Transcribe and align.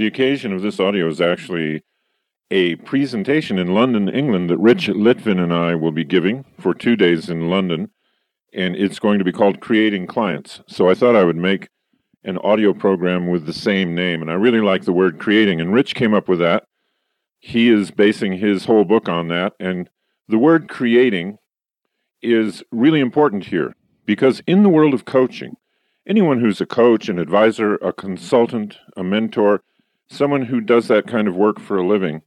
The 0.00 0.06
occasion 0.06 0.54
of 0.54 0.62
this 0.62 0.80
audio 0.80 1.10
is 1.10 1.20
actually 1.20 1.82
a 2.50 2.76
presentation 2.76 3.58
in 3.58 3.74
London, 3.74 4.08
England, 4.08 4.48
that 4.48 4.56
Rich 4.56 4.88
Litvin 4.88 5.38
and 5.38 5.52
I 5.52 5.74
will 5.74 5.92
be 5.92 6.04
giving 6.04 6.46
for 6.58 6.72
two 6.72 6.96
days 6.96 7.28
in 7.28 7.50
London, 7.50 7.90
and 8.54 8.74
it's 8.74 8.98
going 8.98 9.18
to 9.18 9.26
be 9.26 9.30
called 9.30 9.60
Creating 9.60 10.06
Clients. 10.06 10.62
So 10.66 10.88
I 10.88 10.94
thought 10.94 11.16
I 11.16 11.24
would 11.24 11.36
make 11.36 11.68
an 12.24 12.38
audio 12.38 12.72
program 12.72 13.26
with 13.26 13.44
the 13.44 13.52
same 13.52 13.94
name, 13.94 14.22
and 14.22 14.30
I 14.30 14.36
really 14.36 14.62
like 14.62 14.86
the 14.86 14.92
word 14.94 15.18
creating, 15.18 15.60
and 15.60 15.74
Rich 15.74 15.94
came 15.94 16.14
up 16.14 16.30
with 16.30 16.38
that. 16.38 16.64
He 17.38 17.68
is 17.68 17.90
basing 17.90 18.38
his 18.38 18.64
whole 18.64 18.86
book 18.86 19.06
on 19.06 19.28
that, 19.28 19.52
and 19.60 19.90
the 20.28 20.38
word 20.38 20.70
creating 20.70 21.36
is 22.22 22.62
really 22.72 23.00
important 23.00 23.44
here 23.44 23.76
because 24.06 24.40
in 24.46 24.62
the 24.62 24.70
world 24.70 24.94
of 24.94 25.04
coaching, 25.04 25.56
anyone 26.08 26.40
who's 26.40 26.62
a 26.62 26.64
coach, 26.64 27.10
an 27.10 27.18
advisor, 27.18 27.74
a 27.74 27.92
consultant, 27.92 28.78
a 28.96 29.04
mentor, 29.04 29.62
someone 30.10 30.42
who 30.42 30.60
does 30.60 30.88
that 30.88 31.06
kind 31.06 31.28
of 31.28 31.36
work 31.36 31.60
for 31.60 31.78
a 31.78 31.86
living, 31.86 32.22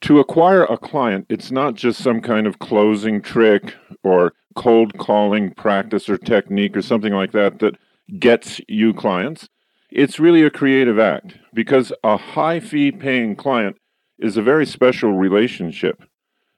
to 0.00 0.18
acquire 0.18 0.64
a 0.64 0.76
client, 0.76 1.26
it's 1.28 1.52
not 1.52 1.74
just 1.74 2.02
some 2.02 2.20
kind 2.20 2.46
of 2.46 2.58
closing 2.58 3.22
trick 3.22 3.74
or 4.02 4.32
cold 4.56 4.98
calling 4.98 5.52
practice 5.54 6.08
or 6.08 6.18
technique 6.18 6.76
or 6.76 6.82
something 6.82 7.12
like 7.12 7.32
that 7.32 7.60
that 7.60 7.76
gets 8.18 8.60
you 8.68 8.92
clients. 8.92 9.48
It's 9.90 10.18
really 10.18 10.42
a 10.42 10.50
creative 10.50 10.98
act 10.98 11.36
because 11.54 11.92
a 12.02 12.16
high 12.16 12.58
fee 12.58 12.90
paying 12.90 13.36
client 13.36 13.76
is 14.18 14.36
a 14.36 14.42
very 14.42 14.66
special 14.66 15.12
relationship. 15.12 16.02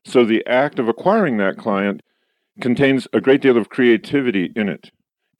So 0.04 0.24
the 0.24 0.46
act 0.46 0.78
of 0.78 0.88
acquiring 0.88 1.36
that 1.38 1.58
client 1.58 2.02
contains 2.60 3.08
a 3.12 3.20
great 3.20 3.42
deal 3.42 3.56
of 3.56 3.68
creativity 3.68 4.52
in 4.54 4.68
it, 4.68 4.90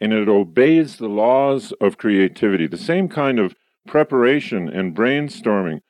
and 0.01 0.13
it 0.13 0.29
obeys 0.29 0.97
the 0.97 1.09
laws 1.09 1.73
of 1.81 1.97
creativity, 1.97 2.67
the 2.67 2.77
same 2.77 3.09
kind 3.09 3.39
of 3.39 3.55
preparation 3.87 4.69
and 4.69 4.95
brainstorming, 4.95 5.81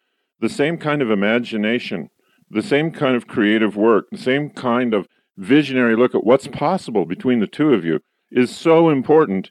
the 0.40 0.48
same 0.48 0.78
kind 0.78 1.02
of 1.02 1.10
imagination, 1.10 2.10
the 2.50 2.62
same 2.62 2.90
kind 2.90 3.16
of 3.16 3.26
creative 3.26 3.76
work, 3.76 4.06
the 4.10 4.18
same 4.18 4.50
kind 4.50 4.94
of 4.94 5.08
visionary 5.36 5.96
look 5.96 6.14
at 6.14 6.24
what's 6.24 6.48
possible 6.48 7.04
between 7.04 7.40
the 7.40 7.46
two 7.46 7.72
of 7.74 7.84
you 7.84 8.00
is 8.30 8.54
so 8.54 8.88
important 8.88 9.50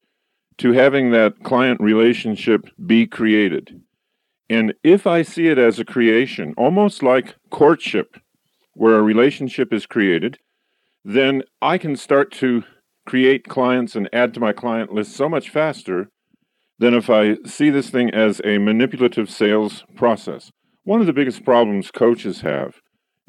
to 0.58 0.72
having 0.74 1.12
that 1.12 1.44
client 1.44 1.80
relationship 1.82 2.70
be 2.86 3.08
created. 3.08 3.82
And 4.50 4.74
if 4.84 5.08
I 5.08 5.24
see 5.24 5.48
it 5.48 5.58
as 5.58 5.80
a 5.80 5.86
creation, 5.86 6.54
almost 6.58 7.02
like 7.02 7.36
courtship, 7.50 8.18
where 8.74 8.98
a 8.98 9.04
relationship 9.04 9.74
is 9.74 9.86
created, 9.86 10.38
then 11.04 11.44
I 11.62 11.78
can 11.78 11.96
start 11.96 12.32
to 12.34 12.64
create 13.06 13.48
clients 13.48 13.96
and 13.96 14.10
add 14.14 14.34
to 14.34 14.40
my 14.40 14.54
client 14.54 14.94
list 14.94 15.16
so 15.16 15.28
much 15.28 15.50
faster 15.50 16.10
than 16.80 16.94
if 16.94 17.10
I 17.10 17.38
see 17.46 17.70
this 17.70 17.90
thing 17.90 18.10
as 18.12 18.42
a 18.44 18.58
manipulative 18.58 19.30
sales 19.30 19.84
process. 19.96 20.52
One 20.84 21.00
of 21.00 21.08
the 21.08 21.14
biggest 21.14 21.46
problems 21.46 21.92
coaches 21.92 22.42
have, 22.42 22.76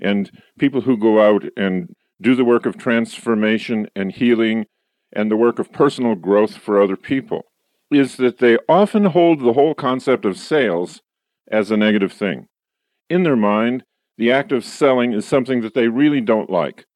and 0.01 0.31
people 0.59 0.81
who 0.81 0.97
go 0.97 1.23
out 1.23 1.45
and 1.57 1.89
do 2.21 2.35
the 2.35 2.45
work 2.45 2.67
of 2.67 2.77
transformation 2.77 3.87
and 3.95 4.13
healing 4.13 4.67
and 5.15 5.31
the 5.31 5.37
work 5.37 5.59
of 5.59 5.73
personal 5.73 6.15
growth 6.15 6.57
for 6.57 6.81
other 6.81 6.97
people, 6.97 7.43
is 7.91 8.17
that 8.17 8.39
they 8.39 8.59
often 8.69 9.05
hold 9.05 9.41
the 9.41 9.53
whole 9.53 9.75
concept 9.75 10.25
of 10.25 10.39
sales 10.39 11.01
as 11.51 11.71
a 11.71 11.77
negative 11.77 12.13
thing. 12.13 12.47
In 13.09 13.23
their 13.23 13.37
mind, 13.37 13.85
the 14.17 14.33
act 14.33 14.51
of 14.53 14.65
selling 14.65 15.13
is 15.13 15.27
something 15.27 15.61
that 15.61 15.75
they 15.75 15.89
really 15.89 16.21
don't 16.21 16.51
like. 16.51 16.87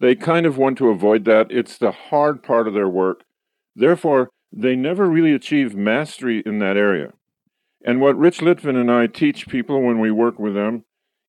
They 0.00 0.14
kind 0.14 0.44
of 0.44 0.58
want 0.58 0.78
to 0.78 0.90
avoid 0.90 1.24
that. 1.24 1.50
It's 1.50 1.78
the 1.78 1.92
hard 1.92 2.42
part 2.42 2.68
of 2.68 2.74
their 2.74 2.88
work. 2.88 3.22
Therefore, 3.74 4.30
they 4.56 4.76
never 4.76 5.06
really 5.06 5.32
achieve 5.32 5.74
mastery 5.74 6.42
in 6.46 6.58
that 6.60 6.76
area. 6.76 7.12
And 7.84 8.00
what 8.00 8.16
Rich 8.16 8.38
Litvin 8.38 8.80
and 8.80 8.90
I 8.90 9.06
teach 9.06 9.48
people 9.48 9.82
when 9.82 9.98
we 9.98 10.10
work 10.10 10.38
with 10.38 10.54
them 10.54 10.84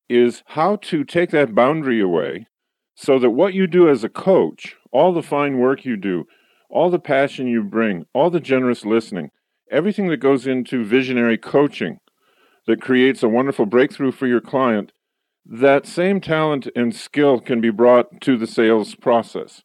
is 0.08 0.42
how 0.46 0.76
to 0.76 1.04
take 1.04 1.30
that 1.30 1.54
boundary 1.54 2.00
away 2.00 2.46
so 2.94 3.18
that 3.18 3.30
what 3.30 3.52
you 3.52 3.66
do 3.66 3.88
as 3.88 4.04
a 4.04 4.08
coach, 4.08 4.76
all 4.92 5.12
the 5.12 5.22
fine 5.22 5.58
work 5.58 5.84
you 5.84 5.96
do, 5.96 6.26
all 6.70 6.88
the 6.88 6.98
passion 6.98 7.46
you 7.46 7.62
bring, 7.62 8.06
all 8.14 8.30
the 8.30 8.40
generous 8.40 8.84
listening, 8.84 9.30
everything 9.70 10.08
that 10.08 10.18
goes 10.18 10.46
into 10.46 10.84
visionary 10.84 11.36
coaching 11.36 11.98
that 12.66 12.80
creates 12.80 13.22
a 13.22 13.28
wonderful 13.28 13.66
breakthrough 13.66 14.12
for 14.12 14.26
your 14.26 14.40
client 14.40 14.92
that 15.48 15.86
same 15.86 16.20
talent 16.20 16.66
and 16.74 16.94
skill 16.94 17.38
can 17.40 17.60
be 17.60 17.70
brought 17.70 18.20
to 18.20 18.36
the 18.36 18.48
sales 18.48 18.96
process, 18.96 19.62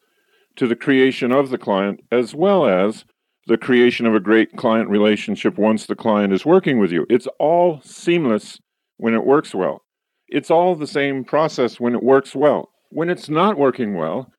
to 0.55 0.67
the 0.67 0.75
creation 0.75 1.31
of 1.31 1.49
the 1.49 1.57
client, 1.57 2.01
as 2.11 2.35
well 2.35 2.67
as 2.67 3.03
the 3.47 3.57
creation 3.57 4.05
of 4.05 4.15
a 4.15 4.19
great 4.19 4.55
client 4.55 4.89
relationship 4.89 5.57
once 5.57 5.85
the 5.85 5.95
client 5.95 6.33
is 6.33 6.45
working 6.45 6.79
with 6.79 6.91
you. 6.91 7.05
It's 7.09 7.27
all 7.39 7.81
seamless 7.83 8.59
when 8.97 9.13
it 9.13 9.25
works 9.25 9.55
well. 9.55 9.81
It's 10.27 10.51
all 10.51 10.75
the 10.75 10.87
same 10.87 11.23
process 11.23 11.79
when 11.79 11.93
it 11.93 12.03
works 12.03 12.35
well. 12.35 12.69
When 12.89 13.09
it's 13.09 13.29
not 13.29 13.57
working 13.57 13.95
well, 13.95 14.31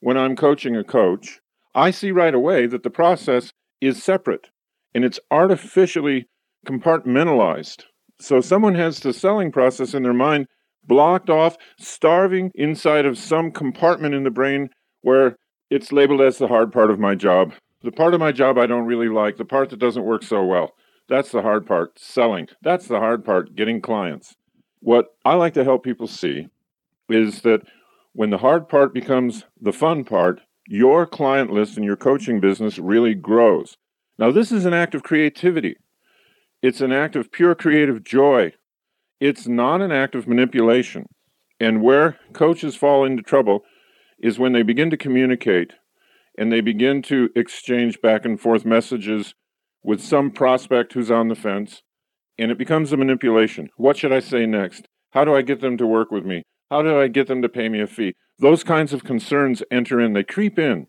when 0.00 0.16
I'm 0.16 0.36
coaching 0.36 0.76
a 0.76 0.84
coach, 0.84 1.40
I 1.74 1.90
see 1.90 2.10
right 2.10 2.34
away 2.34 2.66
that 2.66 2.82
the 2.82 2.90
process 2.90 3.52
is 3.80 4.02
separate 4.02 4.48
and 4.94 5.04
it's 5.04 5.20
artificially 5.30 6.26
compartmentalized. 6.66 7.84
So 8.20 8.40
someone 8.40 8.74
has 8.74 9.00
the 9.00 9.12
selling 9.12 9.52
process 9.52 9.94
in 9.94 10.02
their 10.02 10.12
mind 10.12 10.46
blocked 10.84 11.30
off, 11.30 11.56
starving 11.78 12.50
inside 12.54 13.06
of 13.06 13.18
some 13.18 13.52
compartment 13.52 14.14
in 14.14 14.24
the 14.24 14.30
brain 14.30 14.70
where 15.02 15.36
it's 15.70 15.92
labeled 15.92 16.20
as 16.20 16.38
the 16.38 16.48
hard 16.48 16.72
part 16.72 16.90
of 16.90 16.98
my 16.98 17.14
job. 17.14 17.52
The 17.82 17.92
part 17.92 18.14
of 18.14 18.20
my 18.20 18.32
job 18.32 18.58
I 18.58 18.66
don't 18.66 18.86
really 18.86 19.08
like, 19.08 19.36
the 19.36 19.44
part 19.44 19.70
that 19.70 19.78
doesn't 19.78 20.04
work 20.04 20.22
so 20.22 20.44
well. 20.44 20.72
That's 21.08 21.30
the 21.30 21.42
hard 21.42 21.66
part, 21.66 21.98
selling. 21.98 22.48
That's 22.62 22.86
the 22.86 22.98
hard 22.98 23.24
part, 23.24 23.54
getting 23.54 23.80
clients. 23.80 24.36
What 24.80 25.06
I 25.24 25.34
like 25.34 25.54
to 25.54 25.64
help 25.64 25.84
people 25.84 26.06
see 26.06 26.48
is 27.08 27.42
that 27.42 27.62
when 28.12 28.30
the 28.30 28.38
hard 28.38 28.68
part 28.68 28.92
becomes 28.92 29.44
the 29.60 29.72
fun 29.72 30.04
part, 30.04 30.40
your 30.66 31.06
client 31.06 31.52
list 31.52 31.76
and 31.76 31.84
your 31.84 31.96
coaching 31.96 32.40
business 32.40 32.78
really 32.78 33.14
grows. 33.14 33.76
Now, 34.18 34.30
this 34.30 34.52
is 34.52 34.64
an 34.64 34.74
act 34.74 34.94
of 34.94 35.02
creativity. 35.02 35.76
It's 36.60 36.80
an 36.80 36.92
act 36.92 37.16
of 37.16 37.32
pure 37.32 37.54
creative 37.54 38.04
joy 38.04 38.52
it's 39.20 39.48
not 39.48 39.80
an 39.80 39.92
act 39.92 40.14
of 40.14 40.28
manipulation. 40.28 41.06
And 41.58 41.82
where 41.82 42.18
coaches 42.32 42.76
fall 42.76 43.04
into 43.04 43.22
trouble 43.22 43.64
is 44.20 44.38
when 44.38 44.52
they 44.52 44.62
begin 44.62 44.90
to 44.90 44.96
communicate 44.96 45.72
and 46.38 46.52
they 46.52 46.60
begin 46.60 47.02
to 47.02 47.28
exchange 47.34 48.00
back 48.00 48.24
and 48.24 48.40
forth 48.40 48.64
messages 48.64 49.34
with 49.82 50.00
some 50.00 50.30
prospect 50.30 50.92
who's 50.92 51.10
on 51.10 51.26
the 51.28 51.34
fence, 51.34 51.82
and 52.38 52.52
it 52.52 52.56
becomes 52.56 52.92
a 52.92 52.96
manipulation. 52.96 53.68
What 53.76 53.96
should 53.96 54.12
I 54.12 54.20
say 54.20 54.46
next? 54.46 54.86
How 55.10 55.24
do 55.24 55.34
I 55.34 55.42
get 55.42 55.60
them 55.60 55.76
to 55.78 55.86
work 55.86 56.12
with 56.12 56.24
me? 56.24 56.44
How 56.70 56.82
do 56.82 57.00
I 57.00 57.08
get 57.08 57.26
them 57.26 57.42
to 57.42 57.48
pay 57.48 57.68
me 57.68 57.80
a 57.80 57.88
fee? 57.88 58.14
Those 58.38 58.62
kinds 58.62 58.92
of 58.92 59.02
concerns 59.02 59.64
enter 59.70 60.00
in, 60.00 60.12
they 60.12 60.22
creep 60.22 60.60
in. 60.60 60.86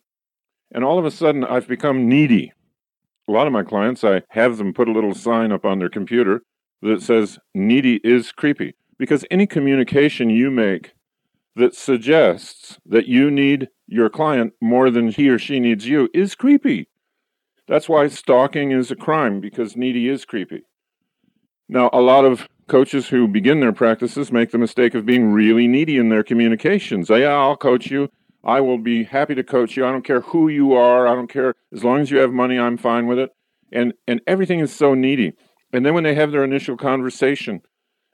And 0.72 0.84
all 0.84 1.00
of 1.00 1.06
a 1.06 1.12
sudden, 1.12 1.44
I've 1.44 1.68
become 1.68 2.08
needy. 2.08 2.54
A 3.28 3.32
lot 3.32 3.48
of 3.48 3.54
my 3.54 3.64
clients, 3.64 4.04
I 4.04 4.22
have 4.30 4.58
them 4.58 4.72
put 4.72 4.88
a 4.88 4.92
little 4.92 5.16
sign 5.16 5.52
up 5.52 5.66
on 5.66 5.80
their 5.80 5.90
computer 5.90 6.44
that 6.84 7.02
says 7.02 7.40
needy 7.56 8.00
is 8.04 8.32
creepy 8.32 8.76
because 9.00 9.26
any 9.32 9.48
communication 9.48 10.30
you 10.30 10.52
make 10.52 10.94
that 11.56 11.76
suggests 11.76 12.78
that 12.86 13.08
you 13.08 13.30
need 13.32 13.70
your 13.88 14.10
client 14.10 14.54
more 14.62 14.90
than 14.90 15.10
he 15.10 15.30
or 15.30 15.40
she 15.40 15.60
needs 15.60 15.88
you 15.88 16.10
is 16.14 16.36
creepy. 16.36 16.88
That's 17.68 17.90
why 17.90 18.08
stalking 18.08 18.72
is 18.72 18.92
a 18.92 18.96
crime 18.96 19.40
because 19.42 19.76
needy 19.76 20.08
is 20.08 20.26
creepy. 20.26 20.64
Now, 21.68 21.90
a 21.94 22.02
lot 22.02 22.26
of 22.26 22.48
coaches 22.68 23.10
who 23.10 23.28
begin 23.28 23.60
their 23.60 23.74
practices 23.74 24.32
make 24.32 24.52
the 24.52 24.58
mistake 24.58 24.96
of 24.96 25.06
being 25.06 25.32
really 25.32 25.68
needy 25.68 25.98
in 25.98 26.10
their 26.10 26.24
communications. 26.24 27.10
Yeah, 27.10 27.36
I'll 27.36 27.58
coach 27.58 27.92
you. 27.92 28.10
I 28.44 28.62
will 28.62 28.78
be 28.78 29.04
happy 29.04 29.36
to 29.36 29.44
coach 29.44 29.76
you. 29.76 29.86
I 29.86 29.92
don't 29.92 30.06
care 30.06 30.22
who 30.22 30.48
you 30.48 30.74
are. 30.74 31.08
I 31.08 31.14
don't 31.14 31.30
care 31.30 31.54
as 31.74 31.84
long 31.84 32.00
as 32.00 32.10
you 32.10 32.20
have 32.20 32.32
money, 32.32 32.58
I'm 32.58 32.78
fine 32.78 33.06
with 33.06 33.20
it. 33.20 33.32
And 33.72 33.94
and 34.08 34.22
everything 34.26 34.62
is 34.62 34.74
so 34.74 34.94
needy. 34.94 35.34
And 35.72 35.86
then 35.86 35.94
when 35.94 36.04
they 36.04 36.16
have 36.16 36.32
their 36.32 36.44
initial 36.44 36.78
conversation, 36.78 37.62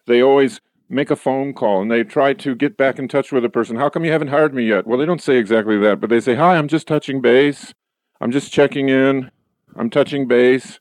they 0.08 0.22
always 0.22 0.60
make 0.90 1.10
a 1.10 1.16
phone 1.16 1.54
call 1.54 1.82
and 1.82 1.92
they 1.92 2.04
try 2.04 2.34
to 2.34 2.56
get 2.56 2.78
back 2.78 3.00
in 3.00 3.08
touch 3.08 3.32
with 3.32 3.44
a 3.46 3.50
person. 3.50 3.78
How 3.78 3.90
come 3.90 4.06
you 4.06 4.12
haven't 4.12 4.28
hired 4.30 4.54
me 4.54 4.68
yet? 4.68 4.86
Well, 4.86 5.00
they 5.00 5.06
don't 5.06 5.22
say 5.22 5.38
exactly 5.38 5.78
that, 5.80 6.00
but 6.00 6.10
they 6.10 6.20
say, 6.20 6.36
Hi, 6.36 6.58
I'm 6.58 6.68
just 6.68 6.88
touching 6.88 7.22
base. 7.22 7.74
I'm 8.22 8.32
just 8.32 8.52
checking 8.52 8.90
in. 8.90 9.32
I'm 9.76 9.90
touching 9.90 10.28
base. 10.28 10.80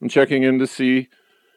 I'm 0.00 0.08
checking 0.08 0.42
in 0.42 0.58
to 0.58 0.66
see 0.66 1.08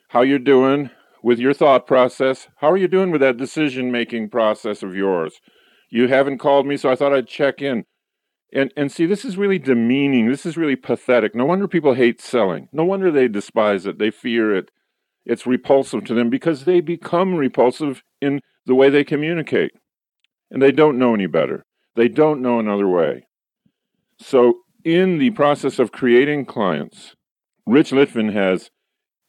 how 0.10 0.22
you're 0.22 0.40
doing 0.40 0.90
with 1.22 1.40
your 1.40 1.54
thought 1.54 1.86
process. 1.86 2.48
How 2.58 2.72
are 2.72 2.78
you 2.78 2.88
doing 2.88 3.12
with 3.12 3.22
that 3.22 3.38
decision 3.38 3.92
making 3.92 4.30
process 4.30 4.82
of 4.82 4.96
yours? 4.96 5.42
You 5.90 6.08
haven't 6.08 6.38
called 6.38 6.66
me, 6.66 6.78
so 6.78 6.90
I 6.90 6.96
thought 6.96 7.14
I'd 7.14 7.28
check 7.28 7.62
in. 7.62 7.86
And 8.52 8.72
and 8.76 8.92
see, 8.92 9.06
this 9.06 9.26
is 9.26 9.38
really 9.38 9.60
demeaning. 9.60 10.30
This 10.30 10.46
is 10.46 10.58
really 10.58 10.76
pathetic. 10.76 11.36
No 11.36 11.46
wonder 11.46 11.68
people 11.68 11.94
hate 11.94 12.22
selling. 12.22 12.68
No 12.72 12.84
wonder 12.84 13.12
they 13.12 13.28
despise 13.28 13.86
it. 13.86 14.00
They 14.00 14.10
fear 14.10 14.56
it. 14.56 14.72
It's 15.30 15.46
repulsive 15.46 16.06
to 16.06 16.16
them 16.16 16.32
because 16.32 16.66
they 16.66 16.82
become 16.82 17.36
repulsive 17.36 18.02
in 18.20 18.42
the 18.66 18.74
way 18.74 18.90
they 18.90 19.04
communicate. 19.04 19.74
And 20.50 20.60
they 20.60 20.72
don't 20.72 20.98
know 20.98 21.14
any 21.14 21.28
better. 21.28 21.68
They 21.96 22.08
don't 22.08 22.42
know 22.42 22.58
another 22.58 22.88
way. 22.88 23.28
So, 24.20 24.62
in 24.84 25.20
the 25.20 25.30
process 25.30 25.78
of 25.78 25.92
creating 25.92 26.46
clients, 26.46 27.16
Rich 27.68 27.92
Litvin 27.92 28.34
has 28.34 28.72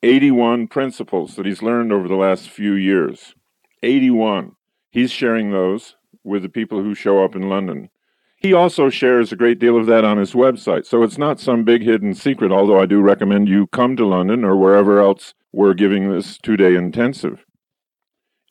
81 0.02 0.68
principles 0.68 1.36
that 1.36 1.44
he's 1.44 1.60
learned 1.60 1.92
over 1.92 2.08
the 2.08 2.14
last 2.14 2.48
few 2.48 2.72
years. 2.72 3.34
81. 3.82 4.52
He's 4.90 5.10
sharing 5.10 5.50
those 5.50 5.96
with 6.24 6.40
the 6.40 6.48
people 6.48 6.82
who 6.82 6.94
show 6.94 7.22
up 7.22 7.36
in 7.36 7.50
London. 7.50 7.90
He 8.38 8.54
also 8.54 8.88
shares 8.88 9.32
a 9.32 9.36
great 9.36 9.58
deal 9.58 9.76
of 9.76 9.84
that 9.84 10.06
on 10.06 10.16
his 10.16 10.32
website, 10.32 10.86
so 10.86 11.02
it's 11.02 11.18
not 11.18 11.40
some 11.40 11.62
big 11.62 11.82
hidden 11.82 12.14
secret, 12.14 12.50
although 12.50 12.80
I 12.80 12.86
do 12.86 13.02
recommend 13.02 13.50
you 13.50 13.66
come 13.66 13.96
to 13.96 14.06
London 14.06 14.44
or 14.44 14.56
wherever 14.56 14.98
else 14.98 15.34
we're 15.52 15.74
giving 15.74 16.10
this 16.10 16.38
two 16.38 16.56
day 16.56 16.74
intensive. 16.74 17.44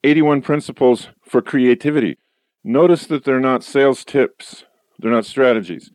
81 0.03 0.41
principles 0.41 1.09
for 1.23 1.41
creativity. 1.41 2.17
Notice 2.63 3.05
that 3.07 3.23
they're 3.23 3.39
not 3.39 3.63
sales 3.63 4.03
tips, 4.05 4.65
they're 4.97 5.11
not 5.11 5.25
strategies. 5.25 5.91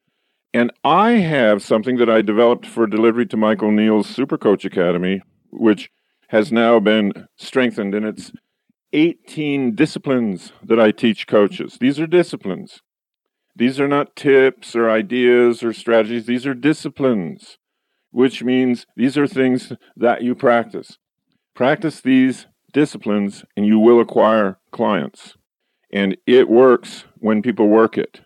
And 0.52 0.72
I 0.84 1.12
have 1.12 1.62
something 1.62 1.96
that 1.96 2.08
I 2.08 2.22
developed 2.22 2.66
for 2.66 2.86
delivery 2.86 3.26
to 3.26 3.36
Michael 3.36 3.72
Neill's 3.72 4.08
Super 4.08 4.38
Coach 4.38 4.64
Academy, 4.64 5.20
which 5.50 5.90
has 6.28 6.52
now 6.52 6.78
been 6.80 7.12
strengthened 7.36 7.94
and 7.94 8.06
its 8.06 8.32
18 8.92 9.74
disciplines 9.74 10.52
that 10.62 10.78
I 10.78 10.92
teach 10.92 11.26
coaches. 11.26 11.78
These 11.80 11.98
are 11.98 12.06
disciplines. 12.06 12.80
These 13.56 13.80
are 13.80 13.88
not 13.88 14.16
tips 14.16 14.76
or 14.76 14.88
ideas 14.88 15.62
or 15.62 15.72
strategies. 15.72 16.26
These 16.26 16.46
are 16.46 16.54
disciplines, 16.54 17.58
which 18.14 18.44
means 18.44 18.86
these 18.96 19.18
are 19.18 19.26
things 19.26 19.72
that 19.96 20.22
you 20.22 20.36
practice. 20.36 20.98
Practice 21.52 22.00
these 22.00 22.46
disciplines 22.72 23.44
and 23.56 23.66
you 23.66 23.78
will 23.78 24.00
acquire 24.00 24.58
clients. 24.70 25.34
And 25.92 26.16
it 26.24 26.48
works 26.48 27.06
when 27.16 27.42
people 27.42 27.68
work 27.68 27.98
it. 27.98 28.20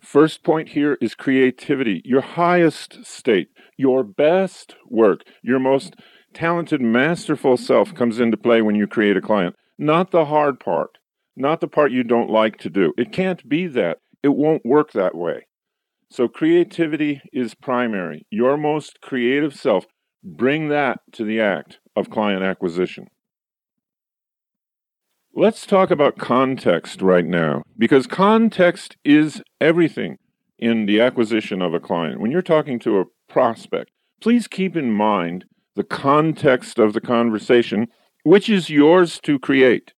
First 0.00 0.42
point 0.42 0.70
here 0.70 0.98
is 1.00 1.14
creativity. 1.14 2.02
Your 2.04 2.20
highest 2.20 3.04
state, 3.04 3.50
your 3.76 4.02
best 4.02 4.74
work, 4.88 5.20
your 5.40 5.60
most 5.60 5.94
talented, 6.34 6.80
masterful 6.80 7.56
self 7.56 7.94
comes 7.94 8.18
into 8.18 8.36
play 8.36 8.60
when 8.60 8.74
you 8.74 8.88
create 8.88 9.16
a 9.16 9.20
client. 9.20 9.54
Not 9.78 10.10
the 10.10 10.24
hard 10.24 10.58
part, 10.58 10.98
not 11.36 11.60
the 11.60 11.68
part 11.68 11.92
you 11.92 12.02
don't 12.02 12.30
like 12.30 12.56
to 12.58 12.70
do. 12.70 12.92
It 12.98 13.12
can't 13.12 13.48
be 13.48 13.68
that. 13.68 13.98
It 14.22 14.30
won't 14.30 14.66
work 14.66 14.92
that 14.92 15.14
way. 15.14 15.46
So, 16.10 16.26
creativity 16.26 17.22
is 17.32 17.54
primary. 17.54 18.26
Your 18.30 18.56
most 18.56 19.00
creative 19.00 19.54
self, 19.54 19.86
bring 20.24 20.68
that 20.68 20.98
to 21.12 21.24
the 21.24 21.40
act 21.40 21.78
of 21.94 22.10
client 22.10 22.42
acquisition. 22.42 23.06
Let's 25.32 25.64
talk 25.66 25.92
about 25.92 26.18
context 26.18 27.00
right 27.00 27.24
now, 27.24 27.62
because 27.78 28.08
context 28.08 28.96
is 29.04 29.40
everything 29.60 30.18
in 30.58 30.86
the 30.86 31.00
acquisition 31.00 31.62
of 31.62 31.72
a 31.72 31.80
client. 31.80 32.20
When 32.20 32.32
you're 32.32 32.42
talking 32.42 32.80
to 32.80 32.98
a 32.98 33.04
prospect, 33.28 33.92
please 34.20 34.48
keep 34.48 34.76
in 34.76 34.90
mind 34.90 35.44
the 35.76 35.84
context 35.84 36.80
of 36.80 36.92
the 36.92 37.00
conversation, 37.00 37.86
which 38.24 38.50
is 38.50 38.68
yours 38.68 39.20
to 39.22 39.38
create. 39.38 39.92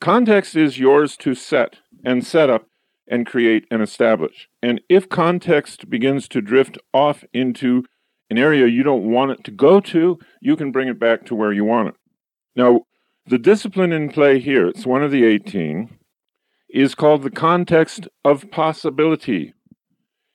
Context 0.00 0.56
is 0.56 0.78
yours 0.80 1.16
to 1.18 1.36
set 1.36 1.76
and 2.04 2.26
set 2.26 2.50
up 2.50 2.66
and 3.10 3.26
create 3.26 3.64
and 3.70 3.82
establish. 3.82 4.48
And 4.62 4.80
if 4.88 5.08
context 5.08 5.88
begins 5.88 6.28
to 6.28 6.40
drift 6.40 6.78
off 6.92 7.24
into 7.32 7.84
an 8.30 8.38
area 8.38 8.66
you 8.66 8.82
don't 8.82 9.10
want 9.10 9.30
it 9.30 9.44
to 9.44 9.50
go 9.50 9.80
to, 9.80 10.18
you 10.40 10.56
can 10.56 10.70
bring 10.70 10.88
it 10.88 10.98
back 10.98 11.24
to 11.26 11.34
where 11.34 11.52
you 11.52 11.64
want 11.64 11.88
it. 11.88 11.94
Now, 12.54 12.82
the 13.26 13.38
discipline 13.38 13.92
in 13.92 14.10
play 14.10 14.38
here, 14.38 14.66
it's 14.66 14.86
one 14.86 15.02
of 15.02 15.10
the 15.10 15.24
18, 15.24 15.98
is 16.70 16.94
called 16.94 17.22
the 17.22 17.30
context 17.30 18.08
of 18.24 18.50
possibility. 18.50 19.54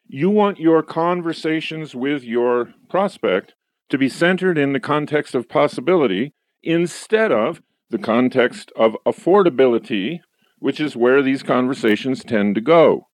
You 0.08 0.30
want 0.30 0.60
your 0.60 0.84
conversations 0.84 1.96
with 1.96 2.24
your 2.24 2.74
prospect 2.90 3.54
to 3.90 3.98
be 3.98 4.10
centered 4.10 4.58
in 4.58 4.74
the 4.74 4.80
context 4.80 5.36
of 5.36 5.50
possibility 5.50 6.34
instead 6.64 7.32
of 7.32 7.62
the 7.90 7.98
context 8.00 8.72
of 8.76 8.96
affordability 9.06 10.20
which 10.64 10.80
is 10.80 10.96
where 10.96 11.22
these 11.22 11.44
conversations 11.44 12.24
tend 12.24 12.56
to 12.56 12.62
go. 12.62 13.06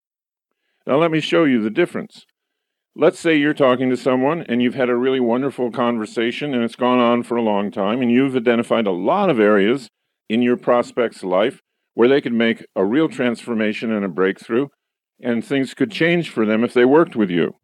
Now, 0.85 0.97
let 0.97 1.09
me 1.09 1.19
show 1.19 1.45
you 1.45 1.59
the 1.59 1.71
difference. 1.71 2.27
Let's 2.95 3.19
say 3.19 3.37
you're 3.37 3.55
talking 3.55 3.89
to 3.89 3.97
someone 3.97 4.43
and 4.43 4.61
you've 4.61 4.75
had 4.75 4.87
a 4.87 4.95
really 4.95 5.19
wonderful 5.19 5.71
conversation 5.71 6.53
and 6.53 6.63
it's 6.63 6.75
gone 6.75 6.99
on 6.99 7.23
for 7.23 7.37
a 7.37 7.41
long 7.41 7.71
time, 7.71 8.03
and 8.03 8.11
you've 8.11 8.35
identified 8.35 8.85
a 8.85 8.91
lot 8.91 9.31
of 9.31 9.39
areas 9.39 9.89
in 10.29 10.43
your 10.43 10.57
prospect's 10.57 11.23
life 11.23 11.59
where 11.95 12.07
they 12.07 12.21
could 12.21 12.33
make 12.33 12.63
a 12.75 12.85
real 12.85 13.09
transformation 13.09 13.91
and 13.91 14.05
a 14.05 14.09
breakthrough, 14.09 14.67
and 15.19 15.43
things 15.43 15.73
could 15.73 15.91
change 15.91 16.29
for 16.29 16.45
them 16.45 16.63
if 16.63 16.75
they 16.75 16.85
worked 16.85 17.15
with 17.15 17.31
you. 17.31 17.55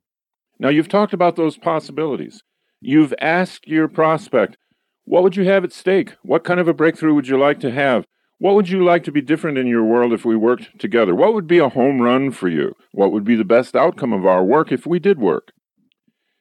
Now, 0.59 0.69
you've 0.69 0.89
talked 0.89 1.13
about 1.13 1.35
those 1.35 1.59
possibilities. 1.59 2.41
You've 2.81 3.13
asked 3.21 3.67
your 3.67 3.87
prospect, 3.87 4.57
what 5.03 5.21
would 5.21 5.35
you 5.35 5.45
have 5.45 5.63
at 5.63 5.71
stake? 5.71 6.15
What 6.23 6.43
kind 6.43 6.59
of 6.59 6.67
a 6.67 6.73
breakthrough 6.73 7.13
would 7.13 7.27
you 7.27 7.37
like 7.37 7.59
to 7.59 7.69
have? 7.69 8.05
What 8.37 8.55
would 8.55 8.69
you 8.69 8.83
like 8.83 9.03
to 9.05 9.11
be 9.11 9.21
different 9.21 9.57
in 9.57 9.67
your 9.67 9.83
world 9.83 10.11
if 10.11 10.25
we 10.25 10.35
worked 10.35 10.77
together? 10.77 11.15
What 11.15 11.33
would 11.33 11.47
be 11.47 11.59
a 11.59 11.69
home 11.69 12.01
run 12.01 12.31
for 12.31 12.49
you? 12.49 12.75
What 12.91 13.11
would 13.11 13.23
be 13.23 13.35
the 13.35 13.45
best 13.45 13.75
outcome 13.75 14.11
of 14.11 14.25
our 14.25 14.43
work 14.43 14.71
if 14.71 14.85
we 14.85 14.99
did 14.99 15.19
work? 15.19 15.53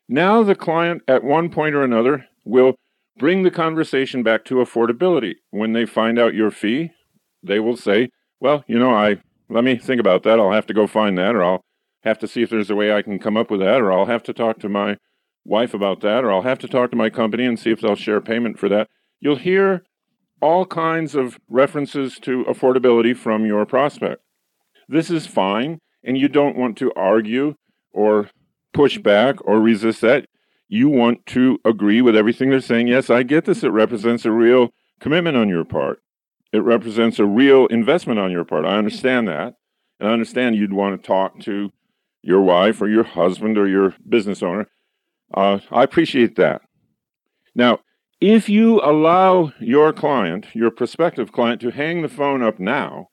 Now, 0.08 0.43
the 0.43 0.56
client, 0.56 1.02
at 1.06 1.23
one 1.23 1.50
point 1.50 1.75
or 1.75 1.82
another, 1.82 2.26
will 2.44 2.75
bring 3.17 3.43
the 3.43 3.50
conversation 3.50 4.23
back 4.23 4.44
to 4.46 4.56
affordability. 4.56 5.37
When 5.50 5.73
they 5.73 5.87
find 5.87 6.19
out 6.19 6.35
your 6.35 6.50
fee, 6.50 6.91
they 7.43 7.61
will 7.61 7.76
say, 7.76 8.11
Well, 8.41 8.64
you 8.67 8.79
know, 8.79 8.93
I 8.93 9.19
let 9.49 9.64
me 9.64 9.76
think 9.76 10.00
about 10.00 10.25
that. 10.25 10.41
I'll 10.41 10.52
have 10.52 10.67
to 10.67 10.75
go 10.75 10.87
find 10.87 11.17
that, 11.19 11.37
or 11.37 11.44
I'll 11.44 11.64
have 12.02 12.19
to 12.19 12.26
see 12.26 12.43
if 12.43 12.50
there's 12.50 12.70
a 12.70 12.75
way 12.75 12.93
I 12.93 13.02
can 13.02 13.19
come 13.19 13.37
up 13.37 13.50
with 13.50 13.61
that, 13.61 13.81
or 13.81 13.93
I'll 13.93 14.06
have 14.06 14.23
to 14.25 14.32
talk 14.32 14.58
to 14.61 14.69
my 14.69 14.96
wife 15.44 15.75
about 15.75 16.00
that, 16.00 16.25
or 16.25 16.32
I'll 16.32 16.43
have 16.43 16.58
to 16.61 16.69
talk 16.69 16.91
to 16.91 16.96
my 16.96 17.08
company 17.08 17.44
and 17.44 17.58
see 17.58 17.70
if 17.70 17.81
they'll 17.81 17.94
share 17.94 18.20
payment 18.20 18.58
for 18.58 18.69
that. 18.69 18.88
You'll 19.20 19.37
hear 19.37 19.85
all 20.41 20.67
kinds 20.67 21.15
of 21.15 21.39
references 21.49 22.19
to 22.21 22.45
affordability 22.45 23.17
from 23.17 23.47
your 23.47 23.65
prospect. 23.65 24.23
This 24.89 25.11
is 25.11 25.27
fine, 25.27 25.79
and 26.03 26.19
you 26.19 26.29
don't 26.29 26.57
want 26.57 26.77
to 26.79 26.93
argue 26.95 27.55
or 27.93 28.31
push 28.73 28.99
back 28.99 29.37
or 29.47 29.61
resist 29.61 30.01
that. 30.03 30.27
You 30.69 30.89
want 30.89 31.25
to 31.27 31.59
agree 31.65 32.03
with 32.03 32.17
everything 32.17 32.51
they're 32.51 32.61
saying. 32.61 32.89
Yes, 32.89 33.09
I 33.09 33.23
get 33.23 33.45
this. 33.45 33.63
It 33.63 33.69
represents 33.69 34.25
a 34.25 34.33
real 34.33 34.71
commitment 35.01 35.37
on 35.37 35.49
your 35.49 35.65
part. 35.65 36.01
It 36.53 36.59
represents 36.59 37.19
a 37.19 37.27
real 37.27 37.67
investment 37.67 38.19
on 38.19 38.31
your 38.31 38.45
part. 38.45 38.65
I 38.65 38.77
understand 38.77 39.29
that. 39.29 39.55
And 40.01 40.09
I 40.09 40.13
understand 40.13 40.57
you'd 40.57 40.73
want 40.73 41.01
to 41.01 41.07
talk 41.07 41.41
to 41.41 41.71
your 42.23 42.41
wife 42.41 42.81
or 42.81 42.89
your 42.89 43.05
husband 43.05 43.57
or 43.59 43.69
your 43.69 43.95
business 44.09 44.43
owner. 44.43 44.69
Uh, 45.33 45.59
I 45.71 45.83
appreciate 45.83 46.37
that. 46.37 46.63
Now, 47.55 47.81
if 48.25 48.49
you 48.49 48.81
allow 48.81 49.53
your 49.61 49.93
client, 49.93 50.47
your 50.55 50.71
prospective 50.71 51.31
client, 51.31 51.60
to 51.60 51.70
hang 51.70 52.01
the 52.01 52.08
phone 52.08 52.43
up 52.43 52.58
now, 52.58 53.08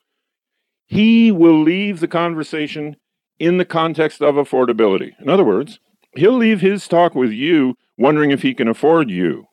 he 0.86 1.33
will 1.33 1.62
leave 1.62 2.00
the 2.00 2.07
conversation 2.07 2.95
in 3.38 3.57
the 3.57 3.65
context 3.65 4.21
of 4.21 4.36
affordability. 4.36 5.12
In 5.19 5.27
other 5.27 5.43
words, 5.43 5.81
he'll 6.15 6.38
leave 6.38 6.62
his 6.62 6.88
talk 6.88 7.13
with 7.13 7.31
you 7.31 7.75
wondering 7.97 8.31
if 8.31 8.41
he 8.41 8.53
can 8.53 8.69
afford 8.69 9.09
you, 9.09 9.47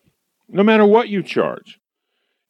no 0.49 0.63
matter 0.63 0.87
what 0.87 1.09
you 1.09 1.25
charge. 1.25 1.81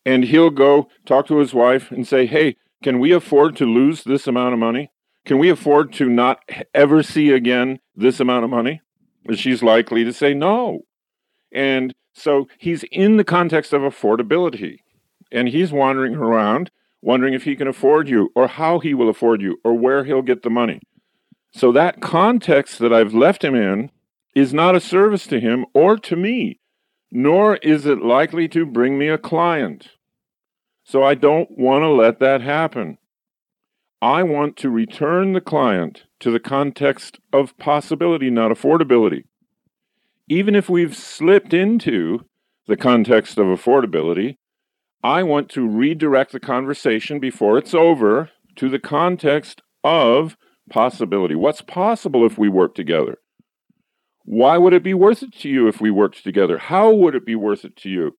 And 0.04 0.25
he'll 0.25 0.50
go 0.50 0.88
talk 1.06 1.26
to 1.28 1.38
his 1.38 1.54
wife 1.54 1.90
and 1.90 2.06
say, 2.06 2.26
Hey, 2.26 2.56
can 2.83 2.99
we 2.99 3.12
afford 3.12 3.56
to 3.56 3.64
lose 3.64 4.04
this 4.04 4.26
amount 4.26 4.52
of 4.52 4.61
money? 4.61 4.90
Can 5.25 5.38
we 5.38 5.49
afford 5.49 5.94
to 5.94 6.11
not 6.11 6.40
ever 6.75 7.02
see 7.02 7.30
again 7.30 7.80
this 7.97 8.21
amount 8.21 8.44
of 8.44 8.50
money? 8.50 8.83
And 9.25 9.38
she's 9.38 9.62
likely 9.62 10.04
to 10.04 10.12
say 10.12 10.35
no. 10.35 10.80
And 11.50 11.94
so 12.18 12.48
he's 12.58 12.84
in 12.90 13.16
the 13.16 13.25
context 13.25 13.72
of 13.72 13.82
affordability 13.82 14.78
and 15.30 15.48
he's 15.48 15.72
wandering 15.72 16.14
around 16.14 16.70
wondering 17.00 17.34
if 17.34 17.44
he 17.44 17.56
can 17.56 17.68
afford 17.68 18.08
you 18.08 18.30
or 18.34 18.48
how 18.48 18.80
he 18.80 18.94
will 18.94 19.08
afford 19.08 19.40
you 19.40 19.60
or 19.64 19.75
where 19.75 20.04
he'll 20.04 20.22
get 20.22 20.42
the 20.42 20.50
money. 20.50 20.80
So 21.52 21.72
that 21.72 22.00
context 22.00 22.78
that 22.80 22.92
I've 22.92 23.14
left 23.14 23.44
him 23.44 23.54
in 23.54 23.90
is 24.34 24.52
not 24.52 24.75
a 24.75 24.80
service 24.80 25.26
to 25.28 25.40
him 25.40 25.64
or 25.75 25.96
to 25.96 26.16
me, 26.16 26.60
nor 27.10 27.56
is 27.56 27.87
it 27.87 28.02
likely 28.02 28.48
to 28.48 28.66
bring 28.66 28.98
me 28.98 29.08
a 29.08 29.18
client. 29.18 29.90
So 30.84 31.02
I 31.02 31.14
don't 31.14 31.50
want 31.56 31.82
to 31.82 31.88
let 31.88 32.18
that 32.20 32.40
happen. 32.40 32.98
I 34.00 34.22
want 34.22 34.56
to 34.58 34.70
return 34.70 35.32
the 35.32 35.40
client 35.40 36.04
to 36.20 36.30
the 36.30 36.40
context 36.40 37.18
of 37.32 37.56
possibility, 37.58 38.30
not 38.30 38.50
affordability 38.50 39.25
even 40.28 40.54
if 40.54 40.68
we've 40.68 40.97
slipped 40.97 41.54
into 41.54 42.20
the 42.66 42.76
context 42.76 43.38
of 43.38 43.47
affordability, 43.47 44.37
I 45.02 45.23
want 45.23 45.49
to 45.50 45.66
redirect 45.66 46.32
the 46.32 46.40
conversation 46.40 47.18
before 47.18 47.56
it's 47.56 47.75
over 47.75 48.30
to 48.56 48.68
the 48.68 48.78
context 48.78 49.62
of 49.82 50.37
possibility. 50.68 51.35
What's 51.35 51.62
possible 51.62 52.26
if 52.26 52.37
we 52.37 52.49
work 52.49 52.75
together? 52.75 53.18
Why 54.25 54.58
would 54.58 54.75
it 54.75 54.82
be 54.82 54.92
worth 54.92 55.23
it 55.23 55.32
to 55.38 55.49
you 55.49 55.68
if 55.68 55.80
we 55.80 55.90
worked 55.90 56.23
together? 56.23 56.58
How 56.58 56.92
would 56.92 57.14
it 57.14 57.25
be 57.25 57.35
worth 57.35 57.64
it 57.64 57.76
to 57.76 57.88
you? 57.88 58.12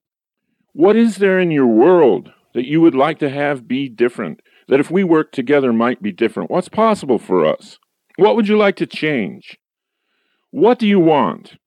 What 0.73 0.95
is 0.95 1.17
there 1.17 1.39
in 1.39 1.51
your 1.51 1.67
world 1.67 2.31
that 2.55 2.65
you 2.65 2.81
would 2.81 2.95
like 2.95 3.19
to 3.19 3.29
have 3.29 3.67
be 3.67 3.87
different? 3.89 4.41
That 4.67 4.79
if 4.79 4.89
we 4.89 5.03
work 5.03 5.31
together 5.31 5.71
might 5.71 6.01
be 6.01 6.11
different? 6.11 6.49
What's 6.49 6.69
possible 6.69 7.19
for 7.19 7.45
us? 7.45 7.77
What 8.15 8.35
would 8.35 8.47
you 8.47 8.57
like 8.57 8.75
to 8.77 8.87
change? 8.87 9.57
What 10.49 10.79
do 10.79 10.87
you 10.87 10.99
want? 10.99 11.57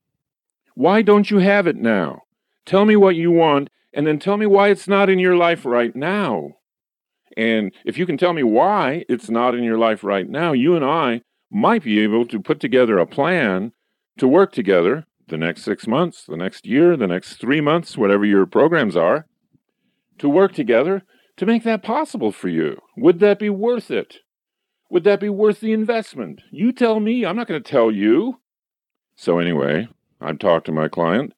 Why 0.75 1.03
don't 1.03 1.31
you 1.31 1.39
have 1.39 1.67
it 1.67 1.77
now? 1.77 2.23
Tell 2.65 2.85
me 2.85 2.97
what 2.97 3.17
you 3.17 3.31
want, 3.31 3.69
and 3.93 4.07
then 4.07 4.19
tell 4.19 4.37
me 4.37 4.47
why 4.47 4.69
it's 4.69 4.89
not 4.89 5.11
in 5.11 5.19
your 5.19 5.37
life 5.37 5.65
right 5.65 5.95
now. 5.95 6.51
And 7.37 7.73
if 7.85 7.99
you 7.99 8.07
can 8.07 8.17
tell 8.17 8.33
me 8.33 8.43
why 8.43 9.05
it's 9.09 9.31
not 9.31 9.55
in 9.55 9.65
your 9.65 9.79
life 9.79 10.05
right 10.05 10.29
now, 10.29 10.53
you 10.53 10.77
and 10.77 10.85
I 10.85 11.23
might 11.51 11.83
be 11.83 12.01
able 12.01 12.27
to 12.27 12.41
put 12.41 12.61
together 12.61 12.99
a 12.99 13.07
plan 13.07 13.73
to 14.19 14.29
work 14.29 14.53
together 14.53 15.07
the 15.29 15.39
next 15.39 15.63
six 15.63 15.87
months, 15.87 16.25
the 16.27 16.37
next 16.37 16.67
year, 16.67 16.97
the 16.97 17.07
next 17.07 17.37
three 17.37 17.61
months, 17.61 17.97
whatever 17.97 18.25
your 18.25 18.47
programs 18.47 18.97
are, 18.97 19.27
to 20.19 20.29
work 20.29 20.53
together 20.53 21.03
to 21.37 21.47
make 21.47 21.65
that 21.65 21.83
possible 21.83 22.33
for 22.33 22.49
you. 22.49 22.79
Would 22.97 23.21
that 23.21 23.39
be 23.39 23.51
worth 23.51 23.91
it? 23.91 24.19
Would 24.91 25.05
that 25.05 25.21
be 25.21 25.31
worth 25.31 25.61
the 25.61 25.73
investment? 25.73 26.43
You 26.51 26.73
tell 26.73 27.01
me. 27.01 27.25
I'm 27.25 27.37
not 27.37 27.49
going 27.49 27.63
to 27.63 27.71
tell 27.71 27.91
you. 27.91 28.41
So, 29.17 29.39
anyway, 29.39 29.89
I've 30.23 30.39
talked 30.39 30.67
to 30.67 30.73
my 30.73 30.89
client. 30.89 31.33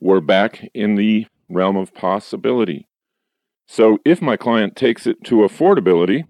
We're 0.00 0.20
back 0.20 0.68
in 0.74 0.96
the 0.96 1.26
realm 1.48 1.76
of 1.76 1.94
possibility. 1.94 2.86
So, 3.66 3.98
if 4.04 4.22
my 4.22 4.36
client 4.36 4.76
takes 4.76 5.06
it 5.06 5.24
to 5.24 5.36
affordability, 5.36 6.24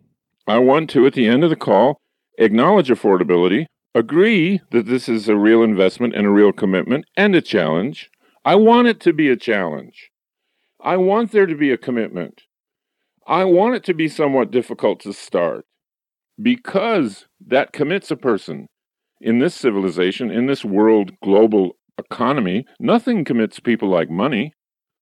I 0.47 0.59
want 0.59 0.88
to, 0.91 1.07
at 1.07 1.15
the 1.15 1.26
end 1.26 1.45
of 1.45 1.50
the 1.50 1.57
call, 1.57 2.00
acknowledge 2.38 2.88
affordability, 2.88 3.67
agree 3.95 4.61
that 4.71 4.87
this 4.87 5.09
is 5.09 5.29
a 5.29 5.37
real 5.37 5.62
investment 5.62 6.15
and 6.15 6.26
a 6.26 6.31
real 6.31 6.53
commitment 6.53 7.07
and 7.17 7.35
a 7.35 7.41
challenge. 7.41 8.11
I 8.45 8.55
want 8.55 8.88
it 8.88 9.00
to 9.00 9.12
be 9.12 9.29
a 9.29 9.37
challenge. 9.37 10.11
I 10.81 10.97
want 10.97 11.33
there 11.33 11.47
to 11.47 11.57
be 11.57 11.73
a 11.73 11.79
commitment. 11.79 12.43
I 13.26 13.45
want 13.45 13.75
it 13.75 13.85
to 13.85 13.95
be 13.95 14.09
somewhat 14.09 14.50
difficult 14.50 15.00
to 15.00 15.12
start 15.12 15.67
because 16.41 17.26
that 17.45 17.73
commits 17.73 18.11
a 18.11 18.17
person. 18.17 18.69
In 19.21 19.38
this 19.38 19.55
civilization, 19.55 20.31
in 20.31 20.47
this 20.47 20.65
world 20.65 21.12
global 21.25 21.76
economy, 21.99 22.67
nothing 22.79 23.25
commits 23.25 23.61
people 23.61 23.88
like 23.88 24.11
money. 24.11 24.53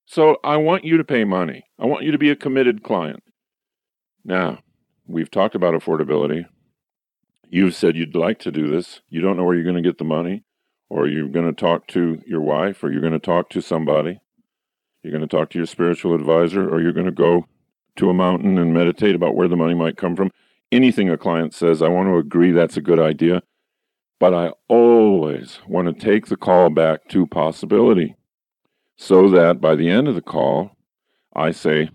So 0.07 0.37
I 0.45 0.57
want 0.57 0.85
you 0.85 0.97
to 0.97 1.05
pay 1.05 1.25
money. 1.25 1.65
I 1.79 1.87
want 1.87 2.05
you 2.05 2.13
to 2.13 2.19
be 2.19 2.31
a 2.31 2.37
committed 2.37 2.83
client. 2.83 3.23
Now, 4.25 4.61
we've 5.07 5.31
talked 5.31 5.55
about 5.55 5.75
affordability. 5.75 6.47
You've 7.49 7.75
said 7.75 7.97
you'd 7.97 8.17
like 8.17 8.39
to 8.41 8.51
do 8.51 8.71
this. 8.71 9.01
You 9.09 9.21
don't 9.21 9.37
know 9.37 9.45
where 9.45 9.55
you're 9.55 9.65
going 9.65 9.83
to 9.83 9.89
get 9.89 9.99
the 9.99 10.05
money, 10.05 10.45
or 10.89 11.07
you're 11.07 11.29
going 11.29 11.47
to 11.47 11.53
talk 11.53 11.87
to 11.89 12.21
your 12.27 12.41
wife, 12.41 12.83
or 12.83 12.91
you're 12.91 13.01
going 13.01 13.13
to 13.13 13.19
talk 13.19 13.51
to 13.51 13.61
somebody. 13.61 14.21
You're 15.03 15.13
going 15.13 15.27
to 15.27 15.37
talk 15.37 15.51
to 15.51 15.59
your 15.59 15.67
spiritual 15.67 16.15
advisor, 16.15 16.69
or 16.69 16.81
you're 16.81 16.93
going 16.93 17.07
to 17.07 17.13
go 17.13 17.47
to 17.97 18.11
a 18.11 18.15
mountain 18.15 18.59
and 18.59 18.75
meditate 18.75 19.15
about 19.15 19.37
where 19.37 19.49
the 19.49 19.57
money 19.57 19.75
might 19.75 19.97
come 19.97 20.17
from 20.17 20.31
anything 20.75 21.09
a 21.09 21.17
client 21.17 21.55
says, 21.55 21.81
I 21.81 21.89
want 21.89 22.09
to 22.09 22.17
agree 22.17 22.53
that's 22.53 22.77
a 22.77 22.83
good 22.83 22.99
idea, 22.99 23.43
but 24.25 24.33
I 24.33 24.53
always 24.69 25.59
want 25.69 25.87
to 25.87 25.93
take 25.93 26.29
the 26.29 26.37
call 26.39 26.71
back 26.71 27.09
to 27.11 27.27
possibility 27.27 28.17
so 28.97 29.29
that 29.29 29.61
by 29.61 29.75
the 29.75 29.91
end 29.91 30.09
of 30.09 30.15
the 30.15 30.23
call, 30.23 30.71
I 31.37 31.51
say, 31.51 31.91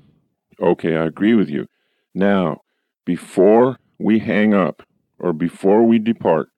okay, 0.61 0.95
I 0.95 1.05
agree 1.05 1.33
with 1.33 1.49
you. 1.49 1.65
Now, 2.13 2.61
before 3.03 3.79
we 3.97 4.19
hang 4.19 4.53
up 4.53 4.83
or 5.17 5.33
before 5.33 5.83
we 5.83 5.97
depart, 5.97 6.49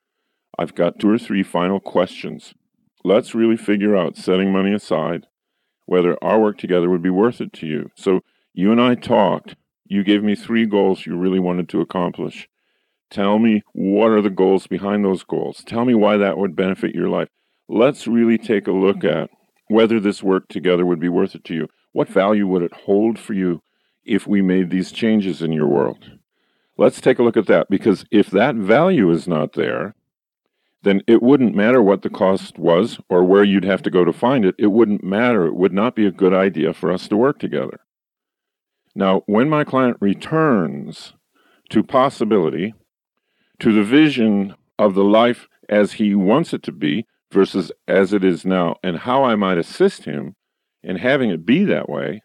I've 0.60 0.75
got 0.75 1.00
two 1.00 1.10
or 1.10 1.18
three 1.18 1.42
final 1.42 1.80
questions. 1.80 2.54
Let's 3.06 3.34
really 3.34 3.56
figure 3.56 3.96
out, 3.96 4.18
setting 4.18 4.51
money 4.51 4.74
aside, 4.74 5.25
whether 5.86 6.22
our 6.22 6.38
work 6.38 6.58
together 6.58 6.90
would 6.90 7.01
be 7.01 7.10
worth 7.10 7.40
it 7.40 7.54
to 7.54 7.66
you. 7.66 7.92
So 7.96 8.20
you 8.54 8.74
and 8.74 8.82
I 8.82 8.96
talked 8.96 9.56
you 9.86 10.04
gave 10.04 10.22
me 10.22 10.36
three 10.36 10.66
goals 10.66 11.06
you 11.06 11.16
really 11.16 11.40
wanted 11.40 11.70
to 11.70 11.80
accomplish. 11.80 12.50
Tell 13.12 13.39
me 13.39 13.62
what 13.74 14.10
are 14.10 14.22
the 14.22 14.30
goals 14.30 14.68
behind 14.68 15.03
those 15.03 15.24
goals. 15.24 15.63
Tell 15.65 15.84
me 15.84 15.94
why 15.94 16.15
that 16.18 16.38
would 16.38 16.56
benefit 16.56 16.96
your 16.96 17.10
life. 17.10 17.27
Let's 17.68 18.08
really 18.08 18.38
take 18.38 18.68
a 18.68 18.72
look 18.72 19.03
at 19.03 19.30
whether 19.68 20.00
this 20.00 20.24
work 20.24 20.48
together 20.48 20.86
would 20.86 21.00
be 21.00 21.10
worth 21.10 21.36
it 21.36 21.44
to 21.46 21.53
you. 21.53 21.68
What 21.91 22.08
value 22.08 22.48
would 22.48 22.63
it 22.63 22.74
hold 22.74 23.20
for 23.20 23.34
you 23.34 23.62
if 24.06 24.25
we 24.25 24.41
made 24.41 24.70
these 24.70 24.94
changes 24.94 25.41
in 25.41 25.51
your 25.51 25.68
world? 25.68 26.20
Let's 26.77 27.01
take 27.01 27.20
a 27.20 27.24
look 27.24 27.36
at 27.36 27.48
that 27.48 27.68
because 27.70 28.06
if 28.12 28.32
that 28.32 28.56
value 28.56 29.12
is 29.12 29.27
not 29.27 29.53
there, 29.53 29.94
then 30.84 31.01
it 31.06 31.22
wouldn't 31.22 31.53
matter 31.53 31.82
what 31.82 32.01
the 32.01 32.10
cost 32.10 32.58
was 32.58 33.00
or 33.10 33.24
where 33.24 33.44
you'd 33.44 33.65
have 33.65 33.82
to 33.84 33.91
go 33.91 34.06
to 34.06 34.13
find 34.13 34.46
it. 34.46 34.56
It 34.58 34.68
wouldn't 34.68 35.03
matter. 35.03 35.46
It 35.46 35.56
would 35.56 35.74
not 35.74 35.96
be 35.96 36.06
a 36.06 36.12
good 36.12 36.34
idea 36.34 36.74
for 36.74 36.91
us 36.91 37.08
to 37.10 37.18
work 37.18 37.39
together. 37.39 37.82
Now, 38.96 39.22
when 39.25 39.50
my 39.50 39.63
client 39.63 39.98
returns 40.00 41.13
to 41.70 41.84
possibility, 41.84 42.74
to 43.62 43.72
the 43.74 43.84
vision 43.84 44.56
of 44.77 44.94
the 44.94 45.03
life 45.03 45.48
as 45.70 45.94
he 45.94 46.13
wants 46.13 46.53
it 46.53 46.63
to 46.63 46.72
be 46.72 47.06
versus 47.32 47.72
as 47.88 48.12
it 48.12 48.24
is 48.24 48.46
now, 48.46 48.75
and 48.84 48.98
how 48.98 49.24
I 49.24 49.36
might 49.36 49.58
assist 49.58 50.03
him 50.03 50.36
in 50.84 50.98
having 50.98 51.30
it 51.30 51.46
be 51.46 51.63
that 51.65 51.88
way, 51.88 52.22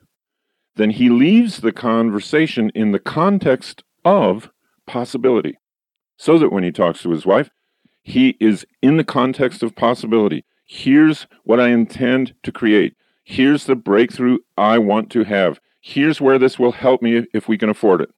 then 0.75 0.90
he 0.90 1.09
leaves 1.09 1.59
the 1.59 1.73
conversation 1.73 2.71
in 2.75 2.90
the 2.90 2.99
context 2.99 3.85
of 4.05 4.50
possibility. 4.87 5.59
So 6.19 6.38
that 6.38 6.50
when 6.50 6.64
he 6.64 6.73
talks 6.73 7.02
to 7.02 7.11
his 7.11 7.25
wife, 7.25 7.50
he 8.02 8.37
is 8.40 8.66
in 8.83 8.97
the 8.97 9.05
context 9.05 9.62
of 9.62 9.76
possibility. 9.76 10.45
Here's 10.64 11.26
what 11.45 11.61
I 11.61 11.69
intend 11.69 12.35
to 12.43 12.50
create. 12.50 12.97
Here's 13.23 13.66
the 13.66 13.76
breakthrough 13.76 14.38
I 14.57 14.78
want 14.78 15.11
to 15.11 15.25
have 15.25 15.61
here's 15.87 16.21
where 16.21 16.38
this 16.38 16.59
will 16.59 16.73
help 16.73 17.00
me 17.00 17.25
if 17.33 17.47
we 17.47 17.57
can 17.57 17.69
afford 17.69 18.00
it. 18.00 18.11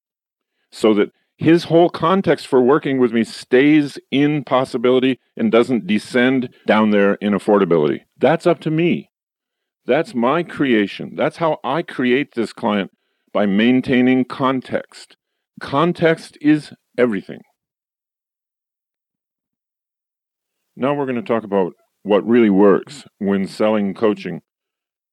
So 0.70 0.94
that 0.94 1.12
his 1.38 1.64
whole 1.64 1.88
context 1.88 2.46
for 2.46 2.60
working 2.60 2.98
with 2.98 3.12
me 3.12 3.24
stays 3.24 3.98
in 4.10 4.44
possibility 4.44 5.18
and 5.36 5.50
doesn't 5.50 5.86
descend 5.86 6.50
down 6.66 6.90
there 6.90 7.14
in 7.14 7.32
affordability. 7.32 8.00
That's 8.18 8.46
up 8.46 8.60
to 8.60 8.70
me. 8.70 9.08
That's 9.86 10.14
my 10.14 10.42
creation. 10.42 11.14
That's 11.16 11.38
how 11.38 11.58
I 11.64 11.80
create 11.82 12.34
this 12.34 12.52
client 12.52 12.90
by 13.32 13.46
maintaining 13.46 14.26
context. 14.26 15.16
Context 15.60 16.36
is 16.42 16.72
everything. 16.98 17.40
Now 20.76 20.94
we're 20.94 21.06
going 21.06 21.16
to 21.16 21.22
talk 21.22 21.44
about 21.44 21.72
what 22.02 22.26
really 22.26 22.50
works 22.50 23.04
when 23.18 23.46
selling 23.46 23.94
coaching 23.94 24.42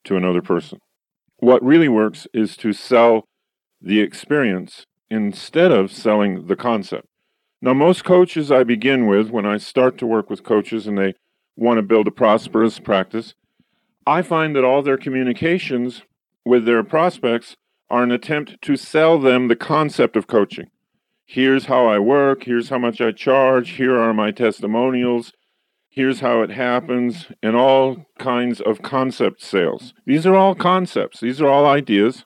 to 0.03 0.17
another 0.17 0.41
person 0.41 0.79
what 1.37 1.63
really 1.63 1.89
works 1.89 2.27
is 2.33 2.55
to 2.57 2.73
sell 2.73 3.27
the 3.81 3.99
experience 3.99 4.85
instead 5.09 5.71
of 5.71 5.91
selling 5.91 6.47
the 6.47 6.55
concept. 6.55 7.07
Now, 7.61 7.73
most 7.73 8.03
coaches 8.03 8.51
I 8.51 8.63
begin 8.63 9.07
with, 9.07 9.29
when 9.29 9.45
I 9.45 9.57
start 9.57 9.97
to 9.99 10.07
work 10.07 10.29
with 10.29 10.43
coaches 10.43 10.87
and 10.87 10.97
they 10.97 11.13
want 11.55 11.77
to 11.77 11.81
build 11.81 12.07
a 12.07 12.11
prosperous 12.11 12.79
practice, 12.79 13.33
I 14.05 14.21
find 14.21 14.55
that 14.55 14.63
all 14.63 14.81
their 14.81 14.97
communications 14.97 16.03
with 16.45 16.65
their 16.65 16.83
prospects 16.83 17.55
are 17.89 18.03
an 18.03 18.11
attempt 18.11 18.61
to 18.61 18.75
sell 18.75 19.19
them 19.19 19.47
the 19.47 19.55
concept 19.55 20.15
of 20.15 20.27
coaching. 20.27 20.67
Here's 21.25 21.65
how 21.65 21.87
I 21.87 21.97
work, 21.97 22.43
here's 22.43 22.69
how 22.69 22.77
much 22.77 23.01
I 23.01 23.11
charge, 23.11 23.71
here 23.71 23.97
are 23.97 24.13
my 24.13 24.29
testimonials, 24.31 25.33
here's 25.89 26.19
how 26.19 26.41
it 26.41 26.51
happens, 26.51 27.27
and 27.41 27.55
all 27.55 28.05
kinds 28.19 28.61
of 28.61 28.83
concept 28.83 29.41
sales. 29.41 29.93
These 30.05 30.27
are 30.27 30.35
all 30.35 30.53
concepts, 30.53 31.19
these 31.21 31.41
are 31.41 31.47
all 31.47 31.65
ideas, 31.65 32.25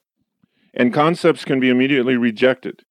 and 0.74 0.94
concepts 0.94 1.46
can 1.46 1.60
be 1.60 1.70
immediately 1.70 2.16
rejected. 2.16 2.84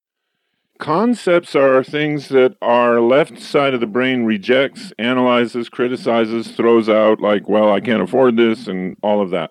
Concepts 0.79 1.57
are 1.57 1.83
things 1.83 2.29
that 2.29 2.57
our 2.63 3.01
left 3.01 3.41
side 3.41 3.75
of 3.75 3.81
the 3.81 3.87
brain 3.87 4.25
rejects, 4.25 4.93
analyzes, 4.99 5.69
criticizes, 5.69 6.53
throws 6.53 6.89
out, 6.89 7.21
like, 7.21 7.49
well, 7.49 7.73
I 7.73 7.81
can't 7.81 8.03
afford 8.03 8.37
this, 8.37 8.69
and 8.69 8.97
all 9.03 9.21
of 9.21 9.31
that. 9.31 9.51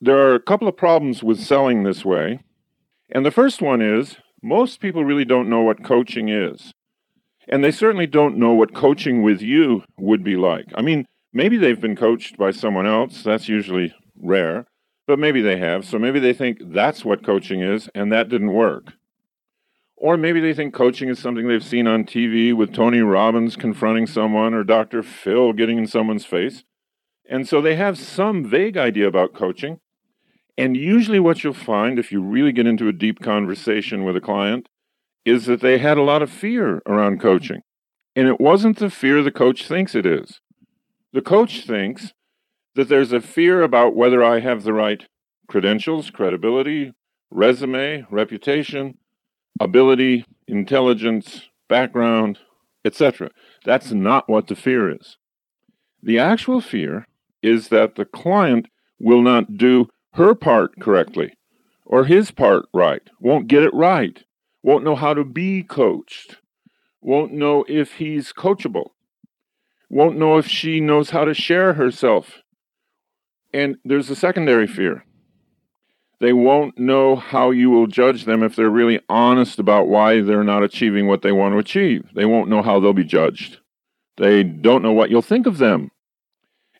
There 0.00 0.16
are 0.16 0.34
a 0.34 0.40
couple 0.40 0.68
of 0.68 0.76
problems 0.76 1.24
with 1.24 1.40
selling 1.40 1.82
this 1.82 2.04
way. 2.04 2.40
And 3.10 3.26
the 3.26 3.32
first 3.32 3.60
one 3.60 3.82
is 3.82 4.16
most 4.40 4.80
people 4.80 5.04
really 5.04 5.24
don't 5.24 5.48
know 5.48 5.62
what 5.62 5.82
coaching 5.82 6.28
is. 6.28 6.72
And 7.48 7.64
they 7.64 7.72
certainly 7.72 8.06
don't 8.06 8.36
know 8.36 8.52
what 8.52 8.74
coaching 8.74 9.22
with 9.22 9.42
you 9.42 9.82
would 9.98 10.22
be 10.22 10.36
like. 10.36 10.66
I 10.76 10.82
mean, 10.82 11.06
maybe 11.32 11.56
they've 11.56 11.80
been 11.80 11.96
coached 11.96 12.36
by 12.36 12.52
someone 12.52 12.86
else. 12.86 13.22
That's 13.24 13.48
usually 13.48 13.92
rare, 14.16 14.66
but 15.08 15.18
maybe 15.18 15.40
they 15.40 15.56
have. 15.56 15.86
So 15.86 15.98
maybe 15.98 16.20
they 16.20 16.34
think 16.34 16.58
that's 16.62 17.02
what 17.02 17.24
coaching 17.24 17.62
is, 17.62 17.88
and 17.94 18.12
that 18.12 18.28
didn't 18.28 18.52
work. 18.52 18.92
Or 19.96 20.18
maybe 20.18 20.38
they 20.38 20.52
think 20.52 20.74
coaching 20.74 21.08
is 21.08 21.18
something 21.18 21.48
they've 21.48 21.64
seen 21.64 21.88
on 21.88 22.04
TV 22.04 22.54
with 22.54 22.74
Tony 22.74 23.00
Robbins 23.00 23.56
confronting 23.56 24.06
someone 24.06 24.52
or 24.52 24.62
Dr. 24.62 25.02
Phil 25.02 25.54
getting 25.54 25.78
in 25.78 25.86
someone's 25.86 26.26
face. 26.26 26.62
And 27.28 27.48
so 27.48 27.60
they 27.60 27.74
have 27.74 27.98
some 27.98 28.44
vague 28.44 28.76
idea 28.76 29.08
about 29.08 29.34
coaching. 29.34 29.80
And 30.58 30.76
usually, 30.76 31.20
what 31.20 31.42
you'll 31.42 31.54
find 31.54 31.98
if 31.98 32.12
you 32.12 32.20
really 32.20 32.52
get 32.52 32.66
into 32.66 32.88
a 32.88 32.92
deep 32.92 33.20
conversation 33.20 34.04
with 34.04 34.16
a 34.16 34.20
client 34.20 34.68
is 35.24 35.46
that 35.46 35.60
they 35.60 35.78
had 35.78 35.96
a 35.96 36.02
lot 36.02 36.22
of 36.22 36.30
fear 36.30 36.82
around 36.86 37.20
coaching. 37.20 37.62
And 38.14 38.28
it 38.28 38.40
wasn't 38.40 38.78
the 38.78 38.90
fear 38.90 39.22
the 39.22 39.30
coach 39.30 39.66
thinks 39.66 39.94
it 39.94 40.04
is. 40.04 40.40
The 41.12 41.22
coach 41.22 41.66
thinks 41.66 42.12
that 42.78 42.88
there's 42.88 43.12
a 43.12 43.20
fear 43.20 43.62
about 43.62 43.96
whether 43.96 44.22
I 44.22 44.38
have 44.38 44.62
the 44.62 44.72
right 44.72 45.04
credentials, 45.48 46.10
credibility, 46.10 46.92
resume, 47.28 48.06
reputation, 48.08 48.98
ability, 49.58 50.24
intelligence, 50.46 51.48
background, 51.68 52.38
etc. 52.84 53.30
That's 53.64 53.90
not 53.90 54.28
what 54.28 54.46
the 54.46 54.54
fear 54.54 54.88
is. 54.94 55.16
The 56.00 56.20
actual 56.20 56.60
fear 56.60 57.08
is 57.42 57.66
that 57.70 57.96
the 57.96 58.04
client 58.04 58.68
will 59.00 59.22
not 59.22 59.56
do 59.56 59.88
her 60.12 60.36
part 60.36 60.78
correctly 60.78 61.32
or 61.84 62.04
his 62.04 62.30
part 62.30 62.66
right, 62.72 63.02
won't 63.18 63.48
get 63.48 63.64
it 63.64 63.74
right, 63.74 64.22
won't 64.62 64.84
know 64.84 64.94
how 64.94 65.14
to 65.14 65.24
be 65.24 65.64
coached, 65.64 66.36
won't 67.00 67.32
know 67.32 67.64
if 67.68 67.94
he's 67.94 68.32
coachable, 68.32 68.90
won't 69.90 70.16
know 70.16 70.38
if 70.38 70.46
she 70.46 70.78
knows 70.78 71.10
how 71.10 71.24
to 71.24 71.34
share 71.34 71.72
herself. 71.72 72.40
And 73.58 73.76
there's 73.84 74.08
a 74.08 74.14
secondary 74.14 74.68
fear. 74.68 75.04
They 76.20 76.32
won't 76.32 76.78
know 76.78 77.16
how 77.16 77.50
you 77.50 77.70
will 77.70 77.88
judge 77.88 78.24
them 78.24 78.44
if 78.44 78.54
they're 78.54 78.70
really 78.70 79.00
honest 79.08 79.58
about 79.58 79.88
why 79.88 80.20
they're 80.20 80.44
not 80.44 80.62
achieving 80.62 81.08
what 81.08 81.22
they 81.22 81.32
want 81.32 81.54
to 81.54 81.58
achieve. 81.58 82.08
They 82.14 82.24
won't 82.24 82.48
know 82.48 82.62
how 82.62 82.78
they'll 82.78 82.92
be 82.92 83.02
judged. 83.02 83.58
They 84.16 84.44
don't 84.44 84.84
know 84.84 84.92
what 84.92 85.10
you'll 85.10 85.22
think 85.22 85.48
of 85.48 85.58
them. 85.58 85.90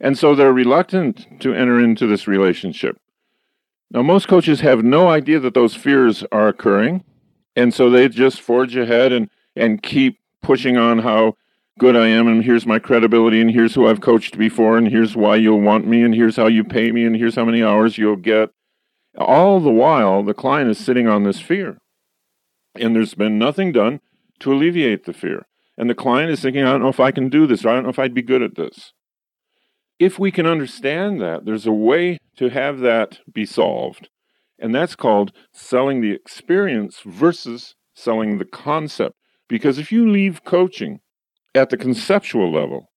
And 0.01 0.17
so 0.17 0.37
they're 0.37 0.53
reluctant 0.53 1.41
to 1.41 1.53
enter 1.53 1.81
into 1.81 2.07
this 2.07 2.29
relationship. 2.29 2.97
Now, 3.91 4.03
most 4.03 4.29
coaches 4.29 4.61
have 4.61 4.85
no 4.85 5.09
idea 5.09 5.41
that 5.41 5.55
those 5.55 5.75
fears 5.75 6.23
are 6.31 6.47
occurring, 6.47 7.03
and 7.57 7.75
so 7.75 7.91
they 7.91 8.09
just 8.09 8.41
forge 8.41 8.77
ahead 8.77 9.11
and, 9.11 9.31
and 9.57 9.83
keep 9.83 10.21
pushing 10.43 10.77
on 10.77 11.01
how 11.01 11.35
good 11.79 11.97
I 11.97 12.09
am, 12.09 12.27
and 12.27 12.45
here's 12.45 12.67
my 12.67 12.81
credibility, 12.81 13.41
and 13.41 13.51
here's 13.51 13.75
who 13.75 13.87
I've 13.87 14.01
coached 14.01 14.37
before, 14.37 14.77
and 14.77 14.89
here's 14.89 15.17
why 15.17 15.37
you'll 15.37 15.61
want 15.61 15.87
me, 15.87 16.03
and 16.03 16.15
here's 16.15 16.37
how 16.37 16.49
you 16.49 16.65
pay 16.65 16.91
me, 16.91 17.05
and 17.05 17.17
here's 17.17 17.37
how 17.37 17.45
many 17.45 17.63
hours 17.63 17.97
you'll 17.97 18.17
get. 18.17 18.51
All 19.17 19.61
the 19.61 19.71
while, 19.71 20.23
the 20.23 20.35
client 20.35 20.71
is 20.71 20.79
sitting 20.79 21.07
on 21.07 21.23
this 21.23 21.41
fear, 21.41 21.79
and 22.75 22.95
there's 22.95 23.15
been 23.15 23.39
nothing 23.39 23.73
done 23.73 24.01
to 24.41 24.53
alleviate 24.53 25.05
the 25.05 25.13
fear. 25.13 25.47
And 25.77 25.89
the 25.89 25.95
client 25.95 26.33
is 26.33 26.41
thinking, 26.41 26.65
I 26.65 26.73
don't 26.73 26.83
know 26.83 26.89
if 26.89 27.01
I 27.01 27.13
can 27.13 27.29
do 27.29 27.47
this, 27.47 27.65
or 27.65 27.69
I 27.69 27.75
don't 27.75 27.85
know 27.85 27.91
if 27.91 27.99
I'd 27.99 28.15
be 28.15 28.23
good 28.23 28.43
at 28.43 28.57
this. 28.57 28.93
If 30.01 30.19
we 30.19 30.33
can 30.33 30.47
understand 30.47 31.21
that, 31.21 31.45
there's 31.45 31.67
a 31.67 31.73
way 31.73 32.19
to 32.37 32.49
have 32.49 32.81
that 32.81 33.21
be 33.33 33.47
solved. 33.47 34.09
And 34.59 34.75
that's 34.75 34.97
called 34.97 35.33
selling 35.53 36.01
the 36.01 36.11
experience 36.11 37.01
versus 37.05 37.77
selling 37.95 38.39
the 38.39 38.45
concept. 38.45 39.15
Because 39.49 39.79
if 39.79 39.93
you 39.93 40.09
leave 40.09 40.45
coaching 40.45 41.01
at 41.59 41.71
the 41.71 41.77
conceptual 41.77 42.53
level, 42.53 42.91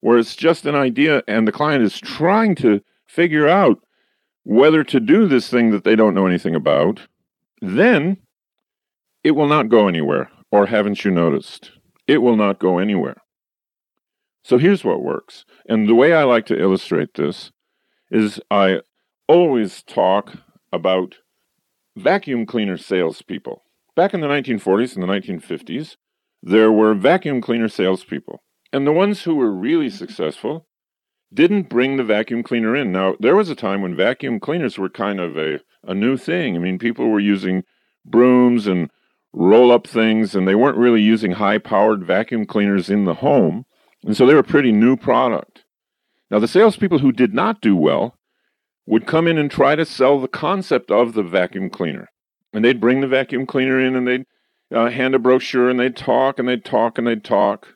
where 0.00 0.18
it's 0.18 0.36
just 0.36 0.66
an 0.66 0.74
idea 0.74 1.22
and 1.28 1.46
the 1.46 1.52
client 1.52 1.84
is 1.84 1.98
trying 1.98 2.54
to 2.56 2.80
figure 3.06 3.48
out 3.48 3.78
whether 4.44 4.84
to 4.84 5.00
do 5.00 5.26
this 5.26 5.48
thing 5.48 5.70
that 5.70 5.84
they 5.84 5.96
don't 5.96 6.14
know 6.14 6.26
anything 6.26 6.54
about, 6.54 7.00
then 7.60 8.16
it 9.24 9.32
will 9.32 9.48
not 9.48 9.68
go 9.68 9.88
anywhere. 9.88 10.30
Or 10.52 10.66
haven't 10.66 11.04
you 11.04 11.10
noticed? 11.10 11.72
It 12.06 12.18
will 12.18 12.36
not 12.36 12.60
go 12.60 12.78
anywhere. 12.78 13.16
So 14.44 14.58
here's 14.58 14.84
what 14.84 15.02
works. 15.02 15.44
And 15.68 15.88
the 15.88 15.94
way 15.96 16.12
I 16.12 16.22
like 16.22 16.46
to 16.46 16.60
illustrate 16.60 17.14
this 17.14 17.50
is 18.10 18.40
I 18.48 18.80
always 19.26 19.82
talk 19.82 20.36
about 20.72 21.16
vacuum 21.96 22.46
cleaner 22.46 22.76
salespeople. 22.76 23.64
Back 23.96 24.14
in 24.14 24.20
the 24.20 24.28
1940s 24.28 24.94
and 24.94 25.02
the 25.02 25.08
1950s, 25.08 25.96
there 26.46 26.70
were 26.70 26.94
vacuum 26.94 27.40
cleaner 27.40 27.68
salespeople. 27.68 28.40
And 28.72 28.86
the 28.86 28.92
ones 28.92 29.24
who 29.24 29.34
were 29.34 29.50
really 29.50 29.88
mm-hmm. 29.88 29.96
successful 29.96 30.68
didn't 31.34 31.68
bring 31.68 31.96
the 31.96 32.04
vacuum 32.04 32.44
cleaner 32.44 32.76
in. 32.76 32.92
Now, 32.92 33.16
there 33.18 33.34
was 33.34 33.50
a 33.50 33.56
time 33.56 33.82
when 33.82 33.96
vacuum 33.96 34.38
cleaners 34.38 34.78
were 34.78 34.88
kind 34.88 35.18
of 35.18 35.36
a, 35.36 35.58
a 35.82 35.92
new 35.92 36.16
thing. 36.16 36.54
I 36.54 36.60
mean, 36.60 36.78
people 36.78 37.08
were 37.08 37.18
using 37.18 37.64
brooms 38.04 38.68
and 38.68 38.90
roll 39.32 39.72
up 39.72 39.88
things, 39.88 40.36
and 40.36 40.46
they 40.46 40.54
weren't 40.54 40.78
really 40.78 41.02
using 41.02 41.32
high 41.32 41.58
powered 41.58 42.06
vacuum 42.06 42.46
cleaners 42.46 42.88
in 42.88 43.06
the 43.06 43.14
home. 43.14 43.66
And 44.04 44.16
so 44.16 44.24
they 44.24 44.34
were 44.34 44.40
a 44.40 44.44
pretty 44.44 44.70
new 44.70 44.96
product. 44.96 45.64
Now, 46.30 46.38
the 46.38 46.46
salespeople 46.46 47.00
who 47.00 47.10
did 47.10 47.34
not 47.34 47.60
do 47.60 47.74
well 47.74 48.16
would 48.86 49.06
come 49.06 49.26
in 49.26 49.36
and 49.36 49.50
try 49.50 49.74
to 49.74 49.84
sell 49.84 50.20
the 50.20 50.28
concept 50.28 50.92
of 50.92 51.14
the 51.14 51.24
vacuum 51.24 51.70
cleaner. 51.70 52.08
And 52.52 52.64
they'd 52.64 52.80
bring 52.80 53.00
the 53.00 53.08
vacuum 53.08 53.46
cleaner 53.46 53.80
in 53.80 53.96
and 53.96 54.06
they'd 54.06 54.26
uh, 54.74 54.90
hand 54.90 55.14
a 55.14 55.18
brochure 55.18 55.68
and 55.68 55.78
they'd 55.78 55.96
talk 55.96 56.38
and 56.38 56.48
they'd 56.48 56.64
talk 56.64 56.98
and 56.98 57.06
they'd 57.06 57.24
talk. 57.24 57.68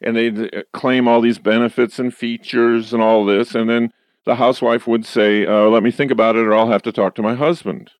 And 0.00 0.16
they'd 0.16 0.54
uh, 0.54 0.62
claim 0.72 1.08
all 1.08 1.20
these 1.20 1.38
benefits 1.38 1.98
and 1.98 2.14
features 2.14 2.92
and 2.92 3.02
all 3.02 3.24
this. 3.24 3.54
And 3.54 3.68
then 3.68 3.90
the 4.24 4.36
housewife 4.36 4.86
would 4.86 5.04
say, 5.04 5.46
uh, 5.46 5.68
Let 5.68 5.82
me 5.82 5.90
think 5.90 6.10
about 6.10 6.36
it 6.36 6.46
or 6.46 6.54
I'll 6.54 6.70
have 6.70 6.82
to 6.82 6.92
talk 6.92 7.14
to 7.16 7.22
my 7.22 7.34
husband. 7.34 7.90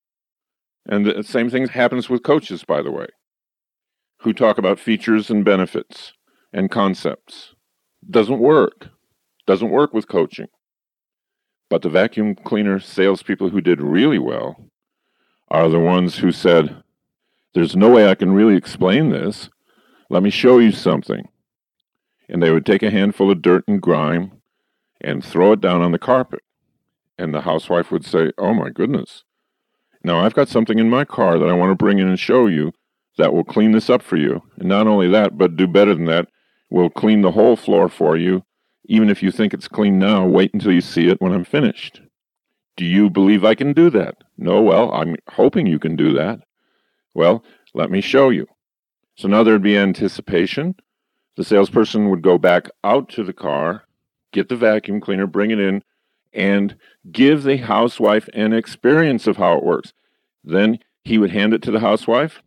And 0.86 1.04
the 1.04 1.22
same 1.22 1.50
thing 1.50 1.68
happens 1.68 2.08
with 2.08 2.22
coaches, 2.22 2.64
by 2.64 2.82
the 2.82 2.90
way, 2.90 3.08
who 4.20 4.32
talk 4.32 4.58
about 4.58 4.80
features 4.80 5.28
and 5.28 5.44
benefits 5.44 6.12
and 6.52 6.70
concepts. 6.70 7.54
Doesn't 8.08 8.38
work. 8.38 8.88
Doesn't 9.46 9.70
work 9.70 9.92
with 9.92 10.08
coaching. 10.08 10.48
But 11.68 11.82
the 11.82 11.90
vacuum 11.90 12.34
cleaner 12.34 12.80
salespeople 12.80 13.50
who 13.50 13.60
did 13.60 13.82
really 13.82 14.18
well 14.18 14.70
are 15.48 15.68
the 15.68 15.78
ones 15.78 16.18
who 16.18 16.32
said, 16.32 16.82
There's 17.58 17.74
no 17.74 17.90
way 17.90 18.08
I 18.08 18.14
can 18.14 18.30
really 18.30 18.54
explain 18.54 19.10
this. 19.10 19.50
Let 20.10 20.22
me 20.22 20.30
show 20.30 20.60
you 20.60 20.70
something. 20.70 21.28
And 22.28 22.40
they 22.40 22.52
would 22.52 22.64
take 22.64 22.84
a 22.84 22.90
handful 22.92 23.32
of 23.32 23.42
dirt 23.42 23.64
and 23.66 23.82
grime 23.82 24.30
and 25.00 25.24
throw 25.24 25.50
it 25.50 25.60
down 25.60 25.82
on 25.82 25.90
the 25.90 25.98
carpet. 25.98 26.38
And 27.18 27.34
the 27.34 27.40
housewife 27.40 27.90
would 27.90 28.04
say, 28.04 28.30
Oh 28.38 28.54
my 28.54 28.70
goodness. 28.70 29.24
Now 30.04 30.20
I've 30.20 30.34
got 30.34 30.48
something 30.48 30.78
in 30.78 30.88
my 30.88 31.04
car 31.04 31.36
that 31.36 31.48
I 31.48 31.52
want 31.52 31.72
to 31.72 31.74
bring 31.74 31.98
in 31.98 32.06
and 32.06 32.16
show 32.16 32.46
you 32.46 32.70
that 33.16 33.34
will 33.34 33.42
clean 33.42 33.72
this 33.72 33.90
up 33.90 34.02
for 34.02 34.16
you. 34.16 34.40
And 34.56 34.68
not 34.68 34.86
only 34.86 35.08
that, 35.08 35.36
but 35.36 35.56
do 35.56 35.66
better 35.66 35.96
than 35.96 36.04
that, 36.04 36.28
we'll 36.70 36.90
clean 36.90 37.22
the 37.22 37.32
whole 37.32 37.56
floor 37.56 37.88
for 37.88 38.16
you. 38.16 38.44
Even 38.84 39.10
if 39.10 39.20
you 39.20 39.32
think 39.32 39.52
it's 39.52 39.66
clean 39.66 39.98
now, 39.98 40.24
wait 40.24 40.54
until 40.54 40.70
you 40.70 40.80
see 40.80 41.08
it 41.08 41.20
when 41.20 41.32
I'm 41.32 41.44
finished. 41.44 42.02
Do 42.76 42.84
you 42.84 43.10
believe 43.10 43.44
I 43.44 43.56
can 43.56 43.72
do 43.72 43.90
that? 43.90 44.14
No, 44.36 44.62
well, 44.62 44.92
I'm 44.92 45.16
hoping 45.30 45.66
you 45.66 45.80
can 45.80 45.96
do 45.96 46.12
that. 46.12 46.38
Well, 47.18 47.44
let 47.74 47.90
me 47.90 48.00
show 48.00 48.30
you. 48.30 48.46
So 49.16 49.28
now 49.28 49.42
there'd 49.42 49.62
be 49.62 49.76
anticipation. 49.76 50.76
The 51.36 51.44
salesperson 51.44 52.08
would 52.10 52.22
go 52.22 52.38
back 52.38 52.70
out 52.84 53.08
to 53.10 53.24
the 53.24 53.32
car, 53.32 53.84
get 54.32 54.48
the 54.48 54.56
vacuum 54.56 55.00
cleaner, 55.00 55.26
bring 55.26 55.50
it 55.50 55.58
in, 55.58 55.82
and 56.32 56.76
give 57.10 57.42
the 57.42 57.56
housewife 57.56 58.28
an 58.32 58.52
experience 58.52 59.26
of 59.26 59.36
how 59.36 59.58
it 59.58 59.64
works. 59.64 59.92
Then 60.44 60.78
he 61.04 61.18
would 61.18 61.30
hand 61.30 61.52
it 61.52 61.62
to 61.62 61.70
the 61.70 61.80
housewife, 61.80 62.40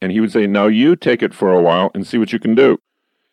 and 0.00 0.12
he 0.12 0.20
would 0.20 0.32
say, 0.32 0.46
Now 0.46 0.66
you 0.66 0.96
take 0.96 1.22
it 1.22 1.34
for 1.34 1.52
a 1.52 1.62
while 1.62 1.90
and 1.94 2.06
see 2.06 2.18
what 2.18 2.32
you 2.32 2.38
can 2.38 2.54
do 2.54 2.78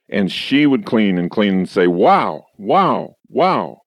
and 0.10 0.32
she 0.32 0.66
would 0.66 0.86
clean 0.86 1.18
and 1.18 1.30
clean 1.30 1.54
and 1.54 1.70
say, 1.70 1.88
Wow, 1.88 2.46
wow, 2.58 3.16
wow. 3.28 3.82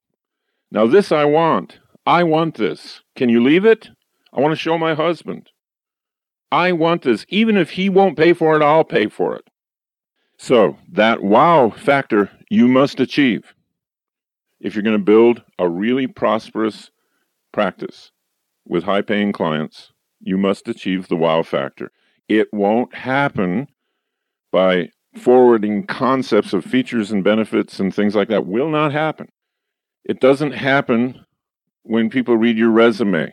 Now, 0.71 0.87
this 0.87 1.11
I 1.11 1.25
want. 1.25 1.81
I 2.07 2.23
want 2.23 2.57
this. 2.57 3.01
Can 3.17 3.29
you 3.29 3.43
leave 3.43 3.65
it? 3.65 3.89
I 4.33 4.41
want 4.41 4.53
to 4.53 4.57
show 4.57 4.79
my 4.79 4.95
husband. 4.95 5.51
I 6.53 6.73
want 6.73 7.03
this. 7.03 7.25
Even 7.29 7.57
if 7.57 7.71
he 7.71 7.89
won't 7.89 8.19
pay 8.19 8.33
for 8.33 8.57
it, 8.57 8.63
I'll 8.63 8.85
pay 8.85 9.09
for 9.09 9.37
it. 9.37 9.45
So, 10.39 10.77
that 10.91 11.23
wow 11.23 11.71
factor 11.71 12.31
you 12.49 12.67
must 12.67 12.99
achieve 12.99 13.55
if 14.59 14.75
you're 14.75 14.83
going 14.83 14.99
to 14.99 15.05
build 15.05 15.43
a 15.59 15.69
really 15.69 16.07
prosperous 16.07 16.91
practice 17.53 18.11
with 18.67 18.85
high 18.85 19.03
paying 19.03 19.33
clients. 19.33 19.93
You 20.21 20.39
must 20.39 20.69
achieve 20.69 21.09
the 21.09 21.17
wow 21.17 21.43
factor. 21.43 21.91
It 22.29 22.49
won't 22.53 22.95
happen 22.95 23.69
by 24.53 24.91
forwarding 25.17 25.87
concepts 25.87 26.53
of 26.53 26.65
features 26.65 27.11
and 27.11 27.25
benefits 27.25 27.81
and 27.81 27.95
things 27.95 28.15
like 28.15 28.29
that 28.29 28.47
will 28.47 28.69
not 28.69 28.93
happen. 28.93 29.29
It 30.05 30.21
doesn't 30.21 30.53
happen 30.53 31.25
when 31.83 32.11
people 32.11 32.37
read 32.37 32.57
your 32.57 32.71
resume 32.71 33.33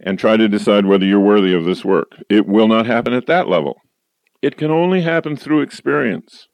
and 0.00 0.18
try 0.18 0.36
to 0.36 0.48
decide 0.48 0.86
whether 0.86 1.04
you're 1.04 1.20
worthy 1.20 1.54
of 1.54 1.64
this 1.64 1.84
work. 1.84 2.12
It 2.28 2.46
will 2.46 2.68
not 2.68 2.86
happen 2.86 3.12
at 3.12 3.26
that 3.26 3.48
level. 3.48 3.76
It 4.42 4.56
can 4.56 4.70
only 4.70 5.02
happen 5.02 5.36
through 5.36 5.62
experience. 5.62 6.48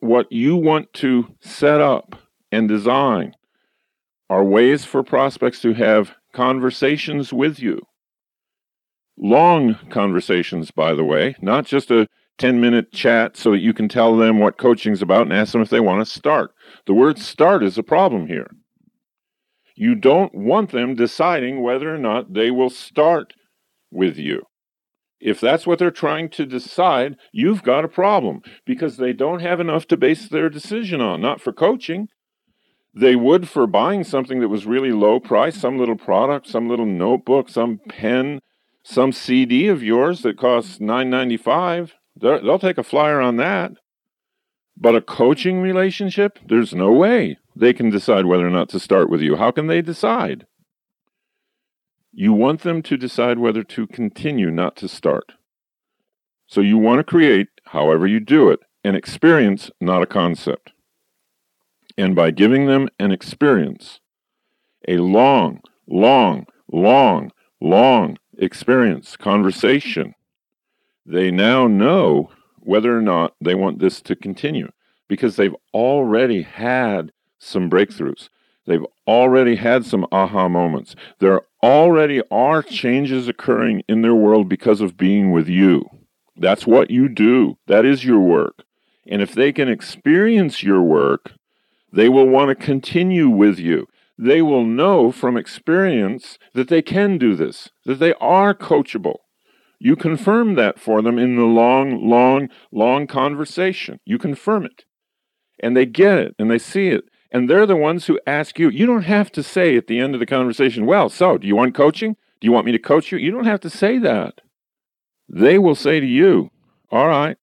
What 0.00 0.30
you 0.30 0.56
want 0.56 0.92
to 0.94 1.34
set 1.40 1.80
up 1.80 2.16
and 2.50 2.68
design 2.68 3.34
are 4.30 4.44
ways 4.44 4.84
for 4.84 5.02
prospects 5.02 5.60
to 5.62 5.74
have 5.74 6.14
conversations 6.32 7.32
with 7.32 7.60
you. 7.60 7.80
Long 9.16 9.76
conversations, 9.90 10.70
by 10.70 10.94
the 10.94 11.04
way, 11.04 11.34
not 11.40 11.66
just 11.66 11.90
a 11.90 12.06
10 12.38 12.60
minute 12.60 12.92
chat 12.92 13.36
so 13.36 13.50
that 13.50 13.58
you 13.58 13.74
can 13.74 13.88
tell 13.88 14.16
them 14.16 14.38
what 14.38 14.58
coaching's 14.58 15.02
about 15.02 15.22
and 15.22 15.32
ask 15.32 15.52
them 15.52 15.62
if 15.62 15.70
they 15.70 15.80
want 15.80 16.04
to 16.04 16.10
start. 16.12 16.52
The 16.86 16.94
word 16.94 17.18
start 17.18 17.64
is 17.64 17.76
a 17.76 17.82
problem 17.82 18.28
here. 18.28 18.48
You 19.78 19.94
don't 19.94 20.34
want 20.34 20.72
them 20.72 20.94
deciding 20.94 21.62
whether 21.62 21.94
or 21.94 21.98
not 21.98 22.34
they 22.34 22.50
will 22.50 22.70
start 22.70 23.34
with 23.90 24.18
you. 24.18 24.42
If 25.20 25.40
that's 25.40 25.66
what 25.66 25.78
they're 25.78 25.90
trying 25.90 26.30
to 26.30 26.46
decide, 26.46 27.16
you've 27.32 27.62
got 27.62 27.84
a 27.84 27.88
problem 27.88 28.42
because 28.64 28.96
they 28.96 29.12
don't 29.12 29.40
have 29.40 29.60
enough 29.60 29.86
to 29.88 29.96
base 29.96 30.28
their 30.28 30.48
decision 30.48 31.00
on, 31.00 31.20
not 31.20 31.40
for 31.40 31.52
coaching. 31.52 32.08
They 32.94 33.16
would 33.16 33.48
for 33.48 33.66
buying 33.66 34.04
something 34.04 34.40
that 34.40 34.48
was 34.48 34.66
really 34.66 34.92
low 34.92 35.20
price, 35.20 35.56
some 35.56 35.78
little 35.78 35.96
product, 35.96 36.48
some 36.48 36.68
little 36.68 36.86
notebook, 36.86 37.48
some 37.48 37.80
pen, 37.88 38.40
some 38.82 39.12
CD 39.12 39.68
of 39.68 39.82
yours 39.82 40.22
that 40.22 40.38
costs 40.38 40.80
nine 40.80 41.10
ninety 41.10 41.36
five 41.36 41.94
they'll 42.20 42.58
take 42.58 42.78
a 42.78 42.82
flyer 42.82 43.20
on 43.20 43.36
that. 43.36 43.72
But 44.80 44.94
a 44.94 45.00
coaching 45.00 45.60
relationship, 45.60 46.38
there's 46.46 46.72
no 46.72 46.92
way 46.92 47.38
they 47.56 47.72
can 47.72 47.90
decide 47.90 48.26
whether 48.26 48.46
or 48.46 48.50
not 48.50 48.68
to 48.70 48.78
start 48.78 49.10
with 49.10 49.20
you. 49.20 49.36
How 49.36 49.50
can 49.50 49.66
they 49.66 49.82
decide? 49.82 50.46
You 52.12 52.32
want 52.32 52.60
them 52.60 52.82
to 52.82 52.96
decide 52.96 53.38
whether 53.38 53.64
to 53.64 53.86
continue, 53.88 54.50
not 54.50 54.76
to 54.76 54.88
start. 54.88 55.32
So 56.46 56.60
you 56.60 56.78
want 56.78 57.00
to 57.00 57.04
create, 57.04 57.48
however 57.66 58.06
you 58.06 58.20
do 58.20 58.50
it, 58.50 58.60
an 58.84 58.94
experience, 58.94 59.70
not 59.80 60.02
a 60.02 60.06
concept. 60.06 60.72
And 61.96 62.14
by 62.14 62.30
giving 62.30 62.66
them 62.66 62.88
an 63.00 63.10
experience, 63.10 63.98
a 64.86 64.98
long, 64.98 65.60
long, 65.88 66.46
long, 66.72 67.32
long 67.60 68.16
experience, 68.38 69.16
conversation, 69.16 70.14
they 71.04 71.32
now 71.32 71.66
know 71.66 72.30
whether 72.68 72.94
or 72.94 73.00
not 73.00 73.34
they 73.40 73.54
want 73.54 73.78
this 73.78 74.02
to 74.02 74.14
continue 74.14 74.68
because 75.08 75.36
they've 75.36 75.56
already 75.72 76.42
had 76.42 77.10
some 77.38 77.70
breakthroughs. 77.70 78.28
They've 78.66 78.84
already 79.06 79.56
had 79.56 79.86
some 79.86 80.06
aha 80.12 80.50
moments. 80.50 80.94
There 81.18 81.40
already 81.62 82.20
are 82.30 82.62
changes 82.62 83.26
occurring 83.26 83.84
in 83.88 84.02
their 84.02 84.14
world 84.14 84.50
because 84.50 84.82
of 84.82 84.98
being 84.98 85.32
with 85.32 85.48
you. 85.48 85.88
That's 86.36 86.66
what 86.66 86.90
you 86.90 87.08
do. 87.08 87.56
That 87.68 87.86
is 87.86 88.04
your 88.04 88.20
work. 88.20 88.64
And 89.06 89.22
if 89.22 89.32
they 89.32 89.50
can 89.50 89.70
experience 89.70 90.62
your 90.62 90.82
work, 90.82 91.32
they 91.90 92.10
will 92.10 92.28
want 92.28 92.50
to 92.50 92.66
continue 92.66 93.30
with 93.30 93.58
you. 93.58 93.86
They 94.18 94.42
will 94.42 94.66
know 94.66 95.10
from 95.10 95.38
experience 95.38 96.38
that 96.52 96.68
they 96.68 96.82
can 96.82 97.16
do 97.16 97.34
this, 97.34 97.70
that 97.86 97.98
they 97.98 98.12
are 98.20 98.52
coachable. 98.52 99.20
You 99.78 99.96
confirm 99.96 100.54
that 100.54 100.78
for 100.78 101.02
them 101.02 101.18
in 101.18 101.36
the 101.36 101.44
long, 101.44 102.08
long, 102.08 102.48
long 102.72 103.06
conversation. 103.06 104.00
You 104.04 104.18
confirm 104.18 104.64
it. 104.64 104.84
And 105.60 105.76
they 105.76 105.86
get 105.86 106.18
it 106.18 106.34
and 106.38 106.50
they 106.50 106.58
see 106.58 106.88
it. 106.88 107.04
And 107.30 107.48
they're 107.48 107.66
the 107.66 107.76
ones 107.76 108.06
who 108.06 108.18
ask 108.26 108.58
you. 108.58 108.70
You 108.70 108.86
don't 108.86 109.02
have 109.02 109.30
to 109.32 109.42
say 109.42 109.76
at 109.76 109.86
the 109.86 110.00
end 110.00 110.14
of 110.14 110.20
the 110.20 110.26
conversation, 110.26 110.86
Well, 110.86 111.08
so 111.08 111.38
do 111.38 111.46
you 111.46 111.56
want 111.56 111.74
coaching? 111.74 112.16
Do 112.40 112.46
you 112.46 112.52
want 112.52 112.66
me 112.66 112.72
to 112.72 112.78
coach 112.78 113.12
you? 113.12 113.18
You 113.18 113.30
don't 113.30 113.44
have 113.44 113.60
to 113.60 113.70
say 113.70 113.98
that. 113.98 114.40
They 115.28 115.58
will 115.58 115.74
say 115.74 116.00
to 116.00 116.06
you, 116.06 116.50
All 116.90 117.06
right, 117.06 117.36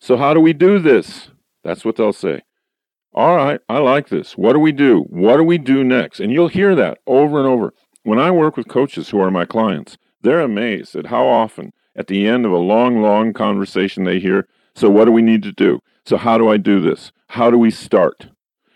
so 0.00 0.16
how 0.16 0.34
do 0.34 0.40
we 0.40 0.52
do 0.52 0.78
this? 0.78 1.30
That's 1.62 1.84
what 1.84 1.96
they'll 1.96 2.12
say. 2.12 2.40
All 3.12 3.36
right, 3.36 3.60
I 3.68 3.78
like 3.78 4.08
this. 4.08 4.36
What 4.36 4.54
do 4.54 4.58
we 4.58 4.72
do? 4.72 5.04
What 5.10 5.36
do 5.36 5.44
we 5.44 5.58
do 5.58 5.84
next? 5.84 6.20
And 6.20 6.32
you'll 6.32 6.48
hear 6.48 6.74
that 6.74 6.98
over 7.06 7.38
and 7.38 7.46
over. 7.46 7.74
When 8.02 8.18
I 8.18 8.30
work 8.30 8.56
with 8.56 8.68
coaches 8.68 9.10
who 9.10 9.20
are 9.20 9.30
my 9.30 9.44
clients, 9.44 9.98
they're 10.22 10.40
amazed 10.40 10.94
at 10.96 11.06
how 11.06 11.26
often 11.26 11.72
at 11.96 12.06
the 12.06 12.26
end 12.26 12.46
of 12.46 12.52
a 12.52 12.58
long, 12.58 13.02
long 13.02 13.32
conversation 13.32 14.04
they 14.04 14.20
hear, 14.20 14.46
So 14.74 14.88
what 14.88 15.06
do 15.06 15.12
we 15.12 15.22
need 15.22 15.42
to 15.42 15.52
do? 15.52 15.80
So 16.04 16.16
how 16.16 16.38
do 16.38 16.48
I 16.48 16.56
do 16.56 16.80
this? 16.80 17.12
How 17.28 17.50
do 17.50 17.58
we 17.58 17.70
start? 17.70 18.28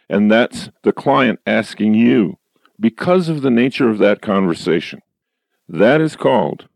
And 0.09 0.31
that's 0.31 0.71
the 0.83 0.93
client 0.93 1.41
asking 1.47 1.95
you 1.95 2.39
because 2.79 3.29
of 3.29 3.43
the 3.43 3.51
nature 3.51 3.89
of 3.89 3.99
that 3.99 4.21
conversation. 4.21 5.01
That 5.69 6.01
is 6.01 6.17
called 6.17 6.69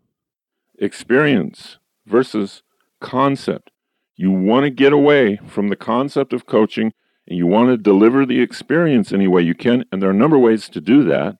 experience 0.79 1.79
versus 2.07 2.63
concept. 3.01 3.71
You 4.17 4.31
want 4.31 4.65
to 4.65 4.71
get 4.71 4.93
away 4.93 5.39
from 5.47 5.69
the 5.69 5.77
concept 5.77 6.33
of 6.33 6.47
coaching 6.47 6.93
and 7.27 7.37
you 7.37 7.47
want 7.47 7.69
to 7.69 7.77
deliver 7.77 8.25
the 8.25 8.41
experience 8.41 9.13
any 9.13 9.29
way 9.29 9.43
you 9.43 9.55
can. 9.55 9.85
And 9.93 10.01
there 10.01 10.09
are 10.09 10.13
a 10.13 10.17
number 10.17 10.37
of 10.37 10.43
ways 10.43 10.69
to 10.71 10.81
do 10.81 11.05
that. 11.05 11.37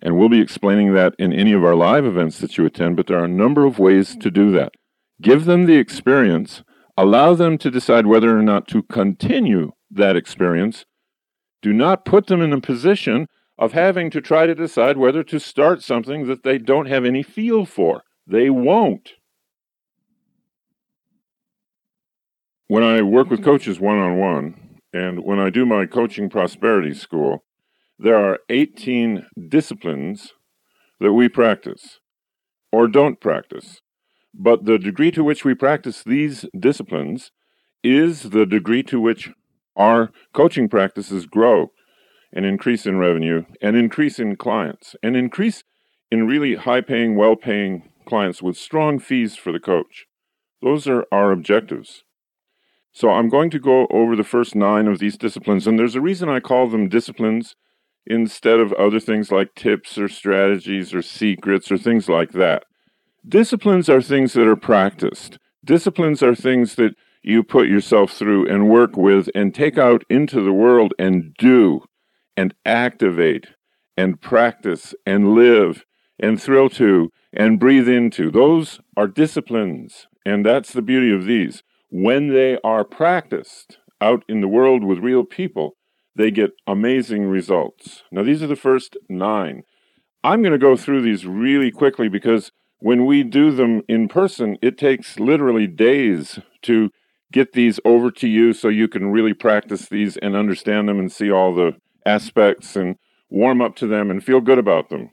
And 0.00 0.16
we'll 0.16 0.28
be 0.28 0.40
explaining 0.40 0.94
that 0.94 1.14
in 1.18 1.32
any 1.32 1.52
of 1.52 1.64
our 1.64 1.74
live 1.74 2.04
events 2.04 2.38
that 2.38 2.56
you 2.56 2.64
attend, 2.64 2.96
but 2.96 3.06
there 3.06 3.18
are 3.18 3.24
a 3.24 3.28
number 3.28 3.66
of 3.66 3.78
ways 3.78 4.16
to 4.16 4.30
do 4.30 4.52
that. 4.52 4.72
Give 5.20 5.44
them 5.44 5.66
the 5.66 5.76
experience, 5.76 6.62
allow 6.96 7.34
them 7.34 7.58
to 7.58 7.70
decide 7.70 8.06
whether 8.06 8.38
or 8.38 8.42
not 8.42 8.68
to 8.68 8.82
continue 8.84 9.72
that 9.90 10.16
experience. 10.16 10.84
Do 11.62 11.72
not 11.72 12.04
put 12.04 12.28
them 12.28 12.40
in 12.40 12.52
a 12.52 12.60
position 12.60 13.26
of 13.58 13.72
having 13.72 14.10
to 14.10 14.20
try 14.20 14.46
to 14.46 14.54
decide 14.54 14.96
whether 14.96 15.24
to 15.24 15.40
start 15.40 15.82
something 15.82 16.26
that 16.28 16.44
they 16.44 16.58
don't 16.58 16.86
have 16.86 17.04
any 17.04 17.24
feel 17.24 17.64
for. 17.64 18.02
They 18.26 18.50
won't. 18.50 19.14
When 22.68 22.84
I 22.84 23.02
work 23.02 23.30
with 23.30 23.42
coaches 23.42 23.80
one 23.80 23.98
on 23.98 24.18
one, 24.18 24.78
and 24.92 25.24
when 25.24 25.40
I 25.40 25.50
do 25.50 25.66
my 25.66 25.86
coaching 25.86 26.30
prosperity 26.30 26.94
school, 26.94 27.44
there 27.98 28.18
are 28.18 28.38
18 28.48 29.26
disciplines 29.48 30.32
that 31.00 31.12
we 31.12 31.28
practice 31.28 31.98
or 32.70 32.86
don't 32.86 33.20
practice. 33.20 33.80
But 34.34 34.64
the 34.64 34.78
degree 34.78 35.10
to 35.12 35.24
which 35.24 35.44
we 35.44 35.54
practice 35.54 36.02
these 36.04 36.44
disciplines 36.58 37.32
is 37.82 38.30
the 38.30 38.46
degree 38.46 38.82
to 38.84 39.00
which 39.00 39.30
our 39.76 40.10
coaching 40.32 40.68
practices 40.68 41.26
grow 41.26 41.68
and 42.32 42.44
increase 42.44 42.86
in 42.86 42.98
revenue 42.98 43.44
and 43.62 43.76
increase 43.76 44.18
in 44.18 44.36
clients 44.36 44.94
and 45.02 45.16
increase 45.16 45.64
in 46.10 46.26
really 46.26 46.56
high 46.56 46.80
paying, 46.80 47.16
well 47.16 47.36
paying 47.36 47.90
clients 48.06 48.42
with 48.42 48.56
strong 48.56 48.98
fees 48.98 49.36
for 49.36 49.52
the 49.52 49.60
coach. 49.60 50.06
Those 50.62 50.86
are 50.86 51.06
our 51.12 51.32
objectives. 51.32 52.04
So 52.92 53.10
I'm 53.10 53.28
going 53.28 53.50
to 53.50 53.58
go 53.58 53.86
over 53.90 54.16
the 54.16 54.24
first 54.24 54.54
nine 54.54 54.88
of 54.88 54.98
these 54.98 55.16
disciplines, 55.16 55.66
and 55.66 55.78
there's 55.78 55.94
a 55.94 56.00
reason 56.00 56.28
I 56.28 56.40
call 56.40 56.68
them 56.68 56.88
disciplines 56.88 57.54
instead 58.08 58.58
of 58.58 58.72
other 58.72 58.98
things 58.98 59.30
like 59.30 59.54
tips 59.54 59.98
or 59.98 60.08
strategies 60.08 60.92
or 60.92 61.02
secrets 61.02 61.70
or 61.70 61.78
things 61.78 62.08
like 62.08 62.32
that. 62.32 62.64
Disciplines 63.26 63.88
are 63.88 64.02
things 64.02 64.32
that 64.32 64.46
are 64.46 64.56
practiced. 64.56 65.38
Disciplines 65.64 66.22
are 66.22 66.34
things 66.34 66.76
that 66.76 66.94
you 67.22 67.42
put 67.42 67.68
yourself 67.68 68.12
through 68.12 68.48
and 68.48 68.68
work 68.68 68.96
with 68.96 69.28
and 69.34 69.54
take 69.54 69.76
out 69.76 70.02
into 70.08 70.42
the 70.42 70.52
world 70.52 70.94
and 70.98 71.34
do 71.38 71.82
and 72.36 72.54
activate 72.64 73.48
and 73.96 74.20
practice 74.20 74.94
and 75.04 75.34
live 75.34 75.84
and 76.18 76.40
thrill 76.40 76.70
to 76.70 77.10
and 77.32 77.60
breathe 77.60 77.88
into. 77.88 78.30
Those 78.30 78.80
are 78.96 79.08
disciplines. 79.08 80.06
And 80.24 80.44
that's 80.44 80.72
the 80.72 80.82
beauty 80.82 81.12
of 81.12 81.24
these. 81.24 81.62
When 81.90 82.28
they 82.28 82.58
are 82.62 82.84
practiced 82.84 83.78
out 84.00 84.24
in 84.28 84.40
the 84.40 84.48
world 84.48 84.84
with 84.84 84.98
real 84.98 85.24
people, 85.24 85.77
they 86.18 86.32
get 86.32 86.50
amazing 86.66 87.26
results. 87.26 88.02
Now, 88.10 88.24
these 88.24 88.42
are 88.42 88.48
the 88.48 88.56
first 88.56 88.96
nine. 89.08 89.62
I'm 90.24 90.42
going 90.42 90.52
to 90.52 90.58
go 90.58 90.76
through 90.76 91.02
these 91.02 91.24
really 91.24 91.70
quickly 91.70 92.08
because 92.08 92.50
when 92.80 93.06
we 93.06 93.22
do 93.22 93.52
them 93.52 93.82
in 93.88 94.08
person, 94.08 94.58
it 94.60 94.76
takes 94.76 95.20
literally 95.20 95.68
days 95.68 96.40
to 96.62 96.90
get 97.30 97.52
these 97.52 97.78
over 97.84 98.10
to 98.10 98.26
you 98.26 98.52
so 98.52 98.68
you 98.68 98.88
can 98.88 99.12
really 99.12 99.32
practice 99.32 99.86
these 99.86 100.16
and 100.16 100.34
understand 100.34 100.88
them 100.88 100.98
and 100.98 101.12
see 101.12 101.30
all 101.30 101.54
the 101.54 101.76
aspects 102.04 102.74
and 102.74 102.96
warm 103.30 103.62
up 103.62 103.76
to 103.76 103.86
them 103.86 104.10
and 104.10 104.24
feel 104.24 104.40
good 104.40 104.58
about 104.58 104.88
them. 104.88 105.10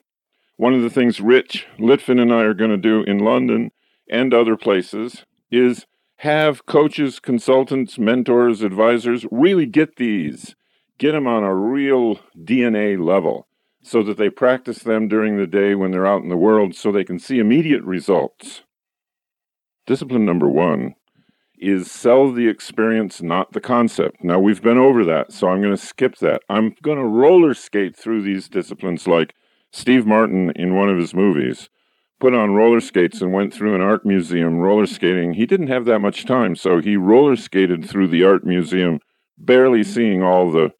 One 0.58 0.74
of 0.74 0.82
the 0.82 0.90
things 0.90 1.22
Rich 1.22 1.68
Litvin 1.78 2.20
and 2.20 2.34
I 2.34 2.42
are 2.42 2.54
going 2.56 2.72
to 2.72 2.78
do 2.78 3.04
in 3.04 3.20
London 3.20 3.72
and 4.10 4.34
other 4.34 4.58
places 4.58 5.24
is 5.52 5.86
have 6.18 6.66
coaches, 6.66 7.20
consultants, 7.20 8.00
mentors, 8.00 8.64
advisors 8.64 9.26
really 9.30 9.68
get 9.68 9.98
these, 9.98 10.56
get 10.98 11.12
them 11.12 11.28
on 11.28 11.44
a 11.44 11.54
real 11.54 12.20
DNA 12.38 13.04
level 13.04 13.48
so 13.82 14.02
that 14.04 14.18
they 14.18 14.30
practice 14.30 14.80
them 14.80 15.08
during 15.08 15.38
the 15.38 15.48
day 15.48 15.76
when 15.76 15.92
they're 15.92 16.08
out 16.08 16.24
in 16.24 16.30
the 16.30 16.38
world 16.38 16.76
so 16.76 16.92
they 16.92 17.04
can 17.04 17.20
see 17.20 17.40
immediate 17.40 17.84
results. 17.84 18.64
Discipline 19.86 20.26
number 20.26 20.48
one 20.48 20.96
is 21.58 21.92
sell 21.92 22.32
the 22.32 22.48
experience, 22.48 23.22
not 23.22 23.54
the 23.54 23.62
concept. 23.62 24.24
Now, 24.24 24.40
we've 24.40 24.62
been 24.62 24.78
over 24.78 25.06
that, 25.06 25.32
so 25.32 25.48
I'm 25.48 25.62
going 25.62 25.76
to 25.76 25.86
skip 25.86 26.18
that. 26.18 26.42
I'm 26.50 26.76
going 26.82 26.98
to 26.98 27.06
roller 27.06 27.54
skate 27.54 27.96
through 27.96 28.24
these 28.24 28.50
disciplines 28.50 29.08
like 29.08 29.34
Steve 29.72 30.06
Martin 30.06 30.52
in 30.56 30.76
one 30.76 30.90
of 30.90 30.98
his 30.98 31.14
movies 31.14 31.70
put 32.20 32.34
on 32.34 32.56
roller 32.56 32.80
skates 32.80 33.22
and 33.22 33.34
went 33.34 33.54
through 33.54 33.76
an 33.76 33.82
art 33.82 34.06
museum 34.06 34.58
roller 34.58 34.86
skating. 34.86 35.34
He 35.34 35.46
didn't 35.46 35.68
have 35.68 35.86
that 35.86 36.00
much 36.00 36.26
time, 36.26 36.56
so 36.56 36.80
he 36.80 36.96
roller 36.96 37.36
skated 37.36 37.88
through 37.88 38.08
the 38.08 38.24
art 38.24 38.46
museum, 38.46 39.00
barely 39.38 39.84
seeing 39.84 40.24
all 40.24 40.52
the 40.52 40.72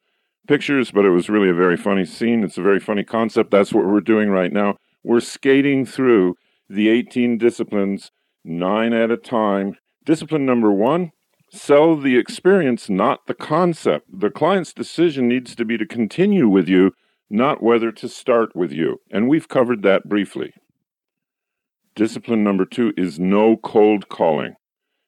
pictures, 0.48 0.92
but 0.92 1.06
it 1.06 1.10
was 1.10 1.30
really 1.30 1.50
a 1.50 1.54
very 1.54 1.78
funny 1.78 2.06
scene. 2.06 2.44
It's 2.44 2.58
a 2.58 2.64
very 2.64 2.80
funny 2.80 3.04
concept. 3.04 3.52
That's 3.52 3.74
what 3.74 3.86
we're 3.86 4.02
doing 4.02 4.30
right 4.30 4.52
now. 4.52 4.78
We're 5.04 5.20
skating 5.20 5.86
through 5.86 6.36
the 6.70 6.90
18 6.90 7.38
disciplines, 7.38 8.12
nine 8.44 8.94
at 8.94 9.12
a 9.12 9.18
time. 9.18 9.78
Discipline 10.06 10.46
number 10.46 10.72
one 10.72 11.12
sell 11.52 11.96
the 11.96 12.18
experience, 12.18 12.90
not 12.90 13.28
the 13.28 13.34
concept. 13.34 14.08
The 14.12 14.30
client's 14.30 14.74
decision 14.74 15.28
needs 15.28 15.56
to 15.56 15.66
be 15.66 15.78
to 15.78 15.86
continue 15.86 16.50
with 16.50 16.68
you, 16.68 16.92
not 17.30 17.64
whether 17.64 17.92
to 17.92 18.10
start 18.10 18.56
with 18.56 18.72
you. 18.72 19.00
And 19.12 19.30
we've 19.30 19.48
covered 19.48 19.82
that 19.84 20.10
briefly. 20.10 20.54
Discipline 21.96 22.44
number 22.44 22.66
two 22.66 22.94
is 22.98 23.20
no 23.20 23.56
cold 23.58 24.10
calling. 24.10 24.56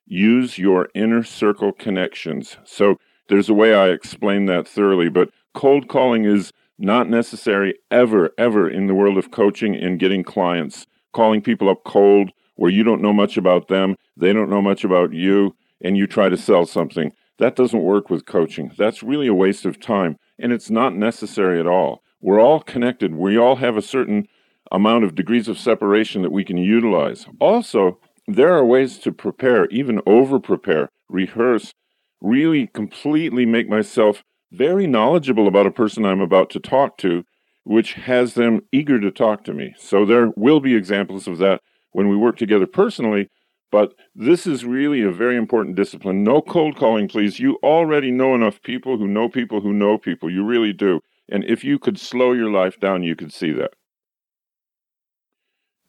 Use 0.06 0.58
your 0.58 0.88
inner 0.96 1.22
circle 1.22 1.74
connections. 1.74 2.58
So 2.64 2.96
there's 3.30 3.50
a 3.50 3.54
way 3.54 3.74
I 3.74 3.90
explain 3.90 4.46
that 4.46 4.68
thoroughly, 4.68 5.10
but 5.10 5.30
cold 5.54 5.88
calling 5.88 6.26
is 6.26 6.52
not 6.80 7.10
necessary 7.10 7.76
ever, 7.90 8.32
ever 8.38 8.70
in 8.70 8.88
the 8.88 8.94
world 8.94 9.18
of 9.18 9.32
coaching 9.32 9.76
and 9.76 10.00
getting 10.00 10.24
clients. 10.24 10.86
Calling 11.14 11.42
people 11.42 11.70
up 11.70 11.84
cold 11.84 12.32
where 12.56 12.72
you 12.72 12.84
don't 12.84 13.02
know 13.02 13.14
much 13.14 13.38
about 13.38 13.68
them, 13.68 13.96
they 14.16 14.34
don't 14.34 14.50
know 14.50 14.62
much 14.62 14.84
about 14.84 15.14
you, 15.14 15.56
and 15.82 15.98
you 15.98 16.08
try 16.08 16.30
to 16.30 16.38
sell 16.38 16.66
something. 16.66 17.12
That 17.40 17.56
doesn't 17.56 17.84
work 17.84 18.10
with 18.10 18.26
coaching. 18.26 18.72
That's 18.78 19.04
really 19.04 19.28
a 19.28 19.34
waste 19.34 19.66
of 19.66 19.80
time, 19.80 20.18
and 20.40 20.52
it's 20.52 20.70
not 20.70 20.96
necessary 20.96 21.60
at 21.60 21.68
all. 21.68 22.04
We're 22.20 22.42
all 22.42 22.62
connected. 22.62 23.16
We 23.16 23.38
all 23.38 23.58
have 23.58 23.78
a 23.78 23.82
certain 23.82 24.28
amount 24.72 25.04
of 25.04 25.16
degrees 25.16 25.48
of 25.48 25.60
separation 25.60 26.24
that 26.24 26.32
we 26.32 26.44
can 26.44 26.58
utilize. 26.58 27.28
Also, 27.40 28.00
there 28.28 28.54
are 28.54 28.66
ways 28.66 28.98
to 29.00 29.12
prepare, 29.12 29.68
even 29.68 30.02
over 30.06 30.40
prepare, 30.40 30.90
rehearse, 31.10 31.74
really 32.22 32.68
completely 32.68 33.46
make 33.46 33.70
myself 33.70 34.24
very 34.52 34.88
knowledgeable 34.88 35.48
about 35.48 35.68
a 35.68 35.72
person 35.72 36.06
I'm 36.06 36.22
about 36.22 36.50
to 36.52 36.60
talk 36.60 36.98
to, 37.00 37.24
which 37.64 37.94
has 37.94 38.34
them 38.34 38.62
eager 38.72 39.00
to 39.00 39.12
talk 39.12 39.44
to 39.46 39.54
me. 39.54 39.74
So 39.78 40.06
there 40.06 40.32
will 40.36 40.60
be 40.60 40.76
examples 40.76 41.28
of 41.28 41.38
that 41.40 41.62
when 41.92 42.08
we 42.08 42.16
work 42.16 42.38
together 42.38 42.66
personally, 42.68 43.30
but 43.72 43.94
this 44.16 44.48
is 44.48 44.64
really 44.64 45.02
a 45.02 45.12
very 45.12 45.36
important 45.36 45.76
discipline. 45.76 46.24
No 46.24 46.42
cold 46.42 46.78
calling, 46.78 47.08
please. 47.08 47.40
You 47.40 47.58
already 47.62 48.12
know 48.12 48.34
enough 48.34 48.62
people 48.62 48.98
who 48.98 49.08
know 49.08 49.28
people 49.28 49.62
who 49.62 49.74
know 49.74 49.98
people. 49.98 50.30
You 50.30 50.46
really 50.46 50.74
do. 50.74 51.02
And 51.30 51.44
if 51.44 51.64
you 51.64 51.78
could 51.78 52.00
slow 52.00 52.32
your 52.32 52.50
life 52.50 52.80
down, 52.80 53.04
you 53.04 53.16
could 53.16 53.34
see 53.34 53.52
that. 53.54 53.72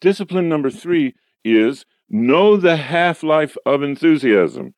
Discipline 0.01 0.49
number 0.49 0.71
three 0.71 1.15
is 1.45 1.85
know 2.09 2.57
the 2.57 2.77
half 2.77 3.23
life 3.23 3.57
of 3.65 3.83
enthusiasm. 3.83 4.75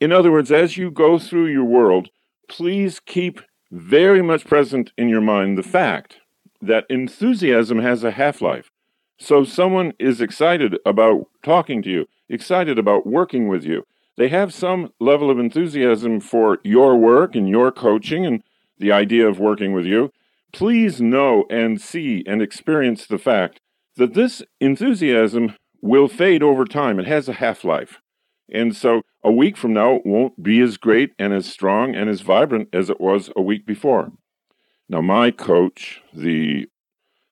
In 0.00 0.12
other 0.12 0.32
words, 0.32 0.50
as 0.50 0.76
you 0.76 0.90
go 0.90 1.18
through 1.18 1.46
your 1.46 1.64
world, 1.64 2.08
please 2.48 3.00
keep 3.00 3.40
very 3.70 4.22
much 4.22 4.44
present 4.44 4.92
in 4.96 5.08
your 5.08 5.20
mind 5.20 5.56
the 5.56 5.62
fact 5.62 6.18
that 6.60 6.86
enthusiasm 6.88 7.78
has 7.78 8.04
a 8.04 8.12
half 8.12 8.40
life. 8.40 8.70
So 9.18 9.44
someone 9.44 9.92
is 9.98 10.20
excited 10.20 10.76
about 10.84 11.26
talking 11.42 11.82
to 11.82 11.90
you, 11.90 12.06
excited 12.28 12.78
about 12.78 13.06
working 13.06 13.48
with 13.48 13.64
you. 13.64 13.84
They 14.16 14.28
have 14.28 14.54
some 14.54 14.92
level 15.00 15.30
of 15.30 15.38
enthusiasm 15.38 16.20
for 16.20 16.58
your 16.64 16.96
work 16.96 17.34
and 17.34 17.48
your 17.48 17.72
coaching 17.72 18.24
and 18.26 18.42
the 18.78 18.92
idea 18.92 19.28
of 19.28 19.38
working 19.38 19.72
with 19.72 19.86
you. 19.86 20.12
Please 20.52 21.00
know 21.00 21.44
and 21.50 21.80
see 21.80 22.22
and 22.26 22.40
experience 22.40 23.06
the 23.06 23.18
fact 23.18 23.60
that 23.96 24.14
this 24.14 24.42
enthusiasm 24.60 25.56
will 25.80 26.08
fade 26.08 26.42
over 26.42 26.64
time. 26.64 26.98
It 26.98 27.06
has 27.06 27.28
a 27.28 27.34
half 27.34 27.64
life. 27.64 28.00
And 28.52 28.76
so 28.76 29.02
a 29.24 29.32
week 29.32 29.56
from 29.56 29.72
now, 29.72 30.00
won't 30.04 30.42
be 30.42 30.60
as 30.60 30.76
great 30.76 31.12
and 31.18 31.32
as 31.32 31.46
strong 31.46 31.94
and 31.94 32.10
as 32.10 32.20
vibrant 32.20 32.68
as 32.74 32.90
it 32.90 33.00
was 33.00 33.30
a 33.34 33.40
week 33.40 33.64
before. 33.64 34.12
Now, 34.86 35.00
my 35.00 35.30
coach, 35.30 36.02
the 36.12 36.66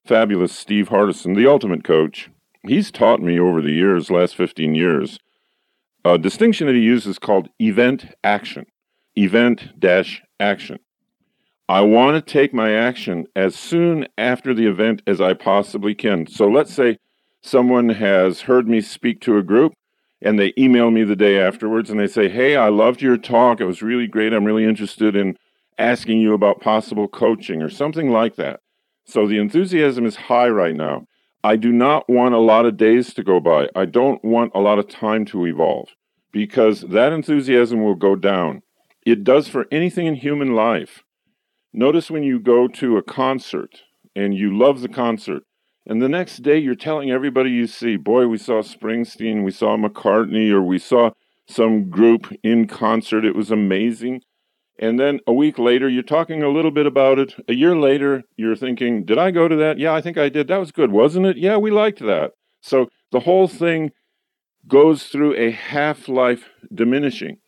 fabulous 0.07 0.57
Steve 0.57 0.89
Hardison, 0.89 1.37
the 1.37 1.47
ultimate 1.47 1.85
coach, 1.85 2.31
he's 2.67 2.91
taught 2.91 3.21
me 3.21 3.39
over 3.39 3.61
the 3.61 3.73
years, 3.73 4.11
last 4.11 4.35
15 4.37 4.75
years, 4.75 5.19
a 6.03 6.17
distinction 6.17 6.67
that 6.67 6.75
he 6.75 6.81
uses 6.81 7.19
called 7.19 7.51
event 7.61 8.07
action. 8.25 8.65
Event 9.15 9.79
dash 9.79 10.23
action. 10.41 10.79
I 11.69 11.83
want 11.83 12.15
to 12.15 12.33
take 12.33 12.55
my 12.55 12.73
action 12.73 13.27
as 13.37 13.55
soon 13.55 14.07
after 14.17 14.55
the 14.55 14.67
event 14.67 15.03
as 15.07 15.21
I 15.21 15.35
possibly 15.35 15.95
can. 15.95 16.27
So 16.27 16.47
let's 16.47 16.73
say 16.73 16.97
someone 17.43 17.91
has 17.91 18.43
heard 18.43 18.67
me 18.67 18.81
speak 18.81 19.21
to 19.23 19.37
a 19.37 19.43
group 19.43 19.75
and 20.23 20.39
they 20.39 20.53
email 20.57 20.91
me 20.91 21.05
the 21.05 21.17
day 21.17 21.41
afterwards 21.41 21.91
and 21.91 21.99
they 21.99 22.07
say, 22.07 22.29
Hey, 22.29 22.57
I 22.57 22.69
loved 22.69 23.03
your 23.03 23.17
talk. 23.17 23.61
It 23.61 23.67
was 23.67 23.83
really 23.83 24.07
great. 24.07 24.33
I'm 24.33 24.45
really 24.45 24.65
interested 24.65 25.17
in 25.17 25.37
asking 25.79 26.21
you 26.21 26.33
about 26.33 26.61
possible 26.61 27.09
coaching 27.09 27.63
or 27.63 27.69
something 27.69 28.11
like 28.11 28.37
that. 28.37 28.61
So 29.05 29.27
the 29.27 29.39
enthusiasm 29.39 30.07
is 30.07 30.17
high 30.17 30.49
right 30.49 30.77
now. 30.77 31.07
I 31.45 31.57
do 31.57 31.73
not 31.73 32.09
want 32.09 32.35
a 32.35 32.39
lot 32.39 32.67
of 32.67 32.77
days 32.77 33.15
to 33.15 33.25
go 33.25 33.41
by. 33.41 33.69
I 33.75 33.85
don't 33.85 34.25
want 34.25 34.53
a 34.55 34.61
lot 34.61 34.79
of 34.79 34.89
time 34.89 35.25
to 35.27 35.45
evolve 35.47 35.89
because 36.31 36.83
that 36.83 37.13
enthusiasm 37.13 37.83
will 37.83 37.97
go 37.97 38.15
down. 38.15 38.63
It 39.05 39.25
does 39.25 39.49
for 39.49 39.67
anything 39.73 40.07
in 40.07 40.15
human 40.15 40.55
life. 40.55 41.03
Notice 41.73 42.11
when 42.11 42.23
you 42.23 42.39
go 42.39 42.69
to 42.69 42.97
a 42.97 43.03
concert 43.03 43.81
and 44.15 44.35
you 44.35 44.57
love 44.57 44.83
the 44.83 44.89
concert, 44.89 45.43
and 45.87 46.01
the 46.01 46.09
next 46.09 46.39
day 46.39 46.59
you're 46.59 46.75
telling 46.75 47.11
everybody 47.11 47.51
you 47.51 47.67
see, 47.67 47.97
boy, 47.97 48.27
we 48.27 48.39
saw 48.39 48.63
Springsteen, 48.63 49.43
we 49.43 49.51
saw 49.51 49.77
McCartney, 49.77 50.51
or 50.51 50.63
we 50.63 50.79
saw 50.79 51.11
some 51.49 51.91
group 51.91 52.33
in 52.43 52.67
concert. 52.67 53.25
It 53.25 53.35
was 53.35 53.51
amazing. 53.51 54.23
And 54.79 54.99
then 54.99 55.21
a 55.27 55.33
week 55.33 55.59
later, 55.59 55.89
you're 55.89 56.03
talking 56.03 56.43
a 56.43 56.49
little 56.49 56.71
bit 56.71 56.87
about 56.87 57.19
it. 57.19 57.35
A 57.49 57.55
year 57.55 57.77
later, 57.77 58.23
you're 58.37 58.57
thinking, 58.57 59.05
Did 59.05 59.19
I 59.19 59.31
go 59.31 59.49
to 59.49 59.57
that? 59.57 59.79
Yeah, 59.79 59.93
I 59.93 60.01
think 60.01 60.19
I 60.19 60.29
did. 60.29 60.49
That 60.49 60.61
was 60.61 60.73
good, 60.73 60.93
wasn't 60.93 61.27
it? 61.27 61.37
Yeah, 61.37 61.57
we 61.57 61.71
liked 61.71 62.01
that. 62.01 62.33
So 62.61 62.89
the 63.11 63.21
whole 63.21 63.49
thing 63.49 63.91
goes 64.67 65.05
through 65.05 65.37
a 65.37 65.51
half 65.51 66.09
life 66.09 66.49
diminishing. 66.73 67.39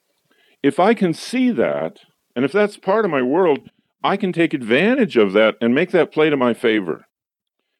If 0.62 0.80
I 0.80 0.94
can 0.94 1.14
see 1.14 1.50
that, 1.52 2.00
and 2.34 2.44
if 2.44 2.52
that's 2.52 2.76
part 2.76 3.04
of 3.04 3.10
my 3.10 3.22
world, 3.22 3.70
I 4.02 4.16
can 4.16 4.32
take 4.32 4.52
advantage 4.52 5.16
of 5.16 5.32
that 5.32 5.54
and 5.60 5.74
make 5.74 5.92
that 5.92 6.12
play 6.12 6.30
to 6.30 6.36
my 6.36 6.52
favor. 6.52 7.06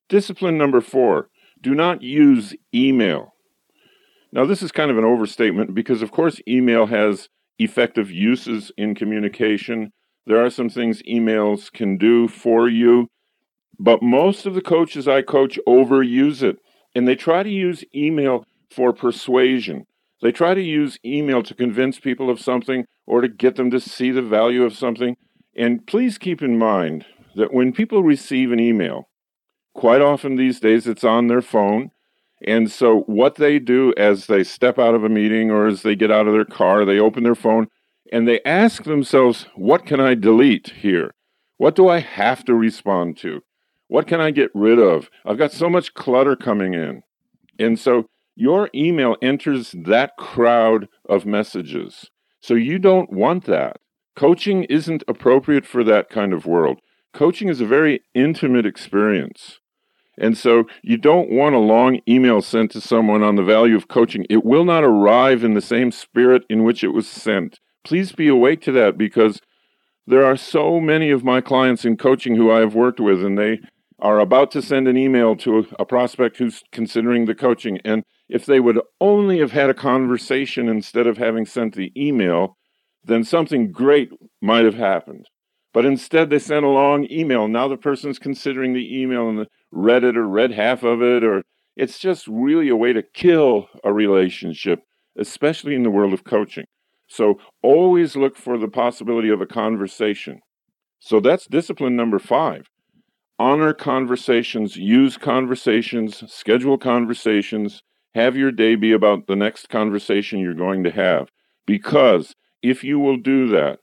Discipline 0.08 0.58
number 0.58 0.80
four 0.80 1.28
do 1.60 1.74
not 1.74 2.02
use 2.02 2.54
email. 2.74 3.34
Now, 4.32 4.44
this 4.44 4.62
is 4.62 4.72
kind 4.72 4.90
of 4.90 4.98
an 4.98 5.04
overstatement 5.04 5.74
because, 5.74 6.02
of 6.02 6.10
course, 6.10 6.40
email 6.46 6.86
has 6.86 7.28
effective 7.58 8.10
uses 8.10 8.70
in 8.76 8.94
communication. 8.94 9.92
There 10.26 10.44
are 10.44 10.50
some 10.50 10.68
things 10.68 11.02
emails 11.02 11.72
can 11.72 11.96
do 11.96 12.28
for 12.28 12.68
you, 12.68 13.08
but 13.78 14.02
most 14.02 14.44
of 14.44 14.54
the 14.54 14.60
coaches 14.60 15.08
I 15.08 15.22
coach 15.22 15.58
overuse 15.66 16.42
it 16.42 16.58
and 16.94 17.08
they 17.08 17.14
try 17.14 17.42
to 17.42 17.50
use 17.50 17.84
email 17.94 18.44
for 18.70 18.92
persuasion. 18.92 19.84
They 20.20 20.32
try 20.32 20.54
to 20.54 20.62
use 20.62 20.98
email 21.04 21.42
to 21.42 21.54
convince 21.54 21.98
people 21.98 22.30
of 22.30 22.40
something 22.40 22.84
or 23.06 23.20
to 23.20 23.28
get 23.28 23.56
them 23.56 23.70
to 23.70 23.80
see 23.80 24.10
the 24.10 24.22
value 24.22 24.64
of 24.64 24.76
something. 24.76 25.16
And 25.56 25.86
please 25.86 26.18
keep 26.18 26.42
in 26.42 26.58
mind 26.58 27.04
that 27.36 27.52
when 27.52 27.72
people 27.72 28.02
receive 28.02 28.52
an 28.52 28.60
email, 28.60 29.08
quite 29.74 30.00
often 30.00 30.36
these 30.36 30.60
days 30.60 30.86
it's 30.86 31.04
on 31.04 31.26
their 31.26 31.42
phone 31.42 31.90
and 32.46 32.70
so, 32.70 33.00
what 33.02 33.36
they 33.36 33.58
do 33.58 33.94
as 33.96 34.26
they 34.26 34.44
step 34.44 34.78
out 34.78 34.94
of 34.94 35.02
a 35.02 35.08
meeting 35.08 35.50
or 35.50 35.66
as 35.66 35.82
they 35.82 35.96
get 35.96 36.10
out 36.10 36.26
of 36.26 36.34
their 36.34 36.44
car, 36.44 36.84
they 36.84 36.98
open 36.98 37.22
their 37.22 37.34
phone 37.34 37.68
and 38.12 38.28
they 38.28 38.40
ask 38.44 38.84
themselves, 38.84 39.46
What 39.54 39.86
can 39.86 39.98
I 39.98 40.14
delete 40.14 40.68
here? 40.80 41.14
What 41.56 41.74
do 41.74 41.88
I 41.88 42.00
have 42.00 42.44
to 42.44 42.54
respond 42.54 43.16
to? 43.18 43.42
What 43.88 44.06
can 44.06 44.20
I 44.20 44.30
get 44.30 44.50
rid 44.54 44.78
of? 44.78 45.08
I've 45.24 45.38
got 45.38 45.52
so 45.52 45.70
much 45.70 45.94
clutter 45.94 46.36
coming 46.36 46.74
in. 46.74 47.02
And 47.58 47.78
so, 47.78 48.10
your 48.36 48.68
email 48.74 49.16
enters 49.22 49.72
that 49.72 50.16
crowd 50.18 50.88
of 51.08 51.24
messages. 51.24 52.10
So, 52.40 52.52
you 52.54 52.78
don't 52.78 53.10
want 53.10 53.46
that. 53.46 53.78
Coaching 54.16 54.64
isn't 54.64 55.02
appropriate 55.08 55.64
for 55.64 55.82
that 55.84 56.10
kind 56.10 56.34
of 56.34 56.44
world. 56.44 56.80
Coaching 57.14 57.48
is 57.48 57.62
a 57.62 57.66
very 57.66 58.02
intimate 58.12 58.66
experience. 58.66 59.60
And 60.18 60.38
so 60.38 60.64
you 60.82 60.96
don't 60.96 61.30
want 61.30 61.54
a 61.54 61.58
long 61.58 62.00
email 62.08 62.40
sent 62.40 62.70
to 62.72 62.80
someone 62.80 63.22
on 63.22 63.36
the 63.36 63.42
value 63.42 63.76
of 63.76 63.88
coaching. 63.88 64.26
It 64.30 64.44
will 64.44 64.64
not 64.64 64.84
arrive 64.84 65.42
in 65.42 65.54
the 65.54 65.60
same 65.60 65.90
spirit 65.90 66.44
in 66.48 66.62
which 66.62 66.84
it 66.84 66.88
was 66.88 67.08
sent. 67.08 67.58
Please 67.82 68.12
be 68.12 68.28
awake 68.28 68.60
to 68.62 68.72
that 68.72 68.96
because 68.96 69.40
there 70.06 70.24
are 70.24 70.36
so 70.36 70.80
many 70.80 71.10
of 71.10 71.24
my 71.24 71.40
clients 71.40 71.84
in 71.84 71.96
coaching 71.96 72.36
who 72.36 72.50
I 72.50 72.60
have 72.60 72.74
worked 72.74 73.00
with, 73.00 73.24
and 73.24 73.38
they 73.38 73.60
are 73.98 74.20
about 74.20 74.50
to 74.52 74.62
send 74.62 74.86
an 74.86 74.96
email 74.96 75.34
to 75.36 75.66
a, 75.78 75.84
prospect 75.84 76.36
who's 76.36 76.62
considering 76.72 77.24
the 77.24 77.34
coaching. 77.34 77.78
And 77.84 78.04
if 78.28 78.44
they 78.44 78.60
would 78.60 78.80
only 79.00 79.38
have 79.38 79.52
had 79.52 79.70
a 79.70 79.74
conversation 79.74 80.68
instead 80.68 81.06
of 81.06 81.16
having 81.16 81.46
sent 81.46 81.74
the 81.74 81.92
email, 81.96 82.56
then 83.02 83.24
something 83.24 83.72
great 83.72 84.10
might 84.42 84.64
have 84.64 84.74
happened. 84.74 85.26
But 85.74 85.84
instead, 85.84 86.30
they 86.30 86.38
sent 86.38 86.64
a 86.64 86.68
long 86.68 87.06
email. 87.10 87.48
Now 87.48 87.66
the 87.66 87.76
person's 87.76 88.20
considering 88.20 88.72
the 88.72 89.02
email 89.02 89.28
and 89.28 89.46
read 89.72 90.04
it 90.04 90.16
or 90.16 90.26
read 90.26 90.52
half 90.52 90.84
of 90.84 91.02
it, 91.02 91.24
or 91.24 91.42
it's 91.76 91.98
just 91.98 92.28
really 92.28 92.68
a 92.68 92.76
way 92.76 92.92
to 92.92 93.02
kill 93.02 93.66
a 93.82 93.92
relationship, 93.92 94.78
especially 95.18 95.74
in 95.74 95.82
the 95.82 95.90
world 95.90 96.14
of 96.14 96.22
coaching. 96.22 96.64
So 97.08 97.40
always 97.60 98.14
look 98.14 98.36
for 98.36 98.56
the 98.56 98.68
possibility 98.68 99.28
of 99.28 99.40
a 99.40 99.46
conversation. 99.46 100.40
So 101.00 101.18
that's 101.18 101.46
discipline 101.46 101.96
number 101.96 102.20
five. 102.20 102.68
Honor 103.38 103.74
conversations, 103.74 104.76
use 104.76 105.16
conversations, 105.16 106.22
schedule 106.32 106.78
conversations, 106.78 107.82
have 108.14 108.36
your 108.36 108.52
day 108.52 108.76
be 108.76 108.92
about 108.92 109.26
the 109.26 109.34
next 109.34 109.68
conversation 109.68 110.38
you're 110.38 110.54
going 110.54 110.84
to 110.84 110.92
have. 110.92 111.30
Because 111.66 112.34
if 112.62 112.84
you 112.84 113.00
will 113.00 113.16
do 113.16 113.48
that, 113.48 113.80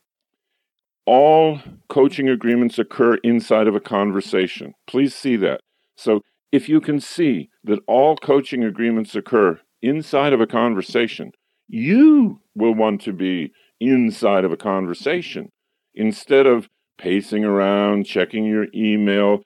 all 1.05 1.59
coaching 1.89 2.29
agreements 2.29 2.77
occur 2.79 3.15
inside 3.23 3.67
of 3.67 3.75
a 3.75 3.79
conversation. 3.79 4.73
Please 4.87 5.15
see 5.15 5.35
that. 5.37 5.61
So 5.95 6.21
if 6.51 6.67
you 6.67 6.81
can 6.81 6.99
see 6.99 7.49
that 7.63 7.79
all 7.87 8.15
coaching 8.15 8.63
agreements 8.63 9.15
occur 9.15 9.59
inside 9.81 10.33
of 10.33 10.41
a 10.41 10.47
conversation, 10.47 11.31
you 11.67 12.41
will 12.55 12.75
want 12.75 13.01
to 13.01 13.13
be 13.13 13.51
inside 13.79 14.43
of 14.43 14.51
a 14.51 14.57
conversation 14.57 15.49
instead 15.95 16.45
of 16.45 16.69
pacing 16.97 17.43
around, 17.43 18.05
checking 18.05 18.45
your 18.45 18.67
email, 18.75 19.39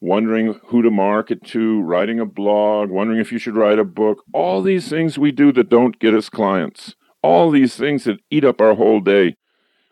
wondering 0.00 0.58
who 0.66 0.82
to 0.82 0.90
market 0.90 1.44
to, 1.44 1.80
writing 1.82 2.20
a 2.20 2.26
blog, 2.26 2.90
wondering 2.90 3.20
if 3.20 3.32
you 3.32 3.38
should 3.38 3.56
write 3.56 3.78
a 3.78 3.84
book. 3.84 4.22
All 4.32 4.62
these 4.62 4.88
things 4.88 5.18
we 5.18 5.32
do 5.32 5.52
that 5.52 5.68
don't 5.68 5.98
get 5.98 6.14
us 6.14 6.28
clients. 6.28 6.94
All 7.22 7.50
these 7.50 7.76
things 7.76 8.04
that 8.04 8.20
eat 8.30 8.44
up 8.44 8.60
our 8.60 8.74
whole 8.74 9.00
day 9.00 9.36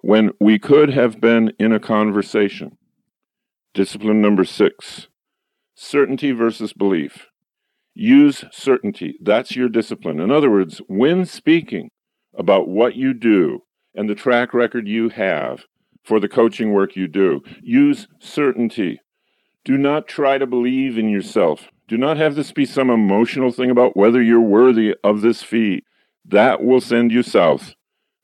when 0.02 0.30
we 0.40 0.58
could 0.58 0.90
have 0.90 1.20
been 1.20 1.52
in 1.58 1.72
a 1.72 1.80
conversation. 1.80 2.76
Discipline 3.74 4.20
number 4.20 4.44
six 4.44 5.08
certainty 5.74 6.32
versus 6.32 6.72
belief. 6.72 7.28
Use 7.94 8.44
certainty. 8.50 9.16
That's 9.20 9.54
your 9.54 9.68
discipline. 9.68 10.18
In 10.20 10.30
other 10.30 10.50
words, 10.50 10.80
when 10.88 11.24
speaking 11.24 11.90
about 12.36 12.68
what 12.68 12.96
you 12.96 13.14
do 13.14 13.60
and 13.94 14.08
the 14.08 14.14
track 14.14 14.52
record 14.52 14.88
you 14.88 15.08
have 15.08 15.64
for 16.02 16.18
the 16.18 16.28
coaching 16.28 16.72
work 16.72 16.96
you 16.96 17.06
do, 17.06 17.42
use 17.62 18.08
certainty. 18.18 19.00
Do 19.64 19.76
not 19.76 20.08
try 20.08 20.38
to 20.38 20.46
believe 20.46 20.98
in 20.98 21.08
yourself. 21.08 21.68
Do 21.86 21.96
not 21.96 22.16
have 22.16 22.34
this 22.34 22.52
be 22.52 22.64
some 22.66 22.90
emotional 22.90 23.52
thing 23.52 23.70
about 23.70 23.96
whether 23.96 24.22
you're 24.22 24.40
worthy 24.40 24.94
of 25.04 25.20
this 25.20 25.42
fee. 25.42 25.84
That 26.24 26.62
will 26.62 26.80
send 26.80 27.12
you 27.12 27.22
south. 27.22 27.74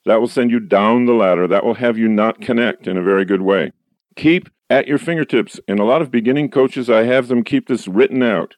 That 0.05 0.21
will 0.21 0.29
send 0.29 0.51
you 0.51 0.61
down 0.61 1.07
the 1.07 1.15
ladder. 1.15 1.47
That 1.47 1.65
will 1.65 1.75
have 1.75 1.97
you 1.97 2.09
not 2.09 2.35
mm-hmm. 2.35 2.45
connect 2.45 2.87
in 2.87 2.97
a 2.97 3.03
very 3.03 3.25
good 3.25 3.43
way. 3.43 3.73
Keep 4.17 4.49
at 4.71 4.87
your 4.87 4.99
fingertips, 4.99 5.61
and 5.69 5.79
a 5.79 5.85
lot 5.85 6.03
of 6.03 6.11
beginning 6.11 6.51
coaches, 6.51 6.89
I 6.89 7.05
have 7.05 7.29
them 7.29 7.45
keep 7.45 7.69
this 7.69 7.87
written 7.87 8.23
out 8.23 8.55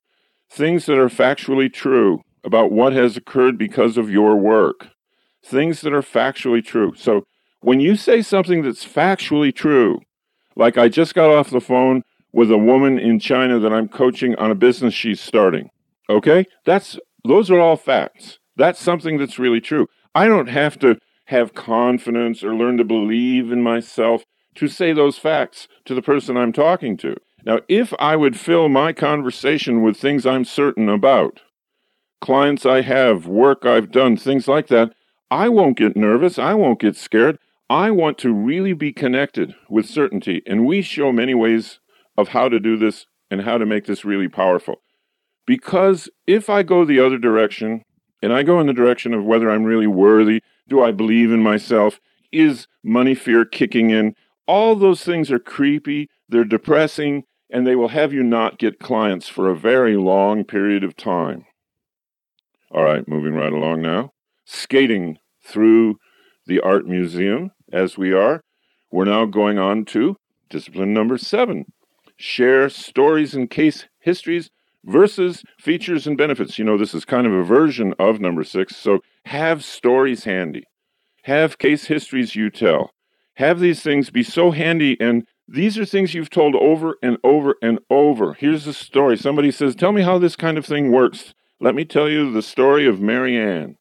things 0.50 0.86
that 0.86 0.98
are 0.98 1.08
factually 1.08 1.72
true 1.72 2.22
about 2.44 2.70
what 2.70 2.92
has 2.92 3.16
occurred 3.16 3.58
because 3.58 3.96
of 3.96 4.10
your 4.10 4.36
work, 4.36 4.88
things 5.44 5.80
that 5.80 5.92
are 5.92 6.02
factually 6.02 6.64
true. 6.64 6.92
So 6.96 7.24
when 7.60 7.80
you 7.80 7.96
say 7.96 8.22
something 8.22 8.62
that's 8.62 8.86
factually 8.86 9.54
true, 9.54 10.00
like 10.54 10.78
I 10.78 10.88
just 10.88 11.14
got 11.14 11.30
off 11.30 11.50
the 11.50 11.60
phone 11.60 12.02
with 12.32 12.50
a 12.50 12.58
woman 12.58 12.98
in 12.98 13.18
China 13.18 13.58
that 13.58 13.72
I'm 13.72 13.88
coaching 13.88 14.36
on 14.36 14.50
a 14.50 14.54
business 14.54 14.94
she's 14.94 15.20
starting. 15.20 15.70
Okay? 16.08 16.44
That's 16.64 16.98
those 17.24 17.50
are 17.50 17.58
all 17.58 17.76
facts. 17.76 18.38
That's 18.56 18.80
something 18.80 19.18
that's 19.18 19.38
really 19.38 19.60
true. 19.60 19.88
I 20.14 20.26
don't 20.26 20.48
have 20.48 20.78
to 20.78 20.96
have 21.26 21.54
confidence 21.54 22.42
or 22.42 22.54
learn 22.54 22.76
to 22.78 22.84
believe 22.84 23.52
in 23.52 23.62
myself 23.62 24.24
to 24.54 24.68
say 24.68 24.92
those 24.92 25.18
facts 25.18 25.68
to 25.84 25.94
the 25.94 26.02
person 26.02 26.36
I'm 26.36 26.52
talking 26.52 26.96
to. 26.98 27.16
Now, 27.44 27.60
if 27.68 27.92
I 27.98 28.16
would 28.16 28.38
fill 28.38 28.68
my 28.68 28.92
conversation 28.92 29.82
with 29.82 29.96
things 29.96 30.26
I'm 30.26 30.44
certain 30.44 30.88
about, 30.88 31.40
clients 32.20 32.66
I 32.66 32.80
have, 32.82 33.26
work 33.26 33.64
I've 33.64 33.90
done, 33.90 34.16
things 34.16 34.48
like 34.48 34.68
that, 34.68 34.92
I 35.30 35.48
won't 35.48 35.76
get 35.76 35.96
nervous. 35.96 36.38
I 36.38 36.54
won't 36.54 36.80
get 36.80 36.96
scared. 36.96 37.38
I 37.68 37.90
want 37.90 38.18
to 38.18 38.32
really 38.32 38.72
be 38.72 38.92
connected 38.92 39.54
with 39.68 39.86
certainty. 39.86 40.42
And 40.46 40.66
we 40.66 40.82
show 40.82 41.12
many 41.12 41.34
ways 41.34 41.80
of 42.16 42.28
how 42.28 42.48
to 42.48 42.60
do 42.60 42.76
this 42.76 43.06
and 43.30 43.42
how 43.42 43.58
to 43.58 43.66
make 43.66 43.86
this 43.86 44.04
really 44.04 44.28
powerful. 44.28 44.76
Because 45.46 46.08
if 46.26 46.48
I 46.48 46.62
go 46.62 46.84
the 46.84 47.00
other 47.00 47.18
direction, 47.18 47.82
and 48.22 48.32
I 48.32 48.42
go 48.42 48.60
in 48.60 48.66
the 48.66 48.72
direction 48.72 49.14
of 49.14 49.24
whether 49.24 49.50
I'm 49.50 49.64
really 49.64 49.86
worthy, 49.86 50.42
do 50.68 50.82
I 50.82 50.92
believe 50.92 51.30
in 51.30 51.42
myself, 51.42 52.00
is 52.32 52.66
money 52.82 53.14
fear 53.14 53.44
kicking 53.44 53.90
in, 53.90 54.14
all 54.46 54.76
those 54.76 55.02
things 55.02 55.30
are 55.30 55.38
creepy, 55.38 56.08
they're 56.28 56.44
depressing, 56.44 57.24
and 57.50 57.66
they 57.66 57.76
will 57.76 57.88
have 57.88 58.12
you 58.12 58.22
not 58.22 58.58
get 58.58 58.80
clients 58.80 59.28
for 59.28 59.48
a 59.48 59.56
very 59.56 59.96
long 59.96 60.44
period 60.44 60.84
of 60.84 60.96
time. 60.96 61.44
All 62.70 62.82
right, 62.82 63.06
moving 63.06 63.34
right 63.34 63.52
along 63.52 63.82
now. 63.82 64.12
Skating 64.44 65.18
through 65.44 65.98
the 66.46 66.60
art 66.60 66.86
museum 66.86 67.52
as 67.72 67.96
we 67.96 68.12
are. 68.12 68.42
We're 68.90 69.04
now 69.04 69.24
going 69.24 69.58
on 69.58 69.84
to 69.86 70.16
discipline 70.48 70.92
number 70.92 71.18
seven 71.18 71.66
share 72.16 72.68
stories 72.68 73.34
and 73.34 73.50
case 73.50 73.86
histories 73.98 74.50
versus 74.86 75.42
features 75.58 76.06
and 76.06 76.16
benefits. 76.16 76.58
You 76.58 76.64
know, 76.64 76.78
this 76.78 76.94
is 76.94 77.04
kind 77.04 77.26
of 77.26 77.32
a 77.32 77.42
version 77.42 77.94
of 77.98 78.20
number 78.20 78.44
six. 78.44 78.76
So 78.76 79.00
have 79.26 79.64
stories 79.64 80.24
handy, 80.24 80.64
have 81.24 81.58
case 81.58 81.86
histories 81.86 82.34
you 82.34 82.50
tell, 82.50 82.92
have 83.34 83.60
these 83.60 83.82
things 83.82 84.10
be 84.10 84.22
so 84.22 84.52
handy 84.52 84.96
and 85.00 85.26
these 85.48 85.78
are 85.78 85.84
things 85.84 86.12
you've 86.12 86.30
told 86.30 86.56
over 86.56 86.96
and 87.02 87.18
over 87.22 87.54
and 87.62 87.78
over. 87.88 88.34
Here's 88.34 88.66
a 88.66 88.72
story. 88.72 89.16
Somebody 89.16 89.52
says, 89.52 89.76
Tell 89.76 89.92
me 89.92 90.02
how 90.02 90.18
this 90.18 90.34
kind 90.34 90.58
of 90.58 90.66
thing 90.66 90.90
works. 90.90 91.34
Let 91.60 91.74
me 91.74 91.84
tell 91.84 92.08
you 92.08 92.32
the 92.32 92.42
story 92.42 92.86
of 92.86 93.00
Marianne. 93.00 93.76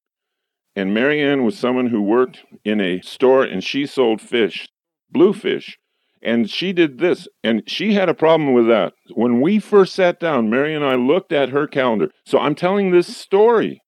And 0.76 0.94
Marianne 0.94 1.44
was 1.44 1.58
someone 1.58 1.88
who 1.88 2.02
worked 2.02 2.44
in 2.64 2.80
a 2.80 3.02
store 3.02 3.44
and 3.44 3.64
she 3.64 3.86
sold 3.86 4.22
fish, 4.22 4.68
blue 5.10 5.34
fish. 5.34 5.80
And 6.26 6.50
she 6.50 6.74
did 6.74 6.98
this, 6.98 7.28
and 7.44 7.62
she 7.68 7.94
had 7.94 8.10
a 8.10 8.16
problem 8.16 8.54
with 8.54 8.68
that. 8.68 8.94
When 9.14 9.42
we 9.42 9.60
first 9.60 9.94
sat 9.94 10.20
down, 10.20 10.50
Mary 10.50 10.74
and 10.74 10.84
I 10.84 10.96
looked 10.96 11.32
at 11.32 11.50
her 11.50 11.68
calendar. 11.68 12.10
So 12.26 12.40
I'm 12.40 12.56
telling 12.56 12.90
this 12.90 13.16
story. 13.16 13.80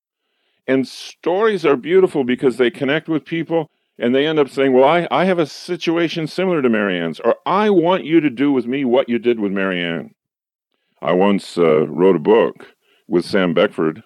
And 0.68 0.88
stories 0.88 1.66
are 1.66 1.76
beautiful 1.76 2.24
because 2.24 2.58
they 2.58 2.70
connect 2.70 3.10
with 3.10 3.26
people 3.26 3.72
and 3.98 4.14
they 4.14 4.28
end 4.28 4.38
up 4.38 4.50
saying, 4.50 4.74
Well, 4.74 4.88
I, 4.88 5.08
I 5.10 5.26
have 5.26 5.40
a 5.40 5.48
situation 5.48 6.28
similar 6.28 6.62
to 6.62 6.70
Marianne's, 6.70 7.20
or 7.20 7.36
I 7.48 7.72
want 7.72 8.06
you 8.06 8.22
to 8.22 8.30
do 8.30 8.52
with 8.52 8.68
me 8.68 8.86
what 8.86 9.10
you 9.10 9.18
did 9.18 9.40
with 9.40 9.52
Marianne. 9.52 10.12
I 11.02 11.14
once 11.14 11.58
uh, 11.58 11.88
wrote 11.88 12.16
a 12.16 12.20
book 12.20 12.68
with 13.08 13.26
Sam 13.26 13.56
Beckford, 13.56 14.04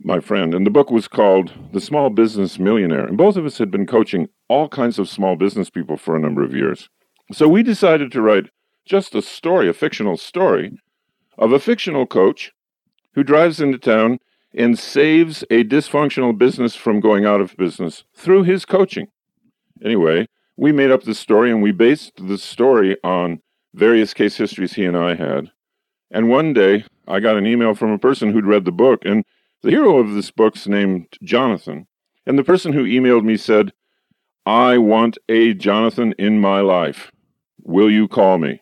my 0.00 0.20
friend, 0.20 0.54
and 0.54 0.64
the 0.64 0.70
book 0.70 0.90
was 0.90 1.08
called 1.08 1.52
The 1.74 1.80
Small 1.80 2.08
Business 2.08 2.58
Millionaire. 2.58 3.04
And 3.04 3.18
both 3.18 3.36
of 3.36 3.44
us 3.44 3.58
had 3.58 3.70
been 3.70 3.86
coaching 3.86 4.28
all 4.48 4.70
kinds 4.70 4.98
of 4.98 5.10
small 5.10 5.36
business 5.36 5.68
people 5.68 5.98
for 5.98 6.16
a 6.16 6.20
number 6.20 6.42
of 6.42 6.54
years. 6.54 6.88
So 7.32 7.48
we 7.48 7.62
decided 7.62 8.12
to 8.12 8.22
write 8.22 8.50
just 8.84 9.14
a 9.14 9.22
story, 9.22 9.68
a 9.68 9.72
fictional 9.72 10.16
story, 10.16 10.78
of 11.36 11.52
a 11.52 11.58
fictional 11.58 12.06
coach 12.06 12.52
who 13.14 13.24
drives 13.24 13.60
into 13.60 13.78
town 13.78 14.20
and 14.54 14.78
saves 14.78 15.42
a 15.50 15.64
dysfunctional 15.64 16.36
business 16.36 16.74
from 16.74 17.00
going 17.00 17.26
out 17.26 17.40
of 17.40 17.56
business 17.56 18.04
through 18.14 18.44
his 18.44 18.64
coaching. 18.64 19.08
Anyway, 19.84 20.28
we 20.56 20.72
made 20.72 20.90
up 20.90 21.02
the 21.02 21.14
story 21.14 21.50
and 21.50 21.62
we 21.62 21.72
based 21.72 22.12
the 22.16 22.38
story 22.38 22.96
on 23.02 23.40
various 23.74 24.14
case 24.14 24.36
histories 24.36 24.74
he 24.74 24.84
and 24.84 24.96
I 24.96 25.14
had. 25.14 25.50
And 26.10 26.28
one 26.28 26.52
day, 26.52 26.84
I 27.08 27.20
got 27.20 27.36
an 27.36 27.46
email 27.46 27.74
from 27.74 27.90
a 27.90 27.98
person 27.98 28.32
who'd 28.32 28.46
read 28.46 28.64
the 28.64 28.72
book, 28.72 29.02
and 29.04 29.24
the 29.62 29.70
hero 29.70 29.98
of 29.98 30.14
this 30.14 30.30
book's 30.30 30.66
named 30.66 31.08
Jonathan. 31.22 31.86
And 32.24 32.38
the 32.38 32.44
person 32.44 32.72
who 32.72 32.84
emailed 32.84 33.24
me 33.24 33.36
said, 33.36 33.72
I 34.46 34.78
want 34.78 35.18
a 35.28 35.54
Jonathan 35.54 36.14
in 36.18 36.40
my 36.40 36.60
life. 36.60 37.10
Will 37.62 37.90
you 37.90 38.08
call 38.08 38.38
me? 38.38 38.60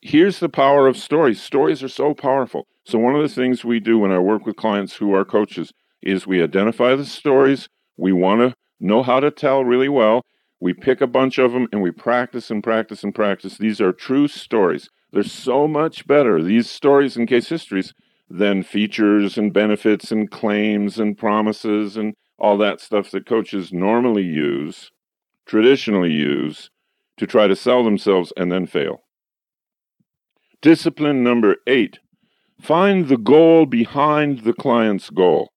Here's 0.00 0.40
the 0.40 0.48
power 0.48 0.86
of 0.86 0.96
stories. 0.96 1.42
Stories 1.42 1.82
are 1.82 1.88
so 1.88 2.14
powerful. 2.14 2.66
So, 2.84 2.98
one 2.98 3.16
of 3.16 3.22
the 3.22 3.34
things 3.34 3.64
we 3.64 3.80
do 3.80 3.98
when 3.98 4.12
I 4.12 4.18
work 4.18 4.46
with 4.46 4.56
clients 4.56 4.94
who 4.94 5.14
are 5.14 5.24
coaches 5.24 5.72
is 6.02 6.26
we 6.26 6.42
identify 6.42 6.94
the 6.94 7.04
stories 7.04 7.68
we 7.96 8.12
want 8.12 8.40
to 8.40 8.54
know 8.78 9.02
how 9.02 9.20
to 9.20 9.30
tell 9.30 9.64
really 9.64 9.88
well. 9.88 10.22
We 10.60 10.72
pick 10.72 11.00
a 11.00 11.06
bunch 11.06 11.38
of 11.38 11.52
them 11.52 11.66
and 11.72 11.82
we 11.82 11.90
practice 11.90 12.50
and 12.50 12.62
practice 12.62 13.02
and 13.02 13.14
practice. 13.14 13.58
These 13.58 13.80
are 13.80 13.92
true 13.92 14.28
stories. 14.28 14.88
They're 15.12 15.22
so 15.22 15.66
much 15.66 16.06
better, 16.06 16.42
these 16.42 16.70
stories 16.70 17.16
and 17.16 17.28
case 17.28 17.48
histories, 17.48 17.94
than 18.28 18.62
features 18.62 19.38
and 19.38 19.52
benefits 19.52 20.10
and 20.10 20.30
claims 20.30 20.98
and 20.98 21.16
promises 21.16 21.96
and 21.96 22.14
all 22.38 22.58
that 22.58 22.80
stuff 22.80 23.10
that 23.10 23.26
coaches 23.26 23.72
normally 23.72 24.24
use, 24.24 24.90
traditionally 25.46 26.12
use, 26.12 26.70
to 27.16 27.26
try 27.26 27.46
to 27.46 27.56
sell 27.56 27.84
themselves 27.84 28.32
and 28.36 28.50
then 28.50 28.66
fail. 28.66 29.02
Discipline 30.62 31.22
number 31.22 31.56
eight 31.66 31.98
find 32.60 33.08
the 33.08 33.18
goal 33.18 33.66
behind 33.66 34.40
the 34.40 34.54
client's 34.54 35.10
goal. 35.10 35.50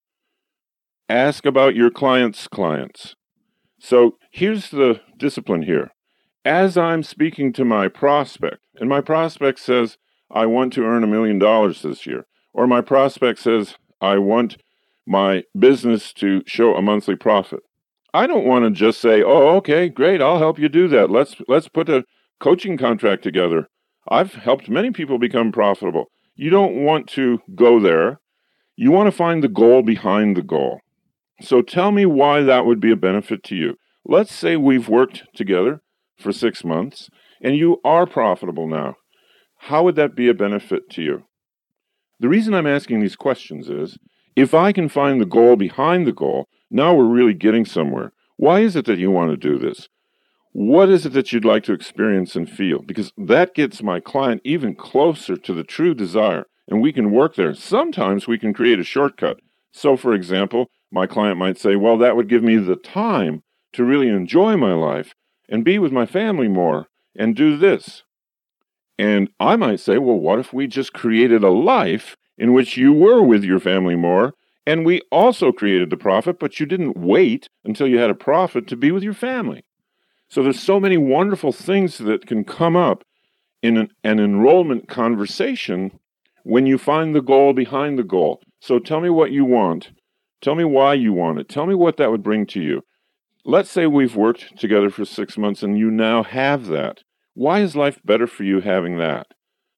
Ask 1.08 1.46
about 1.46 1.76
your 1.76 1.90
client's 1.90 2.48
clients. 2.48 3.16
So 3.80 4.18
here's 4.32 4.70
the 4.70 5.02
discipline 5.18 5.64
here. 5.64 5.92
As 6.44 6.78
I'm 6.78 7.04
speaking 7.04 7.54
to 7.54 7.66
my 7.66 7.88
prospect, 7.88 8.60
and 8.76 8.90
my 8.90 9.02
prospect 9.02 9.60
says, 9.60 9.98
I 10.32 10.46
want 10.46 10.74
to 10.74 10.84
earn 10.84 11.04
a 11.04 11.08
million 11.08 11.40
dollars 11.40 11.82
this 11.82 12.06
year, 12.06 12.26
or 12.54 12.68
my 12.68 12.82
prospect 12.82 13.40
says, 13.40 13.76
I 14.02 14.18
want 14.18 14.58
my 15.08 15.44
business 15.58 16.14
to 16.14 16.44
show 16.46 16.76
a 16.76 16.82
monthly 16.82 17.16
profit. 17.16 17.62
I 18.14 18.28
don't 18.28 18.46
want 18.46 18.66
to 18.66 18.72
just 18.72 19.00
say, 19.00 19.22
"Oh, 19.22 19.56
okay, 19.58 19.90
great, 19.90 20.22
I'll 20.22 20.40
help 20.40 20.60
you 20.60 20.70
do 20.70 20.88
that. 20.90 21.10
Let's 21.10 21.36
let's 21.48 21.68
put 21.68 21.90
a 21.90 22.06
coaching 22.40 22.78
contract 22.78 23.24
together." 23.24 23.68
I've 24.10 24.34
helped 24.34 24.70
many 24.70 24.92
people 24.92 25.20
become 25.20 25.52
profitable. 25.52 26.06
You 26.36 26.50
don't 26.50 26.84
want 26.84 27.08
to 27.10 27.40
go 27.54 27.80
there. 27.80 28.20
You 28.76 28.92
want 28.92 29.08
to 29.08 29.16
find 29.16 29.44
the 29.44 29.48
goal 29.50 29.84
behind 29.84 30.36
the 30.36 30.42
goal. 30.42 30.80
So 31.42 31.62
tell 31.62 31.92
me 31.92 32.06
why 32.06 32.42
that 32.42 32.66
would 32.66 32.80
be 32.80 32.92
a 32.92 32.96
benefit 32.96 33.44
to 33.44 33.56
you. 33.56 33.76
Let's 34.06 34.34
say 34.34 34.56
we've 34.56 34.90
worked 34.90 35.24
together 35.36 35.82
for 36.18 36.32
six 36.32 36.64
months 36.64 37.10
and 37.42 37.56
you 37.56 37.80
are 37.84 38.06
profitable 38.06 38.68
now. 38.68 38.96
How 39.58 39.84
would 39.84 39.96
that 39.96 40.16
be 40.16 40.28
a 40.28 40.34
benefit 40.34 40.90
to 40.92 41.02
you? 41.02 41.24
The 42.20 42.30
reason 42.30 42.54
I'm 42.54 42.68
asking 42.68 43.00
these 43.00 43.16
questions 43.16 43.70
is 43.70 43.98
if 44.36 44.54
I 44.54 44.72
can 44.72 44.90
find 44.90 45.22
the 45.22 45.26
goal 45.26 45.56
behind 45.56 46.08
the 46.08 46.14
goal, 46.14 46.48
now 46.70 46.94
we're 46.94 47.06
really 47.06 47.34
getting 47.34 47.66
somewhere. 47.66 48.12
Why 48.38 48.62
is 48.62 48.76
it 48.76 48.86
that 48.86 49.00
you 49.00 49.12
want 49.12 49.32
to 49.32 49.38
do 49.38 49.58
this? 49.58 49.90
What 50.52 50.90
is 50.90 51.06
it 51.06 51.14
that 51.14 51.32
you'd 51.32 51.46
like 51.46 51.64
to 51.66 51.74
experience 51.74 52.36
and 52.36 52.50
feel? 52.50 52.82
Because 52.82 53.12
that 53.18 53.54
gets 53.54 53.84
my 53.84 54.00
client 54.00 54.42
even 54.44 54.76
closer 54.76 55.36
to 55.36 55.54
the 55.54 55.64
true 55.64 55.94
desire, 55.94 56.46
and 56.68 56.82
we 56.82 56.92
can 56.92 57.12
work 57.12 57.36
there. 57.36 57.54
Sometimes 57.54 58.28
we 58.28 58.40
can 58.40 58.54
create 58.54 58.80
a 58.80 58.84
shortcut. 58.84 59.40
So, 59.72 59.96
for 59.96 60.14
example, 60.14 60.72
my 60.92 61.06
client 61.06 61.38
might 61.38 61.60
say, 61.60 61.76
well, 61.76 61.98
that 61.98 62.16
would 62.16 62.30
give 62.30 62.44
me 62.44 62.58
the 62.58 62.76
time 62.76 63.44
to 63.74 63.84
really 63.84 64.10
enjoy 64.10 64.58
my 64.58 64.74
life 64.74 65.14
and 65.48 65.64
be 65.64 65.78
with 65.78 65.92
my 65.92 66.06
family 66.06 66.48
more 66.48 66.88
and 67.16 67.36
do 67.36 67.58
this. 67.58 68.04
And 68.98 69.30
I 69.40 69.56
might 69.56 69.80
say, 69.80 69.98
well, 69.98 70.18
what 70.18 70.40
if 70.40 70.52
we 70.52 70.68
just 70.68 70.94
created 70.94 71.44
a 71.44 71.52
life 71.52 72.18
in 72.38 72.54
which 72.54 72.76
you 72.76 72.92
were 72.92 73.22
with 73.22 73.44
your 73.44 73.60
family 73.60 73.96
more 73.96 74.34
and 74.66 74.86
we 74.86 75.02
also 75.12 75.52
created 75.52 75.90
the 75.90 75.98
profit, 75.98 76.40
but 76.40 76.60
you 76.60 76.66
didn't 76.66 76.98
wait 76.98 77.50
until 77.66 77.88
you 77.88 77.98
had 78.00 78.10
a 78.10 78.16
profit 78.16 78.68
to 78.68 78.76
be 78.76 78.92
with 78.92 79.04
your 79.04 79.14
family. 79.14 79.64
So 80.30 80.44
there's 80.44 80.62
so 80.62 80.80
many 80.80 80.98
wonderful 80.98 81.52
things 81.52 81.98
that 81.98 82.28
can 82.28 82.44
come 82.44 82.76
up 82.76 83.04
in 83.62 83.78
an, 83.78 83.90
an 84.04 84.20
enrollment 84.20 84.88
conversation 84.88 86.00
when 86.44 86.66
you 86.66 86.78
find 86.78 87.16
the 87.16 87.22
goal 87.22 87.54
behind 87.54 87.98
the 87.98 88.04
goal. 88.04 88.42
So 88.60 88.80
tell 88.80 89.02
me 89.02 89.10
what 89.10 89.32
you 89.32 89.44
want. 89.44 89.92
Tell 90.42 90.56
me 90.56 90.64
why 90.64 90.94
you 90.94 91.14
want 91.14 91.40
it. 91.40 91.50
Tell 91.50 91.66
me 91.66 91.76
what 91.76 91.98
that 91.98 92.12
would 92.12 92.24
bring 92.24 92.46
to 92.48 92.62
you. 92.62 92.84
Let's 93.44 93.72
say 93.72 93.88
we've 93.88 94.16
worked 94.16 94.58
together 94.58 94.90
for 94.90 95.06
six 95.06 95.38
months 95.38 95.64
and 95.64 95.78
you 95.78 95.90
now 95.90 96.24
have 96.24 96.68
that. 96.68 97.04
Why 97.34 97.62
is 97.62 97.76
life 97.76 98.00
better 98.06 98.28
for 98.28 98.44
you 98.44 98.62
having 98.62 98.98
that? 98.98 99.28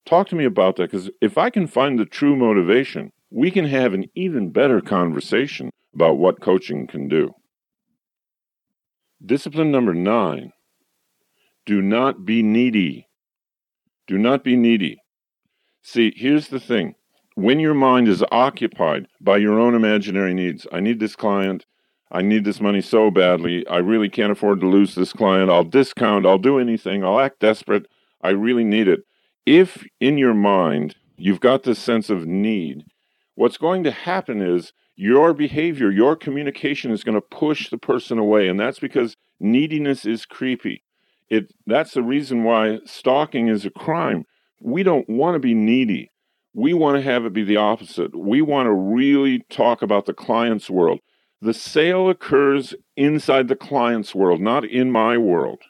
Talk 0.05 0.27
to 0.29 0.35
me 0.35 0.45
about 0.45 0.75
that 0.75 0.91
because 0.91 1.09
if 1.21 1.37
I 1.37 1.49
can 1.49 1.67
find 1.67 1.97
the 1.97 2.05
true 2.05 2.35
motivation, 2.35 3.11
we 3.31 3.49
can 3.49 3.65
have 3.65 3.93
an 3.93 4.05
even 4.13 4.51
better 4.51 4.81
conversation 4.81 5.71
about 5.93 6.17
what 6.17 6.41
coaching 6.41 6.85
can 6.85 7.07
do. 7.07 7.33
Discipline 9.25 9.71
number 9.71 9.93
nine 9.93 10.51
do 11.65 11.81
not 11.81 12.25
be 12.25 12.43
needy. 12.43 13.07
Do 14.07 14.17
not 14.17 14.43
be 14.43 14.55
needy. 14.55 15.01
See, 15.81 16.13
here's 16.15 16.49
the 16.49 16.59
thing 16.59 16.95
when 17.35 17.59
your 17.59 17.73
mind 17.73 18.07
is 18.07 18.23
occupied 18.31 19.07
by 19.21 19.37
your 19.37 19.59
own 19.59 19.73
imaginary 19.73 20.33
needs, 20.33 20.67
I 20.71 20.81
need 20.81 20.99
this 20.99 21.15
client, 21.15 21.65
I 22.11 22.21
need 22.21 22.43
this 22.43 22.59
money 22.59 22.81
so 22.81 23.09
badly, 23.09 23.65
I 23.67 23.77
really 23.77 24.09
can't 24.09 24.33
afford 24.33 24.59
to 24.59 24.67
lose 24.67 24.95
this 24.95 25.13
client, 25.13 25.49
I'll 25.49 25.63
discount, 25.63 26.25
I'll 26.25 26.37
do 26.37 26.59
anything, 26.59 27.05
I'll 27.05 27.19
act 27.19 27.39
desperate, 27.39 27.85
I 28.21 28.29
really 28.29 28.65
need 28.65 28.89
it. 28.89 29.01
If 29.45 29.85
in 29.99 30.17
your 30.17 30.33
mind 30.33 30.95
you've 31.15 31.39
got 31.39 31.63
this 31.63 31.79
sense 31.79 32.09
of 32.09 32.25
need, 32.27 32.83
what's 33.35 33.57
going 33.57 33.83
to 33.83 33.91
happen 33.91 34.41
is 34.41 34.73
your 34.95 35.33
behavior, 35.33 35.91
your 35.91 36.15
communication 36.15 36.91
is 36.91 37.03
going 37.03 37.15
to 37.15 37.21
push 37.21 37.69
the 37.69 37.77
person 37.77 38.17
away. 38.17 38.47
And 38.47 38.59
that's 38.59 38.79
because 38.79 39.15
neediness 39.39 40.05
is 40.05 40.25
creepy. 40.25 40.83
It, 41.29 41.53
that's 41.65 41.93
the 41.93 42.03
reason 42.03 42.43
why 42.43 42.79
stalking 42.85 43.47
is 43.47 43.65
a 43.65 43.69
crime. 43.69 44.25
We 44.59 44.83
don't 44.83 45.09
want 45.09 45.35
to 45.35 45.39
be 45.39 45.53
needy. 45.53 46.11
We 46.53 46.73
want 46.73 46.97
to 46.97 47.01
have 47.01 47.25
it 47.25 47.33
be 47.33 47.43
the 47.43 47.57
opposite. 47.57 48.15
We 48.15 48.41
want 48.41 48.67
to 48.67 48.73
really 48.73 49.45
talk 49.49 49.81
about 49.81 50.05
the 50.05 50.13
client's 50.13 50.69
world. 50.69 50.99
The 51.41 51.53
sale 51.53 52.09
occurs 52.09 52.75
inside 52.95 53.47
the 53.47 53.55
client's 53.55 54.13
world, 54.13 54.41
not 54.41 54.65
in 54.65 54.91
my 54.91 55.17
world. 55.17 55.61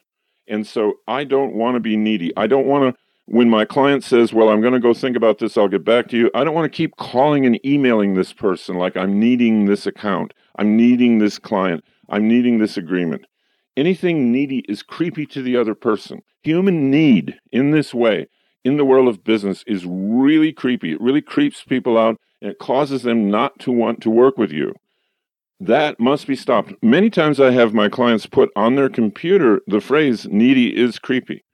And 0.47 0.67
so 0.67 0.95
I 1.07 1.23
don't 1.23 1.53
want 1.53 1.75
to 1.75 1.79
be 1.79 1.95
needy. 1.95 2.33
I 2.35 2.47
don't 2.47 2.65
want 2.65 2.93
to 2.93 3.00
when 3.31 3.49
my 3.49 3.63
client 3.63 4.03
says, 4.03 4.33
Well, 4.33 4.49
I'm 4.49 4.59
going 4.59 4.73
to 4.73 4.79
go 4.79 4.93
think 4.93 5.15
about 5.15 5.39
this, 5.39 5.57
I'll 5.57 5.69
get 5.69 5.85
back 5.85 6.09
to 6.09 6.17
you, 6.17 6.29
I 6.35 6.43
don't 6.43 6.53
want 6.53 6.71
to 6.71 6.75
keep 6.75 6.97
calling 6.97 7.45
and 7.45 7.65
emailing 7.65 8.13
this 8.13 8.33
person 8.33 8.75
like 8.75 8.97
I'm 8.97 9.21
needing 9.21 9.65
this 9.65 9.87
account, 9.87 10.33
I'm 10.57 10.75
needing 10.75 11.19
this 11.19 11.39
client, 11.39 11.85
I'm 12.09 12.27
needing 12.27 12.59
this 12.59 12.75
agreement. 12.75 13.25
Anything 13.77 14.33
needy 14.33 14.65
is 14.67 14.83
creepy 14.83 15.25
to 15.27 15.41
the 15.41 15.55
other 15.55 15.73
person. 15.73 16.23
Human 16.43 16.91
need 16.91 17.39
in 17.53 17.71
this 17.71 17.93
way 17.93 18.27
in 18.65 18.75
the 18.75 18.83
world 18.83 19.07
of 19.07 19.23
business 19.23 19.63
is 19.65 19.85
really 19.85 20.51
creepy. 20.51 20.91
It 20.91 20.99
really 20.99 21.21
creeps 21.21 21.63
people 21.63 21.97
out 21.97 22.17
and 22.41 22.51
it 22.51 22.59
causes 22.59 23.03
them 23.03 23.31
not 23.31 23.59
to 23.59 23.71
want 23.71 24.01
to 24.01 24.09
work 24.09 24.37
with 24.37 24.51
you. 24.51 24.73
That 25.57 26.01
must 26.01 26.27
be 26.27 26.35
stopped. 26.35 26.73
Many 26.81 27.09
times 27.09 27.39
I 27.39 27.51
have 27.51 27.73
my 27.73 27.87
clients 27.87 28.25
put 28.25 28.49
on 28.57 28.75
their 28.75 28.89
computer 28.89 29.61
the 29.67 29.79
phrase 29.79 30.27
needy 30.29 30.77
is 30.77 30.99
creepy. 30.99 31.45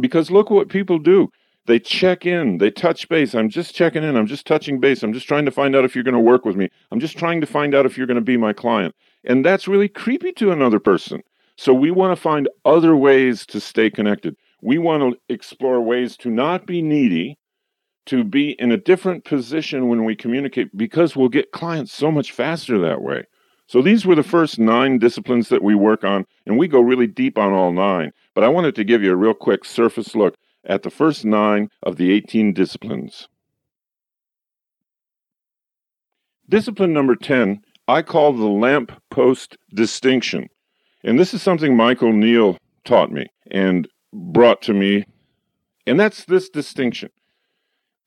Because 0.00 0.30
look 0.30 0.50
what 0.50 0.68
people 0.68 0.98
do. 0.98 1.30
They 1.66 1.78
check 1.78 2.26
in, 2.26 2.58
they 2.58 2.70
touch 2.70 3.08
base. 3.08 3.34
I'm 3.34 3.48
just 3.48 3.74
checking 3.74 4.02
in, 4.02 4.16
I'm 4.16 4.26
just 4.26 4.46
touching 4.46 4.80
base. 4.80 5.02
I'm 5.02 5.14
just 5.14 5.26
trying 5.26 5.46
to 5.46 5.50
find 5.50 5.74
out 5.74 5.84
if 5.84 5.94
you're 5.94 6.04
going 6.04 6.14
to 6.14 6.20
work 6.20 6.44
with 6.44 6.56
me. 6.56 6.68
I'm 6.90 7.00
just 7.00 7.16
trying 7.16 7.40
to 7.40 7.46
find 7.46 7.74
out 7.74 7.86
if 7.86 7.96
you're 7.96 8.06
going 8.06 8.16
to 8.16 8.20
be 8.20 8.36
my 8.36 8.52
client. 8.52 8.94
And 9.24 9.44
that's 9.44 9.66
really 9.66 9.88
creepy 9.88 10.32
to 10.32 10.52
another 10.52 10.78
person. 10.78 11.22
So 11.56 11.72
we 11.72 11.90
want 11.90 12.14
to 12.14 12.20
find 12.20 12.48
other 12.66 12.96
ways 12.96 13.46
to 13.46 13.60
stay 13.60 13.88
connected. 13.88 14.36
We 14.60 14.76
want 14.76 15.02
to 15.02 15.32
explore 15.32 15.80
ways 15.80 16.16
to 16.18 16.30
not 16.30 16.66
be 16.66 16.82
needy, 16.82 17.38
to 18.06 18.24
be 18.24 18.50
in 18.58 18.70
a 18.70 18.76
different 18.76 19.24
position 19.24 19.88
when 19.88 20.04
we 20.04 20.16
communicate, 20.16 20.76
because 20.76 21.16
we'll 21.16 21.28
get 21.30 21.52
clients 21.52 21.92
so 21.92 22.10
much 22.10 22.32
faster 22.32 22.78
that 22.80 23.00
way. 23.00 23.24
So 23.66 23.80
these 23.80 24.04
were 24.04 24.14
the 24.14 24.22
first 24.22 24.58
nine 24.58 24.98
disciplines 24.98 25.48
that 25.48 25.62
we 25.62 25.74
work 25.74 26.04
on, 26.04 26.26
and 26.46 26.58
we 26.58 26.68
go 26.68 26.80
really 26.80 27.06
deep 27.06 27.38
on 27.38 27.52
all 27.52 27.72
nine. 27.72 28.12
But 28.34 28.44
I 28.44 28.48
wanted 28.48 28.74
to 28.76 28.84
give 28.84 29.02
you 29.02 29.12
a 29.12 29.16
real 29.16 29.34
quick 29.34 29.64
surface 29.64 30.14
look 30.14 30.36
at 30.64 30.82
the 30.82 30.90
first 30.90 31.24
nine 31.24 31.70
of 31.82 31.96
the 31.96 32.12
18 32.12 32.52
disciplines. 32.52 33.28
Discipline 36.48 36.92
number 36.92 37.16
10, 37.16 37.62
I 37.88 38.02
call 38.02 38.32
the 38.32 38.46
lamp 38.46 38.92
post 39.10 39.56
distinction. 39.74 40.48
And 41.02 41.18
this 41.18 41.34
is 41.34 41.42
something 41.42 41.76
Michael 41.76 42.12
Neill 42.12 42.58
taught 42.84 43.10
me 43.10 43.26
and 43.50 43.88
brought 44.12 44.62
to 44.62 44.74
me. 44.74 45.04
And 45.86 45.98
that's 45.98 46.24
this 46.24 46.48
distinction. 46.48 47.10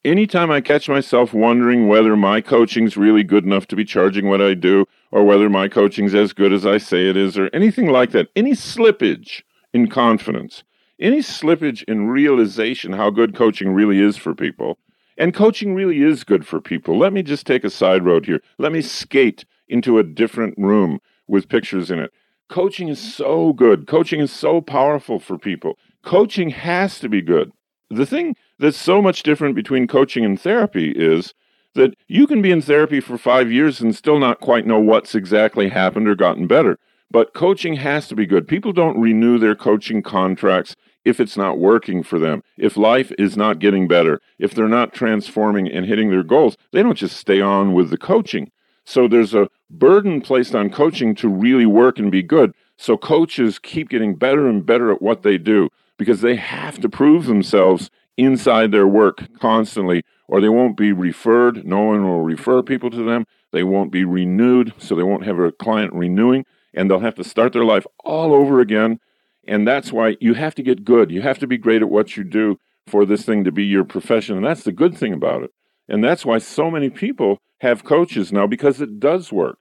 Anytime 0.06 0.52
I 0.52 0.62
catch 0.62 0.88
myself 0.88 1.34
wondering 1.34 1.88
whether 1.88 2.16
my 2.16 2.42
coaching's 2.42 2.96
really 2.96 3.24
good 3.24 3.44
enough 3.44 3.68
to 3.68 3.76
be 3.76 3.84
charging 3.84 4.30
what 4.30 4.42
I 4.42 4.54
do, 4.54 4.86
or 5.12 5.24
whether 5.24 5.50
my 5.50 5.68
coaching's 5.68 6.14
as 6.14 6.34
good 6.34 6.52
as 6.52 6.66
I 6.66 6.78
say 6.78 7.10
it 7.10 7.18
is, 7.18 7.38
or 7.38 7.50
anything 7.54 7.88
like 7.88 8.12
that, 8.12 8.30
any 8.36 8.52
slippage 8.52 9.44
in 9.74 9.88
confidence, 9.90 10.64
any 11.00 11.20
slippage 11.20 11.84
in 11.84 12.08
realization 12.08 12.94
how 12.94 13.10
good 13.10 13.36
coaching 13.36 13.74
really 13.74 14.00
is 14.00 14.18
for 14.18 14.34
people, 14.34 14.78
and 15.18 15.34
coaching 15.34 15.74
really 15.74 16.02
is 16.02 16.24
good 16.24 16.46
for 16.46 16.62
people. 16.62 16.98
Let 16.98 17.14
me 17.14 17.24
just 17.24 17.48
take 17.48 17.64
a 17.64 17.70
side 17.70 18.06
road 18.06 18.26
here. 18.26 18.42
Let 18.58 18.72
me 18.72 18.82
skate 18.82 19.46
into 19.68 19.98
a 19.98 20.04
different 20.04 20.58
room 20.58 21.00
with 21.28 21.50
pictures 21.50 21.92
in 21.92 22.00
it. 22.00 22.12
Coaching 22.50 22.88
is 22.88 23.00
so 23.00 23.54
good. 23.54 23.88
Coaching 23.88 24.22
is 24.22 24.32
so 24.32 24.62
powerful 24.62 25.20
for 25.20 25.38
people. 25.38 25.78
Coaching 26.04 26.50
has 26.50 27.00
to 27.00 27.10
be 27.10 27.22
good. 27.22 27.52
The 27.90 28.06
thing 28.06 28.36
that's 28.60 28.78
so 28.78 29.02
much 29.02 29.24
different 29.24 29.56
between 29.56 29.88
coaching 29.88 30.24
and 30.24 30.40
therapy 30.40 30.92
is 30.92 31.34
that 31.76 31.94
you 32.08 32.28
can 32.28 32.42
be 32.42 32.52
in 32.52 32.62
therapy 32.62 33.00
for 33.00 33.18
five 33.18 33.52
years 33.52 33.82
and 33.82 33.96
still 33.96 34.20
not 34.20 34.40
quite 34.40 34.66
know 34.66 34.80
what's 34.80 35.16
exactly 35.16 35.70
happened 35.70 36.08
or 36.08 36.16
gotten 36.16 36.48
better. 36.48 36.80
But 37.10 37.34
coaching 37.34 37.76
has 37.76 38.08
to 38.10 38.16
be 38.16 38.26
good. 38.26 38.48
People 38.48 38.74
don't 38.74 39.00
renew 39.00 39.38
their 39.38 39.56
coaching 39.56 40.02
contracts 40.02 40.76
if 41.06 41.22
it's 41.22 41.38
not 41.38 41.58
working 41.58 42.04
for 42.04 42.20
them, 42.20 42.44
if 42.58 42.76
life 42.76 43.14
is 43.18 43.38
not 43.38 43.60
getting 43.60 43.88
better, 43.88 44.20
if 44.40 44.54
they're 44.54 44.68
not 44.68 44.94
transforming 44.94 45.68
and 45.72 45.86
hitting 45.86 46.10
their 46.10 46.24
goals. 46.24 46.58
They 46.74 46.84
don't 46.84 46.98
just 46.98 47.16
stay 47.16 47.40
on 47.40 47.74
with 47.74 47.90
the 47.90 47.98
coaching. 47.98 48.52
So 48.84 49.08
there's 49.08 49.34
a 49.34 49.48
burden 49.70 50.20
placed 50.20 50.54
on 50.54 50.70
coaching 50.70 51.16
to 51.16 51.30
really 51.30 51.66
work 51.66 51.98
and 51.98 52.12
be 52.12 52.24
good. 52.24 52.54
So 52.78 52.98
coaches 52.98 53.58
keep 53.58 53.90
getting 53.90 54.16
better 54.16 54.48
and 54.48 54.66
better 54.66 54.92
at 54.92 55.02
what 55.02 55.24
they 55.24 55.38
do 55.38 55.70
because 55.98 56.22
they 56.22 56.36
have 56.36 56.80
to 56.82 56.90
prove 56.90 57.26
themselves 57.26 57.90
inside 58.18 58.72
their 58.72 58.88
work 58.88 59.28
constantly, 59.40 60.04
or 60.28 60.42
they 60.42 60.50
won't 60.50 60.76
be 60.76 60.92
referred. 60.92 61.66
No 61.66 61.84
one 61.84 62.04
will 62.04 62.22
refer 62.22 62.62
people 62.62 62.90
to 62.92 63.04
them. 63.04 63.26
They 63.52 63.64
won't 63.64 63.92
be 63.92 64.04
renewed, 64.04 64.74
so 64.78 64.96
they 64.96 65.04
won't 65.04 65.26
have 65.26 65.40
a 65.40 65.52
client 65.52 65.94
renewing, 65.94 66.46
and 66.74 66.90
they'll 66.90 67.00
have 67.00 67.16
to 67.16 67.24
start 67.24 67.54
their 67.54 67.64
life 67.64 67.86
all 68.04 68.34
over 68.34 68.60
again. 68.60 69.00
And 69.48 69.66
that's 69.66 69.94
why 69.94 70.18
you 70.20 70.34
have 70.34 70.56
to 70.56 70.64
get 70.64 70.84
good. 70.84 71.10
You 71.12 71.22
have 71.22 71.40
to 71.40 71.48
be 71.48 71.58
great 71.58 71.82
at 71.82 71.90
what 71.90 72.18
you 72.18 72.24
do 72.24 72.60
for 72.86 73.06
this 73.06 73.24
thing 73.24 73.44
to 73.46 73.52
be 73.52 73.64
your 73.64 73.86
profession. 73.86 74.36
And 74.36 74.46
that's 74.46 74.64
the 74.64 74.72
good 74.74 74.98
thing 74.98 75.14
about 75.14 75.44
it. 75.44 75.52
And 75.88 76.04
that's 76.04 76.26
why 76.26 76.40
so 76.40 76.70
many 76.70 76.90
people 76.90 77.40
have 77.62 77.86
coaches 77.86 78.32
now 78.32 78.46
because 78.46 78.82
it 78.82 79.00
does 79.00 79.32
work. 79.32 79.58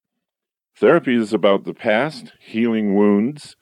Therapy 0.77 1.15
is 1.15 1.33
about 1.33 1.65
the 1.65 1.73
past, 1.73 2.33
healing 2.41 2.95
wounds. 2.95 3.57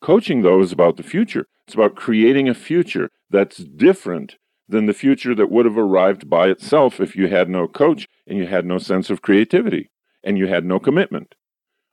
Coaching, 0.00 0.42
though, 0.42 0.62
is 0.62 0.72
about 0.72 0.96
the 0.96 1.02
future. 1.02 1.46
It's 1.66 1.74
about 1.74 1.96
creating 1.96 2.48
a 2.48 2.54
future 2.54 3.10
that's 3.30 3.58
different 3.58 4.36
than 4.68 4.86
the 4.86 4.92
future 4.92 5.34
that 5.34 5.50
would 5.50 5.64
have 5.64 5.78
arrived 5.78 6.28
by 6.28 6.48
itself 6.48 7.00
if 7.00 7.14
you 7.14 7.28
had 7.28 7.48
no 7.48 7.68
coach 7.68 8.08
and 8.26 8.38
you 8.38 8.46
had 8.46 8.64
no 8.64 8.78
sense 8.78 9.10
of 9.10 9.22
creativity 9.22 9.90
and 10.24 10.38
you 10.38 10.46
had 10.46 10.64
no 10.64 10.78
commitment. 10.78 11.34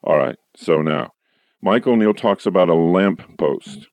All 0.04 0.18
right, 0.18 0.38
so 0.56 0.82
now, 0.82 1.12
Michael 1.62 1.96
Neill 1.96 2.14
talks 2.14 2.46
about 2.46 2.70
a 2.70 2.74
lamp 2.74 3.38
post. 3.38 3.88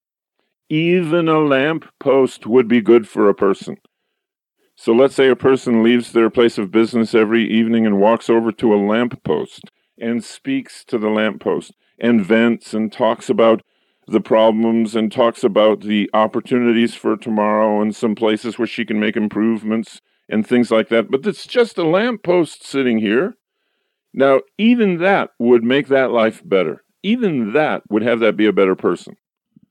Even 0.68 1.28
a 1.28 1.38
lamp 1.40 1.84
post 1.98 2.46
would 2.46 2.68
be 2.68 2.80
good 2.80 3.08
for 3.08 3.28
a 3.28 3.34
person. 3.34 3.76
So 4.76 4.92
let's 4.92 5.14
say 5.14 5.28
a 5.28 5.36
person 5.36 5.82
leaves 5.82 6.12
their 6.12 6.30
place 6.30 6.56
of 6.56 6.70
business 6.70 7.14
every 7.14 7.46
evening 7.46 7.86
and 7.86 8.00
walks 8.00 8.30
over 8.30 8.50
to 8.52 8.74
a 8.74 8.80
lamp 8.80 9.22
post 9.24 9.64
and 9.98 10.24
speaks 10.24 10.84
to 10.86 10.96
the 10.96 11.10
lamp 11.10 11.42
post 11.42 11.72
and 11.98 12.24
vents 12.24 12.72
and 12.72 12.90
talks 12.90 13.28
about 13.28 13.62
the 14.10 14.20
problems 14.20 14.94
and 14.94 15.10
talks 15.10 15.44
about 15.44 15.80
the 15.80 16.10
opportunities 16.12 16.94
for 16.94 17.16
tomorrow 17.16 17.80
and 17.80 17.94
some 17.94 18.14
places 18.14 18.58
where 18.58 18.66
she 18.66 18.84
can 18.84 19.00
make 19.00 19.16
improvements 19.16 20.00
and 20.28 20.46
things 20.46 20.70
like 20.70 20.88
that. 20.88 21.10
But 21.10 21.26
it's 21.26 21.46
just 21.46 21.78
a 21.78 21.84
lamppost 21.84 22.66
sitting 22.66 22.98
here. 22.98 23.34
Now, 24.12 24.40
even 24.58 24.98
that 24.98 25.30
would 25.38 25.62
make 25.62 25.88
that 25.88 26.10
life 26.10 26.42
better. 26.44 26.82
Even 27.02 27.52
that 27.52 27.82
would 27.88 28.02
have 28.02 28.20
that 28.20 28.36
be 28.36 28.46
a 28.46 28.52
better 28.52 28.74
person. 28.74 29.16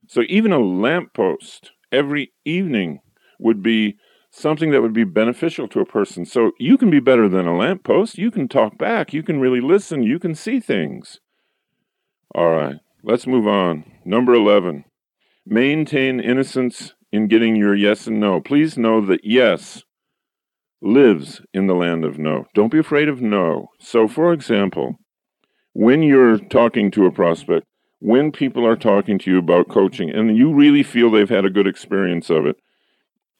So, 0.08 0.24
even 0.28 0.52
a 0.52 0.60
lamppost 0.60 1.72
every 1.92 2.32
evening 2.46 3.00
would 3.40 3.62
be 3.62 3.98
something 4.32 4.72
that 4.72 4.82
would 4.82 4.94
be 4.94 5.04
beneficial 5.04 5.68
to 5.70 5.80
a 5.80 5.86
person. 5.86 6.26
So 6.26 6.52
you 6.60 6.78
can 6.78 6.90
be 6.90 7.00
better 7.00 7.28
than 7.28 7.48
a 7.48 7.58
lamppost. 7.58 8.18
You 8.18 8.32
can 8.32 8.48
talk 8.48 8.78
back. 8.78 9.14
You 9.14 9.24
can 9.24 9.40
really 9.40 9.62
listen. 9.62 10.04
You 10.04 10.20
can 10.20 10.36
see 10.36 10.60
things. 10.60 11.20
All 12.36 12.52
right, 12.52 12.78
let's 13.04 13.28
move 13.28 13.48
on. 13.48 13.84
Number 14.06 14.34
11 14.34 14.86
maintain 15.50 16.20
innocence 16.20 16.94
in 17.12 17.28
getting 17.28 17.56
your 17.56 17.76
yes 17.76 18.08
and 18.08 18.20
no. 18.20 18.40
Please 18.40 18.78
know 18.78 19.06
that 19.06 19.22
yes 19.24 19.84
lives 20.82 21.42
in 21.54 21.68
the 21.68 21.74
land 21.74 22.06
of 22.06 22.18
no. 22.18 22.46
Don't 22.54 22.72
be 22.72 22.80
afraid 22.80 23.10
of 23.10 23.22
no. 23.22 23.68
So, 23.80 24.08
for 24.08 24.32
example, 24.32 24.96
when 25.74 26.04
you're 26.04 26.38
talking 26.38 26.92
to 26.92 27.06
a 27.06 27.12
prospect, 27.12 27.66
when 28.00 28.32
people 28.32 28.66
are 28.66 28.78
talking 28.78 29.20
to 29.20 29.32
you 29.32 29.40
about 29.40 29.70
coaching 29.70 30.10
and 30.10 30.38
you 30.38 30.54
really 30.54 30.84
feel 30.84 31.12
they've 31.12 31.28
had 31.28 31.46
a 31.46 31.50
good 31.50 31.68
experience 31.68 32.30
of 32.30 32.46
it, 32.46 32.56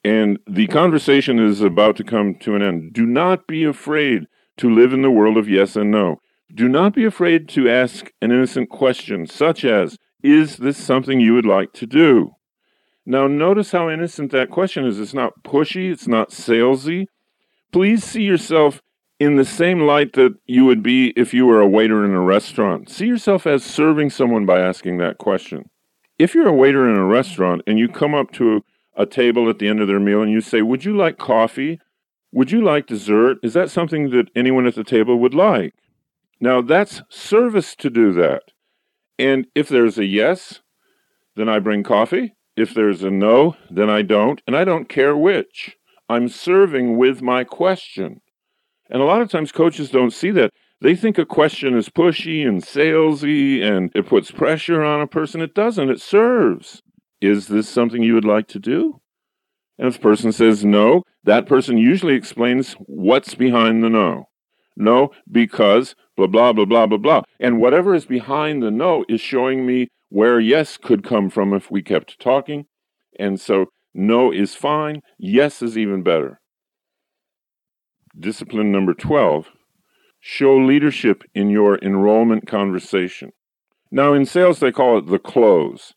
and 0.04 0.38
the 0.46 0.66
conversation 0.66 1.38
is 1.38 1.60
about 1.60 1.96
to 1.96 2.04
come 2.04 2.34
to 2.40 2.54
an 2.54 2.62
end. 2.62 2.92
Do 2.92 3.06
not 3.06 3.46
be 3.46 3.64
afraid 3.64 4.24
to 4.58 4.74
live 4.74 4.92
in 4.92 5.02
the 5.02 5.10
world 5.10 5.36
of 5.36 5.48
yes 5.48 5.76
and 5.76 5.90
no. 5.90 6.20
Do 6.52 6.68
not 6.68 6.94
be 6.94 7.04
afraid 7.04 7.48
to 7.50 7.70
ask 7.70 8.10
an 8.20 8.32
innocent 8.32 8.70
question, 8.70 9.26
such 9.26 9.64
as, 9.64 9.96
Is 10.22 10.56
this 10.56 10.76
something 10.76 11.20
you 11.20 11.34
would 11.34 11.46
like 11.46 11.72
to 11.74 11.86
do? 11.86 12.32
Now, 13.06 13.28
notice 13.28 13.72
how 13.72 13.88
innocent 13.88 14.32
that 14.32 14.50
question 14.50 14.84
is. 14.84 14.98
It's 14.98 15.14
not 15.14 15.44
pushy, 15.44 15.92
it's 15.92 16.08
not 16.08 16.30
salesy. 16.30 17.06
Please 17.72 18.02
see 18.02 18.22
yourself 18.22 18.82
in 19.20 19.36
the 19.36 19.44
same 19.44 19.80
light 19.82 20.14
that 20.14 20.34
you 20.46 20.64
would 20.64 20.82
be 20.82 21.12
if 21.16 21.32
you 21.32 21.46
were 21.46 21.60
a 21.60 21.68
waiter 21.68 22.04
in 22.04 22.12
a 22.12 22.20
restaurant. 22.20 22.90
See 22.90 23.06
yourself 23.06 23.46
as 23.46 23.62
serving 23.62 24.10
someone 24.10 24.44
by 24.44 24.60
asking 24.60 24.98
that 24.98 25.18
question. 25.18 25.70
If 26.18 26.34
you're 26.34 26.48
a 26.48 26.52
waiter 26.52 26.88
in 26.90 26.96
a 26.96 27.04
restaurant 27.04 27.62
and 27.66 27.78
you 27.78 27.88
come 27.88 28.14
up 28.14 28.32
to 28.32 28.64
a 28.96 29.06
table 29.06 29.48
at 29.48 29.58
the 29.58 29.68
end 29.68 29.80
of 29.80 29.88
their 29.88 30.00
meal 30.00 30.22
and 30.22 30.32
you 30.32 30.40
say, 30.40 30.62
Would 30.62 30.84
you 30.84 30.96
like 30.96 31.16
coffee? 31.16 31.78
Would 32.32 32.50
you 32.50 32.62
like 32.62 32.86
dessert? 32.86 33.38
Is 33.42 33.54
that 33.54 33.70
something 33.70 34.10
that 34.10 34.30
anyone 34.34 34.66
at 34.66 34.74
the 34.74 34.84
table 34.84 35.16
would 35.18 35.34
like? 35.34 35.74
Now, 36.40 36.62
that's 36.62 37.02
service 37.10 37.74
to 37.76 37.90
do 37.90 38.12
that. 38.14 38.42
And 39.18 39.46
if 39.54 39.68
there's 39.68 39.98
a 39.98 40.06
yes, 40.06 40.60
then 41.36 41.48
I 41.48 41.58
bring 41.58 41.82
coffee. 41.82 42.34
If 42.56 42.74
there's 42.74 43.02
a 43.02 43.10
no, 43.10 43.56
then 43.70 43.90
I 43.90 44.02
don't. 44.02 44.40
And 44.46 44.56
I 44.56 44.64
don't 44.64 44.88
care 44.88 45.16
which. 45.16 45.76
I'm 46.08 46.28
serving 46.28 46.96
with 46.96 47.22
my 47.22 47.44
question. 47.44 48.20
And 48.88 49.00
a 49.00 49.04
lot 49.04 49.20
of 49.20 49.30
times 49.30 49.52
coaches 49.52 49.90
don't 49.90 50.12
see 50.12 50.30
that. 50.32 50.50
They 50.80 50.96
think 50.96 51.18
a 51.18 51.26
question 51.26 51.76
is 51.76 51.90
pushy 51.90 52.46
and 52.46 52.62
salesy 52.62 53.62
and 53.62 53.92
it 53.94 54.08
puts 54.08 54.30
pressure 54.30 54.82
on 54.82 55.02
a 55.02 55.06
person. 55.06 55.42
It 55.42 55.54
doesn't, 55.54 55.90
it 55.90 56.00
serves. 56.00 56.82
Is 57.20 57.48
this 57.48 57.68
something 57.68 58.02
you 58.02 58.14
would 58.14 58.24
like 58.24 58.48
to 58.48 58.58
do? 58.58 59.00
And 59.78 59.88
if 59.88 59.94
the 59.94 60.00
person 60.00 60.32
says 60.32 60.64
no, 60.64 61.04
that 61.22 61.46
person 61.46 61.76
usually 61.76 62.14
explains 62.14 62.72
what's 62.86 63.34
behind 63.34 63.84
the 63.84 63.90
no. 63.90 64.28
No, 64.76 65.10
because 65.30 65.94
blah, 66.26 66.52
blah, 66.52 66.64
blah, 66.64 66.64
blah, 66.64 66.86
blah, 66.86 66.98
blah. 66.98 67.22
And 67.38 67.60
whatever 67.60 67.94
is 67.94 68.06
behind 68.06 68.62
the 68.62 68.70
no 68.70 69.04
is 69.08 69.20
showing 69.20 69.66
me 69.66 69.88
where 70.08 70.40
yes 70.40 70.76
could 70.76 71.04
come 71.04 71.30
from 71.30 71.52
if 71.52 71.70
we 71.70 71.82
kept 71.82 72.20
talking. 72.20 72.66
And 73.18 73.40
so 73.40 73.66
no 73.94 74.32
is 74.32 74.54
fine, 74.54 75.02
yes 75.18 75.62
is 75.62 75.76
even 75.76 76.02
better. 76.02 76.40
Discipline 78.18 78.72
number 78.72 78.94
12 78.94 79.50
show 80.22 80.54
leadership 80.54 81.22
in 81.34 81.48
your 81.48 81.78
enrollment 81.78 82.46
conversation. 82.46 83.32
Now, 83.90 84.12
in 84.12 84.26
sales, 84.26 84.60
they 84.60 84.70
call 84.70 84.98
it 84.98 85.06
the 85.06 85.18
close 85.18 85.94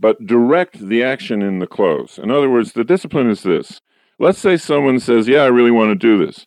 but 0.00 0.26
direct 0.26 0.78
the 0.80 1.04
action 1.04 1.42
in 1.42 1.58
the 1.58 1.66
close. 1.66 2.18
In 2.18 2.30
other 2.30 2.48
words, 2.48 2.72
the 2.72 2.84
discipline 2.84 3.28
is 3.28 3.42
this. 3.42 3.82
Let's 4.18 4.38
say 4.38 4.56
someone 4.56 4.98
says, 4.98 5.28
Yeah, 5.28 5.42
I 5.42 5.48
really 5.48 5.70
want 5.70 5.90
to 5.90 5.94
do 5.94 6.24
this. 6.24 6.46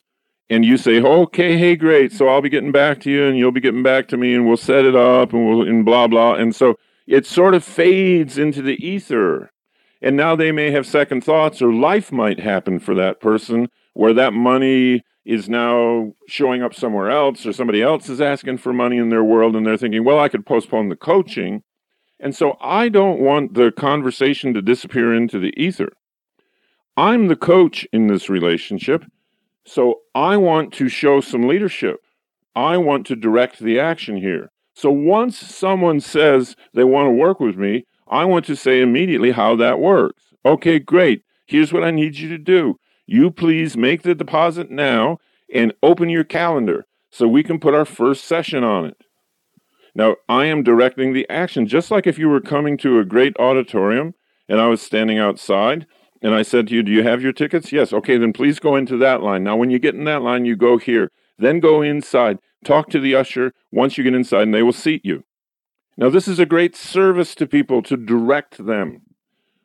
And 0.49 0.65
you 0.65 0.77
say, 0.77 1.01
Okay, 1.01 1.57
hey, 1.57 1.75
great. 1.75 2.11
So 2.11 2.27
I'll 2.27 2.41
be 2.41 2.49
getting 2.49 2.71
back 2.71 2.99
to 3.01 3.11
you 3.11 3.25
and 3.25 3.37
you'll 3.37 3.51
be 3.51 3.61
getting 3.61 3.83
back 3.83 4.07
to 4.09 4.17
me 4.17 4.33
and 4.35 4.47
we'll 4.47 4.57
set 4.57 4.85
it 4.85 4.95
up 4.95 5.33
and 5.33 5.47
we'll, 5.47 5.67
and 5.67 5.85
blah, 5.85 6.07
blah. 6.07 6.33
And 6.33 6.55
so 6.55 6.75
it 7.07 7.25
sort 7.25 7.53
of 7.55 7.63
fades 7.63 8.37
into 8.37 8.61
the 8.61 8.75
ether. 8.85 9.51
And 10.01 10.17
now 10.17 10.35
they 10.35 10.51
may 10.51 10.71
have 10.71 10.85
second 10.85 11.23
thoughts 11.23 11.61
or 11.61 11.73
life 11.73 12.11
might 12.11 12.39
happen 12.39 12.79
for 12.79 12.93
that 12.95 13.21
person 13.21 13.69
where 13.93 14.13
that 14.13 14.33
money 14.33 15.03
is 15.25 15.47
now 15.47 16.11
showing 16.27 16.61
up 16.61 16.73
somewhere 16.73 17.09
else 17.09 17.45
or 17.45 17.53
somebody 17.53 17.81
else 17.81 18.09
is 18.09 18.19
asking 18.19 18.57
for 18.57 18.73
money 18.73 18.97
in 18.97 19.09
their 19.09 19.23
world 19.23 19.55
and 19.55 19.65
they're 19.65 19.77
thinking, 19.77 20.03
well, 20.03 20.19
I 20.19 20.27
could 20.27 20.45
postpone 20.45 20.89
the 20.89 20.97
coaching 20.97 21.63
and 22.23 22.33
so 22.33 22.55
I 22.61 22.87
don't 22.87 23.19
want 23.19 23.53
the 23.53 23.71
conversation 23.71 24.53
to 24.53 24.61
disappear 24.61 25.13
into 25.13 25.39
the 25.39 25.53
ether. 25.61 25.91
I'm 26.95 27.27
the 27.27 27.35
coach 27.35 27.85
in 27.91 28.07
this 28.07 28.29
relationship, 28.29 29.03
so 29.65 30.01
I 30.13 30.37
want 30.37 30.73
to 30.73 30.89
show 30.89 31.21
some 31.21 31.47
leadership. 31.47 32.01
I 32.55 32.77
want 32.77 33.05
to 33.07 33.15
direct 33.15 33.59
the 33.59 33.79
action 33.79 34.17
here. 34.17 34.51
So 34.75 34.91
once 34.91 35.37
someone 35.37 35.99
says 35.99 36.55
they 36.73 36.83
want 36.83 37.07
to 37.07 37.11
work 37.11 37.39
with 37.39 37.57
me, 37.57 37.85
I 38.07 38.25
want 38.25 38.45
to 38.45 38.55
say 38.55 38.81
immediately 38.81 39.31
how 39.31 39.55
that 39.57 39.79
works. 39.79 40.33
Okay, 40.45 40.79
great. 40.79 41.23
Here's 41.45 41.71
what 41.71 41.83
I 41.83 41.91
need 41.91 42.15
you 42.17 42.29
to 42.29 42.37
do. 42.37 42.79
You 43.05 43.31
please 43.31 43.77
make 43.77 44.01
the 44.01 44.15
deposit 44.15 44.69
now 44.69 45.19
and 45.53 45.73
open 45.83 46.09
your 46.09 46.23
calendar 46.23 46.85
so 47.11 47.27
we 47.27 47.43
can 47.43 47.59
put 47.59 47.73
our 47.73 47.85
first 47.85 48.25
session 48.25 48.63
on 48.63 48.85
it. 48.85 48.97
Now, 49.95 50.15
I 50.27 50.45
am 50.45 50.63
directing 50.63 51.13
the 51.13 51.29
action, 51.29 51.67
just 51.67 51.91
like 51.91 52.07
if 52.07 52.17
you 52.17 52.27
were 52.27 52.41
coming 52.41 52.77
to 52.79 52.99
a 52.99 53.05
great 53.05 53.37
auditorium 53.37 54.15
and 54.49 54.59
I 54.59 54.67
was 54.67 54.81
standing 54.81 55.19
outside 55.19 55.85
and 56.23 56.33
I 56.33 56.41
said 56.41 56.67
to 56.67 56.75
you, 56.75 56.81
Do 56.81 56.91
you 56.91 57.03
have 57.03 57.21
your 57.21 57.33
tickets? 57.33 57.71
Yes. 57.73 57.91
Okay, 57.91 58.17
then 58.17 58.31
please 58.31 58.59
go 58.59 58.77
into 58.77 58.97
that 58.97 59.21
line. 59.21 59.43
Now, 59.43 59.57
when 59.57 59.69
you 59.69 59.77
get 59.77 59.93
in 59.93 60.05
that 60.05 60.21
line, 60.21 60.45
you 60.45 60.55
go 60.55 60.77
here. 60.77 61.11
Then 61.37 61.59
go 61.59 61.81
inside, 61.81 62.39
talk 62.63 62.89
to 62.91 62.99
the 62.99 63.13
usher 63.13 63.51
once 63.71 63.97
you 63.97 64.03
get 64.03 64.13
inside, 64.13 64.43
and 64.43 64.53
they 64.53 64.63
will 64.63 64.71
seat 64.71 65.01
you. 65.03 65.25
Now, 65.97 66.09
this 66.09 66.27
is 66.27 66.39
a 66.39 66.45
great 66.45 66.75
service 66.75 67.35
to 67.35 67.45
people 67.45 67.83
to 67.83 67.97
direct 67.97 68.65
them. 68.65 69.01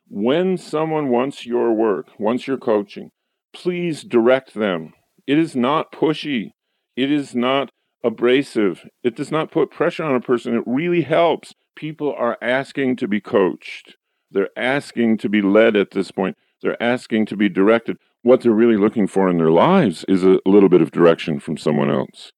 When 0.09 0.57
someone 0.57 1.09
wants 1.09 1.45
your 1.45 1.71
work, 1.71 2.07
wants 2.19 2.45
your 2.45 2.57
coaching, 2.57 3.11
please 3.53 4.03
direct 4.03 4.53
them. 4.53 4.93
It 5.25 5.37
is 5.37 5.55
not 5.55 5.91
pushy. 5.91 6.51
It 6.95 7.11
is 7.11 7.33
not 7.33 7.71
abrasive. 8.03 8.85
It 9.03 9.15
does 9.15 9.31
not 9.31 9.51
put 9.51 9.71
pressure 9.71 10.03
on 10.03 10.15
a 10.15 10.21
person. 10.21 10.55
It 10.55 10.63
really 10.65 11.03
helps. 11.03 11.53
People 11.75 12.13
are 12.17 12.37
asking 12.41 12.97
to 12.97 13.07
be 13.07 13.21
coached. 13.21 13.95
They're 14.31 14.49
asking 14.57 15.19
to 15.19 15.29
be 15.29 15.41
led 15.41 15.75
at 15.75 15.91
this 15.91 16.11
point. 16.11 16.37
They're 16.61 16.81
asking 16.81 17.25
to 17.27 17.37
be 17.37 17.49
directed. 17.49 17.97
What 18.21 18.41
they're 18.41 18.51
really 18.51 18.77
looking 18.77 19.07
for 19.07 19.29
in 19.29 19.37
their 19.37 19.51
lives 19.51 20.03
is 20.07 20.23
a 20.23 20.39
little 20.45 20.69
bit 20.69 20.81
of 20.81 20.91
direction 20.91 21.39
from 21.39 21.57
someone 21.57 21.89
else. 21.89 22.31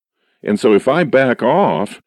And 0.44 0.60
so 0.60 0.74
if 0.74 0.88
I 0.88 1.04
back 1.04 1.42
off, 1.42 2.02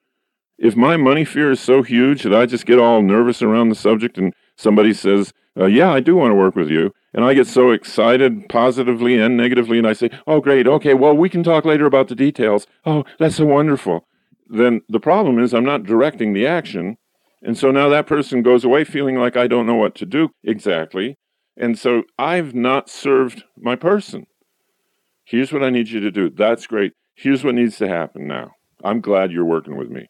if 0.59 0.77
my 0.77 0.97
money 0.97 1.25
fear 1.25 1.51
is 1.51 1.61
so 1.61 1.83
huge 1.83 2.23
that 2.23 2.35
I 2.35 2.47
just 2.47 2.67
get 2.67 2.79
all 2.79 3.03
nervous 3.03 3.43
around 3.43 3.69
the 3.69 3.75
subject 3.75 4.17
and 4.19 4.33
somebody 4.57 4.93
says, 4.93 5.33
uh, 5.59 5.67
Yeah, 5.67 5.93
I 5.93 6.01
do 6.01 6.17
want 6.17 6.31
to 6.31 6.37
work 6.37 6.55
with 6.55 6.69
you, 6.69 6.93
and 7.13 7.25
I 7.25 7.35
get 7.35 7.47
so 7.47 7.71
excited 7.71 8.49
positively 8.49 9.19
and 9.19 9.37
negatively, 9.37 9.79
and 9.79 9.87
I 9.87 9.93
say, 9.93 10.11
Oh, 10.27 10.41
great, 10.41 10.67
okay, 10.67 10.95
well, 10.95 11.17
we 11.17 11.29
can 11.29 11.43
talk 11.43 11.65
later 11.65 11.87
about 11.87 12.09
the 12.09 12.15
details. 12.15 12.67
Oh, 12.85 13.05
that's 13.19 13.37
so 13.37 13.47
wonderful. 13.47 14.07
Then 14.49 14.83
the 14.89 15.01
problem 15.01 15.39
is 15.39 15.53
I'm 15.53 15.65
not 15.65 15.85
directing 15.85 16.33
the 16.33 16.47
action. 16.47 16.97
And 17.43 17.59
so 17.59 17.71
now 17.71 17.89
that 17.89 18.07
person 18.07 18.43
goes 18.43 18.65
away 18.65 18.85
feeling 18.85 19.17
like 19.17 19.37
I 19.37 19.47
don't 19.47 19.67
know 19.67 19.75
what 19.75 19.95
to 19.97 20.07
do 20.07 20.31
exactly. 20.43 21.19
And 21.57 21.79
so 21.79 22.03
I've 22.19 22.55
not 22.55 22.91
served 22.91 23.45
my 23.57 23.77
person. 23.77 24.27
Here's 25.25 25.53
what 25.53 25.63
I 25.63 25.71
need 25.71 25.89
you 25.89 26.01
to 26.01 26.11
do. 26.11 26.31
That's 26.31 26.67
great. 26.67 26.93
Here's 27.15 27.45
what 27.45 27.55
needs 27.55 27.77
to 27.79 27.89
happen 27.89 28.27
now. 28.27 28.53
I'm 28.83 29.01
glad 29.01 29.31
you're 29.31 29.45
working 29.45 29.77
with 29.77 29.89
me. 29.89 30.09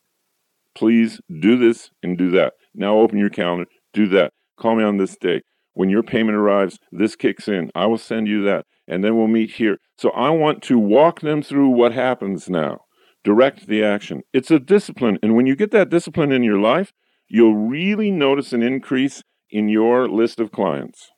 Please 0.74 1.20
do 1.40 1.57
this 1.57 1.90
and 2.03 2.18
do 2.18 2.30
that. 2.32 2.55
Now 2.74 2.99
open 2.99 3.18
your 3.18 3.30
calendar, 3.30 3.66
do 3.92 4.09
that. 4.09 4.32
Call 4.59 4.74
me 4.74 4.82
on 4.82 4.97
this 4.97 5.16
day. 5.16 5.42
When 5.74 5.90
your 5.90 6.03
payment 6.03 6.36
arrives, 6.36 6.78
this 6.90 7.14
kicks 7.16 7.47
in. 7.49 7.70
I 7.74 7.86
will 7.86 7.99
send 7.99 8.26
you 8.26 8.42
that. 8.45 8.64
And 8.88 9.05
then 9.05 9.16
we'll 9.16 9.28
meet 9.28 9.53
here. 9.53 9.78
So 9.99 10.11
I 10.11 10.30
want 10.30 10.62
to 10.64 10.78
walk 10.78 11.20
them 11.20 11.42
through 11.42 11.68
what 11.68 11.92
happens 11.92 12.49
now, 12.49 12.80
direct 13.22 13.66
the 13.66 13.84
action. 13.84 14.22
It's 14.32 14.51
a 14.51 14.59
discipline. 14.59 15.18
And 15.22 15.36
when 15.36 15.47
you 15.47 15.57
get 15.57 15.70
that 15.72 15.90
discipline 15.90 16.32
in 16.32 16.42
your 16.42 16.59
life, 16.59 16.92
you'll 17.28 17.57
really 17.57 18.11
notice 18.11 18.53
an 18.53 18.62
increase 18.62 19.22
in 19.51 19.68
your 19.68 20.09
list 20.09 20.40
of 20.40 20.53
clients. 20.53 21.11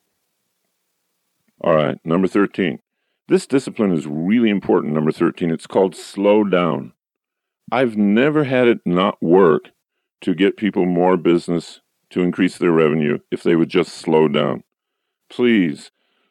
All 1.63 1.75
right, 1.75 1.99
number 2.05 2.29
13. 2.29 2.81
This 3.29 3.47
discipline 3.47 3.93
is 3.93 4.07
really 4.07 4.51
important, 4.51 4.93
number 4.93 5.11
13. 5.11 5.51
It's 5.51 5.67
called 5.67 5.97
slow 5.97 6.45
down. 6.45 6.93
I've 7.73 7.97
never 7.97 8.45
had 8.45 8.69
it 8.69 8.79
not 8.85 9.21
work 9.23 9.71
to 10.21 10.35
get 10.35 10.57
people 10.57 10.87
more 10.87 11.17
business 11.17 11.81
to 12.11 12.23
increase 12.23 12.59
their 12.59 12.71
revenue 12.71 13.19
if 13.31 13.43
they 13.43 13.57
would 13.57 13.69
just 13.69 13.95
slow 13.95 14.29
down. 14.29 14.63
Please 15.29 15.91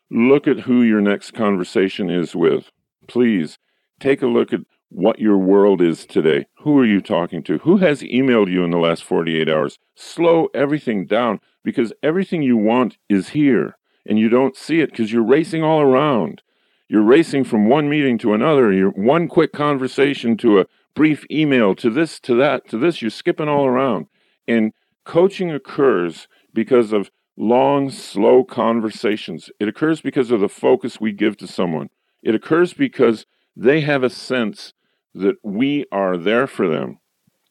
look 0.10 0.48
at 0.48 0.62
who 0.62 0.82
your 0.82 1.02
next 1.02 1.32
conversation 1.32 2.10
is 2.10 2.36
with. 2.36 2.72
Please 3.08 3.58
take 4.00 4.22
a 4.22 4.28
look 4.28 4.54
at 4.54 4.62
what 4.90 5.20
your 5.20 5.38
world 5.38 5.82
is 5.82 6.06
today. 6.06 6.46
Who 6.60 6.78
are 6.80 6.86
you 6.86 7.02
talking 7.02 7.44
to? 7.44 7.58
Who 7.60 7.78
has 7.78 8.02
emailed 8.02 8.50
you 8.50 8.64
in 8.64 8.72
the 8.72 8.78
last 8.78 9.04
48 9.04 9.50
hours? 9.50 9.78
Slow 9.96 10.48
everything 10.54 11.06
down 11.06 11.42
because 11.64 11.92
everything 12.02 12.42
you 12.42 12.56
want 12.56 12.98
is 13.10 13.30
here. 13.30 13.76
And 14.06 14.20
you 14.20 14.30
don't 14.30 14.56
see 14.56 14.82
it 14.82 14.91
because 14.91 15.12
you're 15.12 15.24
racing 15.24 15.64
all 15.64 15.82
around. 15.82 16.41
You're 16.88 17.03
racing 17.03 17.45
from 17.45 17.68
one 17.68 17.89
meeting 17.89 18.18
to 18.20 18.34
another, 18.34 18.72
you're 18.72 18.91
one 18.91 19.28
quick 19.28 19.51
conversation 19.51 20.38
to 20.38 20.60
a 20.60 20.66
brief 20.93 21.26
email 21.32 21.76
to 21.76 21.89
this, 21.89 22.20
to 22.22 22.36
that, 22.36 22.68
to 22.70 22.78
this. 22.78 23.01
You're 23.01 23.12
skipping 23.12 23.49
all 23.49 23.66
around. 23.66 24.08
And 24.47 24.72
coaching 25.03 25.51
occurs 25.51 26.28
because 26.53 26.93
of 26.93 27.10
long, 27.38 27.89
slow 27.89 28.43
conversations. 28.43 29.49
It 29.60 29.68
occurs 29.68 30.01
because 30.01 30.32
of 30.32 30.39
the 30.39 30.49
focus 30.49 31.01
we 31.01 31.12
give 31.12 31.38
to 31.38 31.47
someone. 31.47 31.89
It 32.24 32.36
occurs 32.36 32.74
because 32.74 33.26
they 33.56 33.82
have 33.82 34.03
a 34.03 34.10
sense 34.10 34.74
that 35.14 35.36
we 35.43 35.86
are 35.91 36.18
there 36.18 36.47
for 36.47 36.68
them 36.68 36.99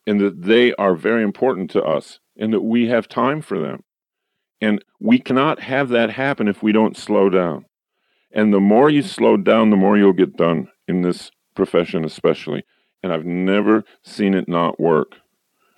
and 0.06 0.20
that 0.20 0.42
they 0.42 0.74
are 0.74 0.94
very 0.94 1.22
important 1.22 1.70
to 1.70 1.82
us 1.82 2.18
and 2.36 2.52
that 2.52 2.62
we 2.62 2.88
have 2.88 3.08
time 3.08 3.40
for 3.40 3.58
them. 3.58 3.84
And 4.60 4.84
we 5.00 5.18
cannot 5.18 5.60
have 5.60 5.88
that 5.90 6.10
happen 6.10 6.48
if 6.48 6.62
we 6.62 6.72
don't 6.72 6.96
slow 6.96 7.28
down. 7.28 7.66
And 8.32 8.52
the 8.52 8.60
more 8.60 8.90
you 8.90 9.02
slow 9.02 9.36
down, 9.36 9.70
the 9.70 9.76
more 9.76 9.96
you'll 9.96 10.12
get 10.12 10.36
done 10.36 10.68
in 10.88 11.02
this 11.02 11.30
profession, 11.54 12.04
especially. 12.04 12.64
And 13.02 13.12
I've 13.12 13.24
never 13.24 13.84
seen 14.02 14.34
it 14.34 14.48
not 14.48 14.80
work. 14.80 15.16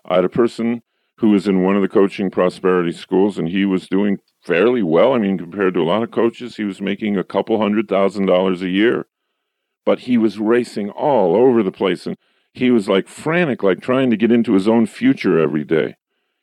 I 0.05 0.17
had 0.17 0.25
a 0.25 0.31
person 0.31 0.83
who 1.19 1.31
was 1.31 1.49
in 1.49 1.63
one 1.63 1.77
of 1.77 1.83
the 1.83 1.89
coaching 1.89 2.31
prosperity 2.31 2.93
schools 2.93 3.39
and 3.39 3.49
he 3.49 3.65
was 3.65 3.89
doing 3.89 4.19
fairly 4.43 4.83
well. 4.83 5.13
I 5.13 5.19
mean, 5.19 5.39
compared 5.39 5.75
to 5.75 5.81
a 5.81 5.85
lot 5.85 6.03
of 6.03 6.11
coaches, 6.11 6.57
he 6.57 6.65
was 6.65 6.81
making 6.81 7.17
a 7.17 7.25
couple 7.25 7.61
hundred 7.61 7.89
thousand 7.89 8.27
dollars 8.27 8.63
a 8.63 8.69
year. 8.69 9.07
But 9.85 10.01
he 10.01 10.19
was 10.19 10.39
racing 10.39 10.91
all 10.91 11.37
over 11.37 11.63
the 11.63 11.73
place 11.73 12.07
and 12.07 12.17
he 12.53 12.71
was 12.71 12.89
like 12.89 13.09
frantic, 13.09 13.63
like 13.63 13.81
trying 13.81 14.11
to 14.11 14.17
get 14.17 14.33
into 14.33 14.55
his 14.55 14.69
own 14.69 14.87
future 14.87 15.39
every 15.39 15.65
day. 15.65 15.97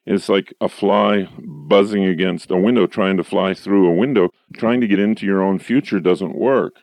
It's 0.06 0.28
like 0.28 0.54
a 0.60 0.68
fly 0.68 1.30
buzzing 1.39 2.04
against 2.04 2.51
a 2.51 2.58
window, 2.58 2.88
trying 2.88 3.18
to 3.18 3.24
fly 3.24 3.54
through 3.54 3.88
a 3.88 3.95
window. 3.95 4.30
Trying 4.54 4.82
to 4.82 4.88
get 4.88 4.99
into 4.99 5.26
your 5.26 5.41
own 5.41 5.60
future 5.60 5.99
doesn't 5.99 6.36
work. 6.36 6.82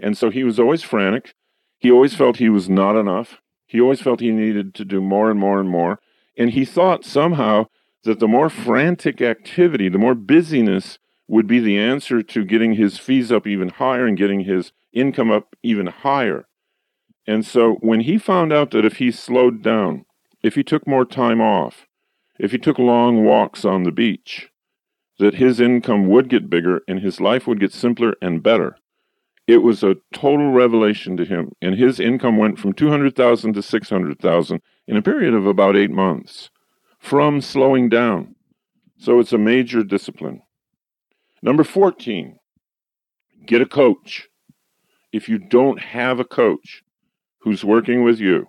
And 0.00 0.16
so 0.16 0.30
he 0.30 0.42
was 0.42 0.58
always 0.58 0.82
frantic. 0.82 1.34
He 1.78 1.90
always 1.90 2.14
felt 2.14 2.38
he 2.38 2.48
was 2.48 2.68
not 2.68 2.98
enough. 2.98 3.38
He 3.66 3.80
always 3.80 4.00
felt 4.00 4.20
he 4.20 4.30
needed 4.30 4.74
to 4.74 4.84
do 4.84 5.00
more 5.00 5.30
and 5.30 5.38
more 5.38 5.60
and 5.60 5.68
more. 5.68 5.98
And 6.36 6.50
he 6.50 6.64
thought 6.64 7.04
somehow 7.04 7.66
that 8.04 8.18
the 8.18 8.28
more 8.28 8.48
frantic 8.48 9.20
activity, 9.20 9.88
the 9.88 9.98
more 9.98 10.14
busyness 10.14 10.98
would 11.28 11.46
be 11.46 11.60
the 11.60 11.78
answer 11.78 12.22
to 12.22 12.44
getting 12.44 12.74
his 12.74 12.98
fees 12.98 13.30
up 13.30 13.46
even 13.46 13.68
higher 13.68 14.06
and 14.06 14.18
getting 14.18 14.40
his 14.40 14.72
income 14.92 15.30
up 15.30 15.54
even 15.62 15.86
higher. 15.86 16.46
And 17.26 17.46
so 17.46 17.74
when 17.74 18.00
he 18.00 18.18
found 18.18 18.52
out 18.52 18.70
that 18.72 18.84
if 18.84 18.96
he 18.96 19.10
slowed 19.10 19.62
down, 19.62 20.04
if 20.42 20.56
he 20.56 20.64
took 20.64 20.86
more 20.86 21.04
time 21.04 21.40
off, 21.40 21.86
if 22.42 22.50
he 22.50 22.58
took 22.58 22.76
long 22.76 23.24
walks 23.24 23.64
on 23.64 23.84
the 23.84 23.92
beach, 23.92 24.50
that 25.20 25.36
his 25.36 25.60
income 25.60 26.08
would 26.08 26.28
get 26.28 26.50
bigger 26.50 26.80
and 26.88 26.98
his 26.98 27.20
life 27.20 27.46
would 27.46 27.60
get 27.60 27.72
simpler 27.72 28.16
and 28.20 28.42
better. 28.42 28.76
It 29.46 29.58
was 29.58 29.84
a 29.84 29.96
total 30.12 30.50
revelation 30.50 31.16
to 31.18 31.24
him, 31.24 31.52
and 31.62 31.76
his 31.76 32.00
income 32.00 32.38
went 32.38 32.58
from 32.58 32.72
200,000 32.72 33.52
to 33.52 33.62
600,000 33.62 34.60
in 34.88 34.96
a 34.96 35.02
period 35.02 35.34
of 35.34 35.46
about 35.46 35.76
8 35.76 35.92
months 35.92 36.50
from 36.98 37.40
slowing 37.40 37.88
down. 37.88 38.34
So 38.98 39.20
it's 39.20 39.32
a 39.32 39.38
major 39.38 39.84
discipline. 39.84 40.42
Number 41.42 41.62
14, 41.62 42.38
get 43.46 43.62
a 43.62 43.66
coach. 43.66 44.28
If 45.12 45.28
you 45.28 45.38
don't 45.38 45.78
have 45.78 46.18
a 46.18 46.24
coach 46.24 46.82
who's 47.40 47.64
working 47.64 48.02
with 48.02 48.18
you, 48.18 48.48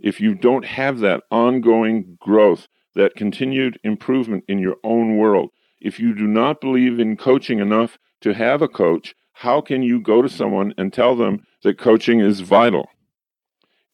if 0.00 0.20
you 0.20 0.34
don't 0.34 0.64
have 0.64 0.98
that 1.00 1.22
ongoing 1.30 2.16
growth, 2.20 2.66
that 2.94 3.16
continued 3.16 3.78
improvement 3.84 4.44
in 4.48 4.58
your 4.58 4.76
own 4.84 5.16
world. 5.16 5.50
If 5.80 5.98
you 5.98 6.14
do 6.14 6.26
not 6.26 6.60
believe 6.60 7.00
in 7.00 7.16
coaching 7.16 7.58
enough 7.58 7.98
to 8.20 8.34
have 8.34 8.62
a 8.62 8.68
coach, 8.68 9.14
how 9.32 9.60
can 9.60 9.82
you 9.82 10.00
go 10.00 10.22
to 10.22 10.28
someone 10.28 10.74
and 10.78 10.92
tell 10.92 11.16
them 11.16 11.44
that 11.62 11.78
coaching 11.78 12.20
is 12.20 12.40
vital? 12.40 12.88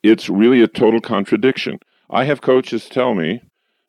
It's 0.03 0.29
really 0.29 0.63
a 0.63 0.69
total 0.69 1.01
contradiction. 1.01 1.79
I 2.11 2.25
have 2.25 2.41
coaches 2.41 2.89
tell 2.89 3.15
me 3.15 3.43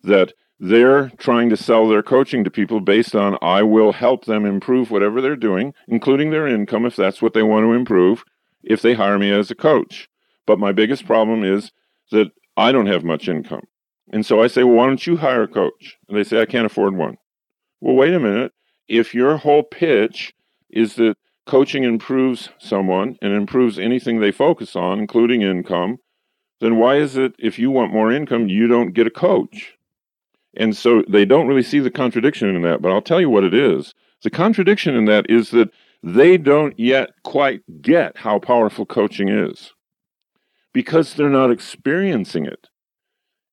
that 0.04 0.34
they're 0.60 1.10
trying 1.18 1.50
to 1.50 1.58
sell 1.58 1.88
their 1.88 2.04
coaching 2.04 2.44
to 2.44 2.52
people 2.52 2.82
based 2.82 3.16
on 3.16 3.38
I 3.42 3.64
will 3.64 3.94
help 3.94 4.26
them 4.26 4.46
improve 4.46 4.92
whatever 4.92 5.22
they're 5.22 5.36
doing, 5.36 5.74
including 5.88 6.32
their 6.32 6.48
income 6.48 6.86
if 6.86 6.96
that's 6.96 7.22
what 7.22 7.34
they 7.34 7.44
want 7.44 7.64
to 7.64 7.74
improve, 7.74 8.24
if 8.64 8.82
they 8.82 8.94
hire 8.94 9.18
me 9.18 9.32
as 9.32 9.50
a 9.50 9.56
coach. 9.56 10.10
But 10.46 10.60
my 10.60 10.72
biggest 10.72 11.06
problem 11.06 11.44
is 11.44 11.72
that 12.12 12.32
I 12.58 12.72
don't 12.72 12.88
have 12.88 13.04
much 13.04 13.30
income. 13.30 13.68
And 14.12 14.26
so 14.26 14.42
I 14.42 14.48
say, 14.48 14.64
well, 14.64 14.76
why 14.76 14.88
don't 14.88 15.06
you 15.06 15.18
hire 15.18 15.44
a 15.44 15.48
coach? 15.48 15.98
And 16.08 16.18
they 16.18 16.24
say, 16.24 16.42
I 16.42 16.46
can't 16.46 16.66
afford 16.66 16.96
one. 16.96 17.18
Well, 17.80 17.96
wait 17.96 18.14
a 18.14 18.20
minute. 18.20 18.54
If 18.88 19.14
your 19.14 19.38
whole 19.38 19.64
pitch 19.64 20.34
is 20.70 20.96
that 20.96 21.16
coaching 21.46 21.84
improves 21.84 22.50
someone 22.60 23.18
and 23.22 23.34
improves 23.34 23.78
anything 23.78 24.20
they 24.20 24.32
focus 24.32 24.76
on, 24.76 25.00
including 25.00 25.42
income, 25.42 25.98
then 26.60 26.78
why 26.78 26.98
is 26.98 27.18
it 27.18 27.34
if 27.40 27.58
you 27.60 27.72
want 27.72 27.94
more 27.94 28.12
income, 28.12 28.50
you 28.50 28.68
don't 28.68 28.94
get 28.94 29.08
a 29.08 29.12
coach? 29.12 29.76
And 30.58 30.76
so 30.76 31.04
they 31.08 31.26
don't 31.26 31.48
really 31.48 31.64
see 31.64 31.80
the 31.80 31.92
contradiction 31.92 32.54
in 32.56 32.62
that, 32.64 32.82
but 32.82 32.92
I'll 32.92 33.02
tell 33.02 33.22
you 33.22 33.30
what 33.30 33.44
it 33.44 33.54
is. 33.54 33.94
The 34.24 34.30
contradiction 34.30 34.96
in 34.96 35.06
that 35.06 35.30
is 35.30 35.52
that 35.52 35.70
they 36.04 36.38
don't 36.38 36.78
yet 36.80 37.12
quite 37.24 37.62
get 37.82 38.18
how 38.18 38.40
powerful 38.40 38.86
coaching 38.86 39.30
is 39.30 39.74
because 40.74 41.14
they're 41.14 41.30
not 41.30 41.52
experiencing 41.52 42.46
it. 42.46 42.69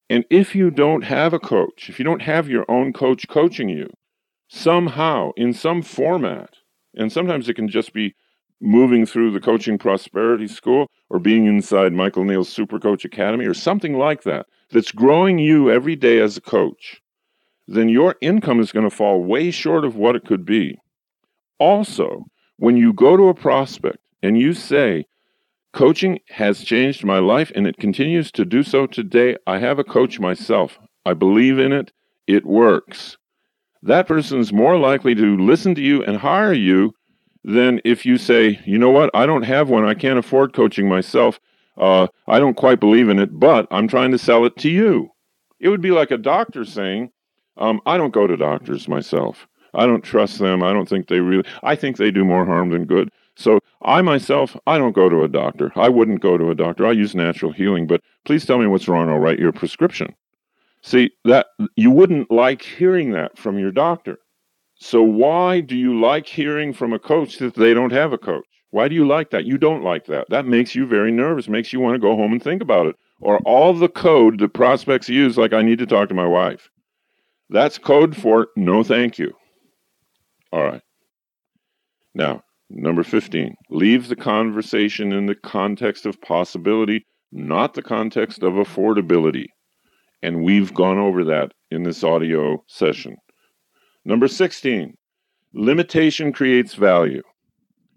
And 0.08 0.24
if 0.30 0.54
you 0.54 0.70
don't 0.70 1.02
have 1.04 1.32
a 1.32 1.38
coach, 1.38 1.88
if 1.88 1.98
you 1.98 2.04
don't 2.04 2.22
have 2.22 2.48
your 2.48 2.64
own 2.70 2.92
coach 2.92 3.26
coaching 3.28 3.68
you, 3.68 3.88
somehow, 4.48 5.32
in 5.36 5.52
some 5.52 5.82
format, 5.82 6.54
and 6.94 7.12
sometimes 7.12 7.48
it 7.48 7.54
can 7.54 7.68
just 7.68 7.92
be 7.92 8.14
moving 8.60 9.04
through 9.04 9.32
the 9.32 9.40
Coaching 9.40 9.78
Prosperity 9.78 10.46
School 10.46 10.86
or 11.10 11.18
being 11.18 11.46
inside 11.46 11.92
Michael 11.92 12.24
Neill's 12.24 12.48
Super 12.48 12.78
Coach 12.78 13.04
Academy 13.04 13.46
or 13.46 13.54
something 13.54 13.98
like 13.98 14.22
that, 14.22 14.46
that's 14.70 14.92
growing 14.92 15.38
you 15.38 15.70
every 15.70 15.96
day 15.96 16.20
as 16.20 16.36
a 16.36 16.40
coach, 16.40 17.00
then 17.68 17.88
your 17.88 18.16
income 18.20 18.60
is 18.60 18.72
going 18.72 18.88
to 18.88 18.94
fall 18.94 19.22
way 19.22 19.50
short 19.50 19.84
of 19.84 19.96
what 19.96 20.16
it 20.16 20.24
could 20.24 20.44
be. 20.44 20.78
Also, 21.58 22.24
when 22.56 22.76
you 22.76 22.92
go 22.92 23.16
to 23.16 23.28
a 23.28 23.34
prospect 23.34 23.98
and 24.22 24.38
you 24.38 24.52
say, 24.52 25.04
Coaching 25.76 26.20
has 26.30 26.64
changed 26.64 27.04
my 27.04 27.18
life 27.18 27.52
and 27.54 27.66
it 27.66 27.76
continues 27.76 28.32
to 28.32 28.46
do 28.46 28.62
so 28.62 28.86
today. 28.86 29.36
I 29.46 29.58
have 29.58 29.78
a 29.78 29.84
coach 29.84 30.18
myself. 30.18 30.78
I 31.04 31.12
believe 31.12 31.58
in 31.58 31.70
it. 31.70 31.92
It 32.26 32.46
works. 32.46 33.18
That 33.82 34.08
person 34.08 34.40
is 34.40 34.54
more 34.54 34.78
likely 34.78 35.14
to 35.14 35.36
listen 35.36 35.74
to 35.74 35.82
you 35.82 36.02
and 36.02 36.16
hire 36.16 36.54
you 36.54 36.94
than 37.44 37.82
if 37.84 38.06
you 38.06 38.16
say, 38.16 38.58
you 38.64 38.78
know 38.78 38.88
what, 38.88 39.10
I 39.12 39.26
don't 39.26 39.42
have 39.42 39.68
one. 39.68 39.84
I 39.84 39.92
can't 39.92 40.18
afford 40.18 40.54
coaching 40.54 40.88
myself. 40.88 41.38
Uh, 41.76 42.06
I 42.26 42.38
don't 42.38 42.56
quite 42.56 42.80
believe 42.80 43.10
in 43.10 43.18
it, 43.18 43.38
but 43.38 43.68
I'm 43.70 43.86
trying 43.86 44.12
to 44.12 44.18
sell 44.18 44.46
it 44.46 44.56
to 44.60 44.70
you. 44.70 45.10
It 45.60 45.68
would 45.68 45.82
be 45.82 45.90
like 45.90 46.10
a 46.10 46.16
doctor 46.16 46.64
saying, 46.64 47.10
um, 47.58 47.82
I 47.84 47.98
don't 47.98 48.14
go 48.14 48.26
to 48.26 48.38
doctors 48.38 48.88
myself. 48.88 49.46
I 49.74 49.84
don't 49.84 50.02
trust 50.02 50.38
them. 50.38 50.62
I 50.62 50.72
don't 50.72 50.88
think 50.88 51.08
they 51.08 51.20
really, 51.20 51.44
I 51.62 51.76
think 51.76 51.98
they 51.98 52.10
do 52.10 52.24
more 52.24 52.46
harm 52.46 52.70
than 52.70 52.86
good. 52.86 53.10
So 53.36 53.60
I 53.86 54.02
myself, 54.02 54.56
I 54.66 54.78
don't 54.78 54.94
go 54.94 55.08
to 55.08 55.22
a 55.22 55.28
doctor. 55.28 55.72
I 55.76 55.88
wouldn't 55.88 56.20
go 56.20 56.36
to 56.36 56.50
a 56.50 56.56
doctor. 56.56 56.84
I 56.86 56.92
use 56.92 57.14
natural 57.14 57.52
healing, 57.52 57.86
but 57.86 58.02
please 58.24 58.44
tell 58.44 58.58
me 58.58 58.66
what's 58.66 58.88
wrong. 58.88 59.08
I'll 59.08 59.18
write 59.18 59.38
you 59.38 59.48
a 59.48 59.52
prescription. 59.52 60.14
See, 60.82 61.12
that 61.24 61.46
you 61.76 61.92
wouldn't 61.92 62.30
like 62.30 62.62
hearing 62.62 63.12
that 63.12 63.38
from 63.38 63.58
your 63.58 63.70
doctor. 63.70 64.18
So 64.74 65.02
why 65.02 65.60
do 65.60 65.76
you 65.76 65.98
like 66.00 66.26
hearing 66.26 66.72
from 66.72 66.92
a 66.92 66.98
coach 66.98 67.38
that 67.38 67.54
they 67.54 67.72
don't 67.74 67.92
have 67.92 68.12
a 68.12 68.18
coach? 68.18 68.44
Why 68.70 68.88
do 68.88 68.94
you 68.94 69.06
like 69.06 69.30
that? 69.30 69.46
You 69.46 69.56
don't 69.56 69.84
like 69.84 70.06
that. 70.06 70.28
That 70.30 70.46
makes 70.46 70.74
you 70.74 70.86
very 70.86 71.12
nervous, 71.12 71.48
makes 71.48 71.72
you 71.72 71.80
want 71.80 71.94
to 71.94 72.00
go 72.00 72.16
home 72.16 72.32
and 72.32 72.42
think 72.42 72.62
about 72.62 72.86
it. 72.86 72.96
Or 73.20 73.38
all 73.46 73.72
the 73.72 73.88
code 73.88 74.38
that 74.40 74.52
prospects 74.52 75.08
use, 75.08 75.38
like 75.38 75.52
I 75.52 75.62
need 75.62 75.78
to 75.78 75.86
talk 75.86 76.08
to 76.08 76.14
my 76.14 76.26
wife. 76.26 76.68
That's 77.48 77.78
code 77.78 78.16
for 78.16 78.48
no 78.56 78.82
thank 78.82 79.18
you. 79.18 79.32
All 80.52 80.64
right. 80.64 80.82
Now, 82.14 82.42
Number 82.68 83.04
15, 83.04 83.54
leave 83.70 84.08
the 84.08 84.16
conversation 84.16 85.12
in 85.12 85.26
the 85.26 85.36
context 85.36 86.04
of 86.04 86.20
possibility, 86.20 87.06
not 87.30 87.74
the 87.74 87.82
context 87.82 88.42
of 88.42 88.54
affordability. 88.54 89.46
And 90.22 90.42
we've 90.42 90.74
gone 90.74 90.98
over 90.98 91.24
that 91.24 91.52
in 91.70 91.84
this 91.84 92.02
audio 92.02 92.64
session. 92.66 93.16
Number 94.04 94.26
16, 94.26 94.94
limitation 95.52 96.32
creates 96.32 96.74
value. 96.74 97.22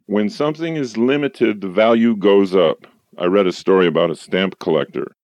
When 0.06 0.30
something 0.30 0.76
is 0.76 0.98
limited, 0.98 1.62
the 1.62 1.70
value 1.70 2.16
goes 2.16 2.56
up. 2.56 2.86
I 3.18 3.26
read 3.26 3.48
a 3.48 3.52
story 3.52 3.88
about 3.88 4.12
a 4.12 4.16
stamp 4.16 4.60
collector, 4.60 5.16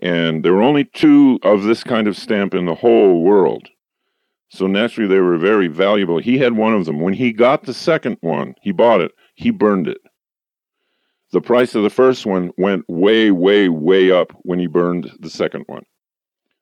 and 0.00 0.44
there 0.44 0.54
were 0.54 0.62
only 0.62 0.84
two 0.84 1.38
of 1.42 1.64
this 1.64 1.82
kind 1.82 2.08
of 2.08 2.16
stamp 2.16 2.54
in 2.54 2.66
the 2.66 2.74
whole 2.74 3.22
world. 3.22 3.68
So 4.48 4.66
naturally, 4.66 5.08
they 5.08 5.20
were 5.20 5.38
very 5.38 5.66
valuable. 5.66 6.18
He 6.18 6.38
had 6.38 6.56
one 6.56 6.72
of 6.72 6.84
them. 6.84 7.00
When 7.00 7.14
he 7.14 7.32
got 7.32 7.64
the 7.64 7.74
second 7.74 8.16
one, 8.20 8.54
he 8.62 8.72
bought 8.72 9.00
it, 9.00 9.12
he 9.34 9.50
burned 9.50 9.88
it. 9.88 9.98
The 11.32 11.40
price 11.40 11.74
of 11.74 11.82
the 11.82 11.90
first 11.90 12.24
one 12.24 12.52
went 12.56 12.88
way, 12.88 13.32
way, 13.32 13.68
way 13.68 14.12
up 14.12 14.32
when 14.42 14.60
he 14.60 14.68
burned 14.68 15.10
the 15.18 15.30
second 15.30 15.64
one. 15.66 15.82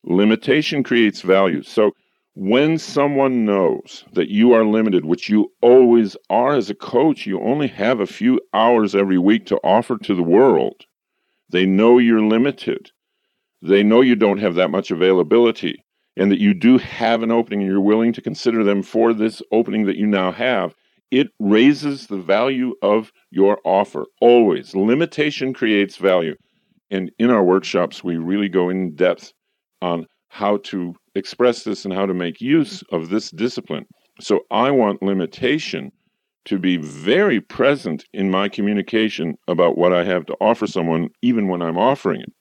Limitation 0.03 0.83
creates 0.83 1.21
value. 1.21 1.63
So 1.63 1.93
when 2.35 2.79
someone 2.79 3.45
knows 3.45 4.05
that 4.15 4.31
you 4.31 4.53
are 4.55 4.65
limited, 4.65 5.05
which 5.05 5.29
you 5.29 5.53
always 5.61 6.17
are 6.31 6.55
as 6.55 6.71
a 6.71 6.75
coach, 6.75 7.27
you 7.27 7.41
only 7.41 7.69
have 7.69 8.01
a 8.01 8.07
few 8.07 8.41
hours 8.55 8.95
every 8.95 9.19
week 9.19 9.47
to 9.47 9.59
offer 9.59 9.99
to 9.99 10.15
the 10.15 10.23
world. 10.23 10.87
They 11.51 11.67
know 11.67 11.99
you're 11.99 12.23
limited. 12.23 12.91
They 13.61 13.83
know 13.83 14.01
you 14.01 14.17
don't 14.17 14.39
have 14.39 14.55
that 14.55 14.71
much 14.71 14.91
availability 14.91 15.84
and 16.17 16.31
that 16.31 16.41
you 16.41 16.55
do 16.55 16.79
have 16.79 17.23
an 17.23 17.31
opening 17.31 17.63
and 17.63 17.71
you're 17.71 17.81
willing 17.81 18.13
to 18.13 18.23
consider 18.23 18.63
them 18.63 18.83
for 18.83 19.13
this 19.13 19.43
opening 19.53 19.87
that 19.87 19.97
you 19.97 20.07
now 20.07 20.33
have. 20.33 20.75
It 21.11 21.29
raises 21.39 22.07
the 22.07 22.19
value 22.19 22.75
of 22.83 23.13
your 23.31 23.59
offer. 23.65 24.07
Always. 24.21 24.75
Limitation 24.75 25.53
creates 25.53 25.97
value. 25.97 26.35
And 26.91 27.11
in 27.19 27.31
our 27.31 27.43
workshops, 27.43 28.03
we 28.03 28.17
really 28.17 28.49
go 28.49 28.69
in 28.69 28.95
depth 28.95 29.33
on 29.83 30.07
how 30.29 30.59
to 30.59 30.95
express 31.15 31.63
this 31.63 31.85
and 31.85 31.95
how 31.95 32.07
to 32.07 32.15
make 32.15 32.41
use 32.41 32.83
of 32.91 33.09
this 33.09 33.31
discipline. 33.31 33.87
So 34.21 34.41
I 34.51 34.71
want 34.71 35.03
limitation 35.03 35.93
to 36.47 36.59
be 36.59 36.77
very 36.77 37.41
present 37.41 38.05
in 38.13 38.31
my 38.31 38.49
communication 38.49 39.37
about 39.49 39.79
what 39.79 39.93
I 39.93 40.05
have 40.05 40.27
to 40.27 40.37
offer 40.41 40.67
someone, 40.67 41.09
even 41.23 41.49
when 41.49 41.63
I'm 41.63 41.79
offering 41.79 42.21
it. 42.21 42.33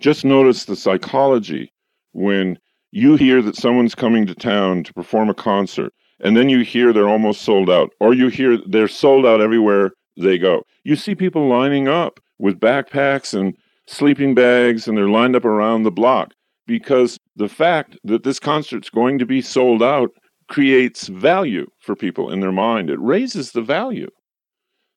Just 0.00 0.24
notice 0.24 0.64
the 0.64 0.76
psychology 0.76 1.72
when 2.12 2.58
you 2.90 3.16
hear 3.16 3.42
that 3.42 3.56
someone's 3.56 3.94
coming 3.94 4.26
to 4.26 4.34
town 4.34 4.84
to 4.84 4.94
perform 4.94 5.28
a 5.28 5.34
concert, 5.34 5.92
and 6.20 6.36
then 6.36 6.48
you 6.48 6.60
hear 6.60 6.92
they're 6.92 7.08
almost 7.08 7.42
sold 7.42 7.68
out, 7.70 7.90
or 8.00 8.14
you 8.14 8.28
hear 8.28 8.58
they're 8.66 8.88
sold 8.88 9.26
out 9.26 9.40
everywhere 9.40 9.90
they 10.16 10.38
go. 10.38 10.62
You 10.84 10.96
see 10.96 11.14
people 11.14 11.48
lining 11.48 11.88
up 11.88 12.20
with 12.38 12.60
backpacks 12.60 13.38
and 13.38 13.54
sleeping 13.86 14.34
bags, 14.34 14.88
and 14.88 14.96
they're 14.96 15.08
lined 15.08 15.36
up 15.36 15.44
around 15.44 15.82
the 15.82 15.90
block 15.90 16.32
because 16.66 17.18
the 17.36 17.48
fact 17.48 17.98
that 18.04 18.24
this 18.24 18.40
concert's 18.40 18.90
going 18.90 19.18
to 19.18 19.26
be 19.26 19.40
sold 19.40 19.82
out 19.82 20.10
creates 20.48 21.08
value 21.08 21.66
for 21.80 21.94
people 21.94 22.30
in 22.30 22.40
their 22.40 22.52
mind. 22.52 22.90
It 22.90 23.00
raises 23.00 23.52
the 23.52 23.62
value. 23.62 24.08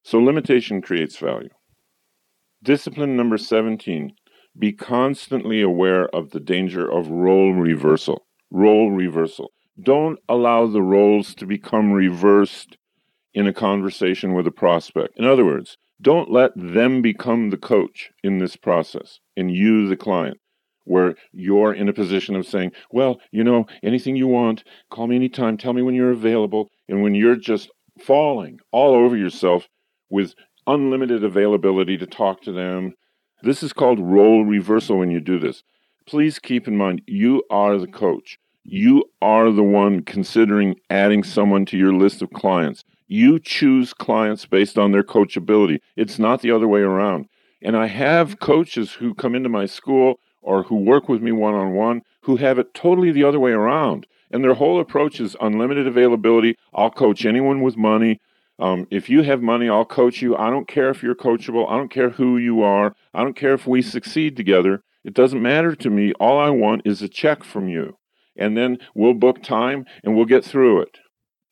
So 0.04 0.20
limitation 0.20 0.82
creates 0.82 1.18
value. 1.18 1.50
Discipline 2.64 3.16
number 3.16 3.38
17 3.38 4.12
be 4.58 4.72
constantly 4.72 5.62
aware 5.62 6.08
of 6.16 6.32
the 6.32 6.40
danger 6.40 6.90
of 6.90 7.10
role 7.10 7.54
reversal. 7.54 8.26
Role 8.52 8.92
reversal. 8.92 9.52
Don't 9.82 10.20
allow 10.28 10.68
the 10.68 10.82
roles 10.82 11.34
to 11.36 11.46
become 11.46 11.92
reversed 11.92 12.78
in 13.34 13.48
a 13.48 13.54
conversation 13.54 14.34
with 14.34 14.48
a 14.48 14.52
prospect. 14.52 15.18
In 15.18 15.26
other 15.26 15.46
words, 15.46 15.78
don't 16.02 16.32
let 16.32 16.52
them 16.56 17.02
become 17.02 17.50
the 17.50 17.58
coach 17.58 18.10
in 18.24 18.40
this 18.40 18.56
process 18.56 19.20
and 19.38 19.52
you 19.52 19.88
the 19.88 19.98
client 19.98 20.38
where 20.86 21.16
you're 21.32 21.74
in 21.74 21.88
a 21.88 21.94
position 21.94 22.36
of 22.36 22.48
saying, 22.48 22.72
well, 22.92 23.20
you 23.32 23.44
know, 23.44 23.66
anything 23.84 24.16
you 24.16 24.28
want, 24.28 24.64
call 24.90 25.06
me 25.08 25.16
anytime, 25.16 25.56
tell 25.56 25.74
me 25.74 25.84
when 25.84 25.94
you're 25.94 26.12
available. 26.12 26.70
And 26.88 27.04
when 27.04 27.14
you're 27.14 27.36
just 27.36 27.70
falling 28.02 28.58
all 28.72 28.96
over 28.96 29.16
yourself 29.16 29.68
with 30.10 30.34
unlimited 30.66 31.24
availability 31.24 31.98
to 31.98 32.08
talk 32.08 32.42
to 32.42 32.52
them, 32.52 32.96
this 33.44 33.64
is 33.64 33.74
called 33.74 34.00
role 34.00 34.46
reversal 34.46 34.98
when 34.98 35.12
you 35.12 35.20
do 35.20 35.40
this. 35.40 35.64
Please 36.06 36.40
keep 36.40 36.68
in 36.68 36.76
mind, 36.76 37.02
you 37.06 37.44
are 37.50 37.78
the 37.78 37.88
coach. 37.88 38.38
You 38.64 39.06
are 39.22 39.52
the 39.52 39.64
one 39.64 40.02
considering 40.02 40.76
adding 40.90 41.24
someone 41.24 41.66
to 41.68 41.78
your 41.78 41.94
list 41.94 42.22
of 42.22 42.32
clients. 42.32 42.84
You 43.08 43.40
choose 43.40 43.94
clients 43.94 44.46
based 44.46 44.78
on 44.78 44.92
their 44.92 45.04
coachability. 45.04 45.80
It's 45.96 46.20
not 46.20 46.42
the 46.42 46.52
other 46.52 46.68
way 46.68 46.82
around. 46.82 47.28
And 47.62 47.76
I 47.76 47.88
have 47.88 48.40
coaches 48.40 48.94
who 48.94 49.14
come 49.14 49.36
into 49.36 49.50
my 49.50 49.66
school 49.66 50.20
or 50.42 50.64
who 50.64 50.76
work 50.76 51.10
with 51.10 51.22
me 51.22 51.32
one 51.32 51.54
on 51.54 51.74
one 51.74 52.02
who 52.22 52.38
have 52.38 52.60
it 52.60 52.74
totally 52.74 53.12
the 53.12 53.24
other 53.24 53.40
way 53.40 53.52
around. 53.52 54.06
And 54.32 54.44
their 54.44 54.54
whole 54.54 54.80
approach 54.80 55.20
is 55.20 55.36
unlimited 55.42 55.88
availability. 55.88 56.56
I'll 56.74 56.92
coach 56.92 57.26
anyone 57.26 57.62
with 57.62 57.76
money. 57.76 58.20
Um, 58.60 58.88
if 58.92 59.10
you 59.10 59.24
have 59.24 59.42
money, 59.42 59.70
I'll 59.70 59.86
coach 59.86 60.22
you. 60.22 60.36
I 60.36 60.50
don't 60.50 60.68
care 60.68 60.90
if 60.90 61.02
you're 61.02 61.16
coachable. 61.16 61.70
I 61.70 61.78
don't 61.78 61.92
care 61.92 62.12
who 62.12 62.38
you 62.38 62.62
are. 62.62 62.94
I 63.14 63.24
don't 63.24 63.36
care 63.36 63.54
if 63.54 63.66
we 63.66 63.82
succeed 63.82 64.36
together. 64.36 64.84
It 65.04 65.14
doesn't 65.14 65.42
matter 65.42 65.76
to 65.76 65.90
me. 65.90 66.14
All 66.20 66.38
I 66.38 66.50
want 66.50 66.82
is 66.86 67.02
a 67.02 67.08
check 67.08 67.44
from 67.44 67.70
you. 67.70 67.98
And 68.36 68.58
then 68.58 68.78
we'll 68.94 69.14
book 69.14 69.42
time 69.42 69.86
and 70.04 70.16
we'll 70.16 70.26
get 70.26 70.44
through 70.44 70.82
it. 70.82 71.00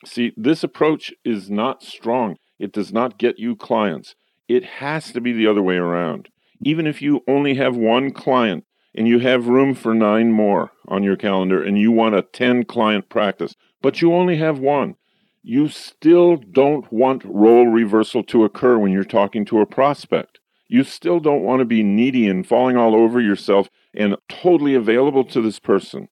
See, 0.05 0.33
this 0.35 0.63
approach 0.63 1.13
is 1.23 1.49
not 1.49 1.81
strong. 1.81 2.35
It 2.59 2.73
does 2.73 2.91
not 2.91 3.17
get 3.17 3.39
you 3.39 3.55
clients. 3.55 4.15
It 4.47 4.65
has 4.65 5.11
to 5.13 5.21
be 5.21 5.31
the 5.31 5.47
other 5.47 5.63
way 5.63 5.77
around. 5.77 6.29
Even 6.63 6.87
if 6.87 7.01
you 7.01 7.21
only 7.27 7.55
have 7.55 7.75
one 7.75 8.11
client, 8.11 8.65
and 8.97 9.07
you 9.07 9.19
have 9.19 9.47
room 9.47 9.75
for 9.75 9.93
nine 9.93 10.31
more 10.31 10.71
on 10.87 11.03
your 11.03 11.15
calendar 11.15 11.63
and 11.63 11.77
you 11.77 11.91
want 11.91 12.15
a 12.15 12.23
10 12.23 12.65
client 12.65 13.07
practice, 13.09 13.55
but 13.81 14.01
you 14.01 14.11
only 14.11 14.37
have 14.37 14.57
one, 14.57 14.95
you 15.47 15.69
still 15.69 16.35
don't 16.35 16.91
want 16.91 17.23
role 17.23 17.67
reversal 17.67 18.21
to 18.21 18.43
occur 18.43 18.77
when 18.77 18.91
you're 18.91 19.05
talking 19.05 19.45
to 19.45 19.61
a 19.61 19.65
prospect. 19.65 20.39
You 20.67 20.83
still 20.83 21.21
don't 21.21 21.41
want 21.41 21.59
to 21.59 21.65
be 21.65 21.83
needy 21.83 22.27
and 22.27 22.45
falling 22.45 22.75
all 22.75 22.93
over 22.93 23.21
yourself 23.21 23.69
and 23.93 24.17
totally 24.27 24.75
available 24.75 25.23
to 25.23 25.41
this 25.41 25.57
person. 25.57 26.09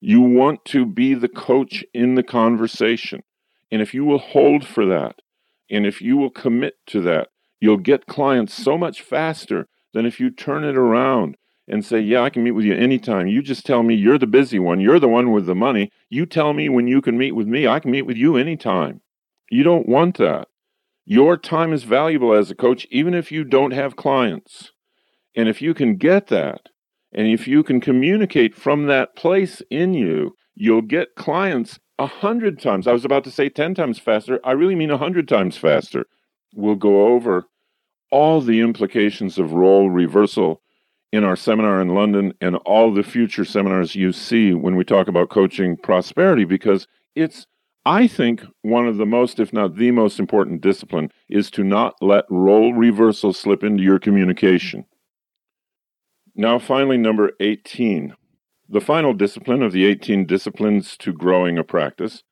You 0.00 0.20
want 0.20 0.64
to 0.64 0.84
be 0.84 1.14
the 1.14 1.28
coach 1.28 1.84
in 1.94 2.16
the 2.16 2.24
conversation. 2.24 3.22
And 3.70 3.80
if 3.80 3.94
you 3.94 4.04
will 4.04 4.18
hold 4.18 4.66
for 4.66 4.84
that, 4.86 5.22
and 5.70 5.86
if 5.86 6.02
you 6.02 6.16
will 6.16 6.30
commit 6.30 6.74
to 6.88 7.00
that, 7.02 7.28
you'll 7.60 7.76
get 7.76 8.06
clients 8.06 8.52
so 8.52 8.76
much 8.76 9.00
faster 9.00 9.68
than 9.94 10.06
if 10.06 10.18
you 10.18 10.28
turn 10.28 10.64
it 10.64 10.76
around 10.76 11.36
and 11.68 11.84
say, 11.84 12.00
Yeah, 12.00 12.22
I 12.22 12.30
can 12.30 12.42
meet 12.42 12.52
with 12.52 12.64
you 12.64 12.74
anytime. 12.74 13.28
You 13.28 13.42
just 13.42 13.64
tell 13.64 13.82
me 13.82 13.94
you're 13.94 14.18
the 14.18 14.26
busy 14.26 14.58
one. 14.58 14.80
You're 14.80 15.00
the 15.00 15.08
one 15.08 15.32
with 15.32 15.46
the 15.46 15.54
money. 15.54 15.90
You 16.10 16.26
tell 16.26 16.52
me 16.52 16.68
when 16.68 16.86
you 16.86 17.00
can 17.00 17.16
meet 17.16 17.32
with 17.32 17.46
me. 17.46 17.66
I 17.66 17.80
can 17.80 17.90
meet 17.90 18.02
with 18.02 18.16
you 18.16 18.36
anytime. 18.36 19.00
You 19.50 19.62
don't 19.62 19.88
want 19.88 20.18
that. 20.18 20.48
Your 21.04 21.36
time 21.36 21.72
is 21.72 21.84
valuable 21.84 22.32
as 22.32 22.50
a 22.50 22.54
coach, 22.54 22.86
even 22.90 23.12
if 23.12 23.32
you 23.32 23.44
don't 23.44 23.72
have 23.72 23.96
clients. 23.96 24.72
And 25.34 25.48
if 25.48 25.60
you 25.60 25.74
can 25.74 25.96
get 25.96 26.28
that, 26.28 26.68
and 27.12 27.26
if 27.26 27.46
you 27.46 27.62
can 27.62 27.80
communicate 27.80 28.54
from 28.54 28.86
that 28.86 29.16
place 29.16 29.62
in 29.70 29.94
you, 29.94 30.34
you'll 30.54 30.82
get 30.82 31.16
clients 31.16 31.78
a 31.98 32.06
hundred 32.06 32.60
times. 32.60 32.86
I 32.86 32.92
was 32.92 33.04
about 33.04 33.24
to 33.24 33.30
say 33.30 33.48
10 33.48 33.74
times 33.74 33.98
faster. 33.98 34.40
I 34.44 34.52
really 34.52 34.74
mean 34.74 34.90
a 34.90 34.98
hundred 34.98 35.28
times 35.28 35.56
faster. 35.56 36.06
We'll 36.54 36.76
go 36.76 37.08
over 37.08 37.44
all 38.10 38.40
the 38.40 38.60
implications 38.60 39.38
of 39.38 39.52
role 39.52 39.90
reversal 39.90 40.61
in 41.12 41.24
our 41.24 41.36
seminar 41.36 41.80
in 41.80 41.88
London 41.88 42.32
and 42.40 42.56
all 42.56 42.92
the 42.92 43.02
future 43.02 43.44
seminars 43.44 43.94
you 43.94 44.12
see 44.12 44.54
when 44.54 44.76
we 44.76 44.84
talk 44.84 45.08
about 45.08 45.28
coaching 45.28 45.76
prosperity 45.76 46.44
because 46.44 46.86
it's 47.14 47.46
I 47.84 48.06
think 48.06 48.44
one 48.62 48.86
of 48.86 48.96
the 48.96 49.06
most, 49.06 49.40
if 49.40 49.52
not 49.52 49.76
the 49.76 49.90
most 49.90 50.20
important 50.20 50.60
discipline 50.60 51.10
is 51.28 51.50
to 51.50 51.64
not 51.64 51.94
let 52.00 52.24
role 52.30 52.72
reversal 52.72 53.32
slip 53.32 53.64
into 53.64 53.82
your 53.82 53.98
communication. 53.98 54.86
Now, 56.34 56.60
finally, 56.60 56.96
number 56.96 57.32
18. 57.40 58.14
The 58.68 58.80
final 58.80 59.12
discipline 59.12 59.62
of 59.62 59.72
the 59.72 59.84
18 59.84 60.26
disciplines 60.26 60.96
to 60.98 61.12
growing 61.12 61.58
a 61.58 61.64
practice. 61.64 62.22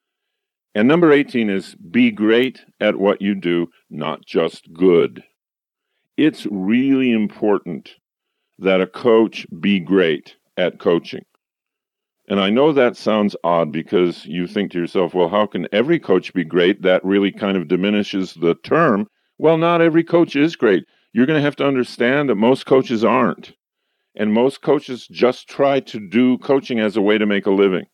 And 0.73 0.87
number 0.87 1.13
18 1.13 1.51
is 1.51 1.75
be 1.75 2.13
great 2.13 2.65
at 2.79 2.97
what 2.97 3.21
you 3.21 3.35
do, 3.35 3.67
not 3.91 4.25
just 4.25 4.73
good. 4.73 5.25
It's 6.17 6.47
really 6.47 7.11
important 7.11 7.97
that 8.61 8.81
a 8.81 8.87
coach 8.87 9.47
be 9.61 9.81
great 9.81 10.37
at 10.57 10.79
coaching. 10.79 11.25
And 12.29 12.39
I 12.39 12.51
know 12.51 12.73
that 12.73 12.97
sounds 12.97 13.35
odd 13.43 13.73
because 13.73 14.25
you 14.25 14.47
think 14.47 14.71
to 14.71 14.79
yourself, 14.79 15.15
well, 15.15 15.29
how 15.29 15.47
can 15.47 15.67
every 15.73 15.99
coach 15.99 16.33
be 16.33 16.45
great? 16.45 16.83
That 16.83 17.05
really 17.05 17.33
kind 17.33 17.57
of 17.57 17.67
diminishes 17.67 18.35
the 18.35 18.55
term. 18.63 19.09
Well, 19.39 19.57
not 19.57 19.81
every 19.81 20.05
coach 20.05 20.37
is 20.37 20.55
great. 20.55 20.85
You're 21.13 21.27
going 21.27 21.39
to 21.39 21.45
have 21.45 21.57
to 21.57 21.67
understand 21.67 22.29
that 22.29 22.37
most 22.37 22.67
coaches 22.67 23.05
aren't. 23.05 23.53
And 24.15 24.33
most 24.33 24.63
coaches 24.63 25.09
just 25.11 25.49
try 25.49 25.81
to 25.81 25.99
do 26.09 26.39
coaching 26.39 26.79
as 26.79 26.97
a 26.97 27.03
way 27.03 27.19
to 27.19 27.27
make 27.27 27.47
a 27.47 27.51
living. 27.51 27.87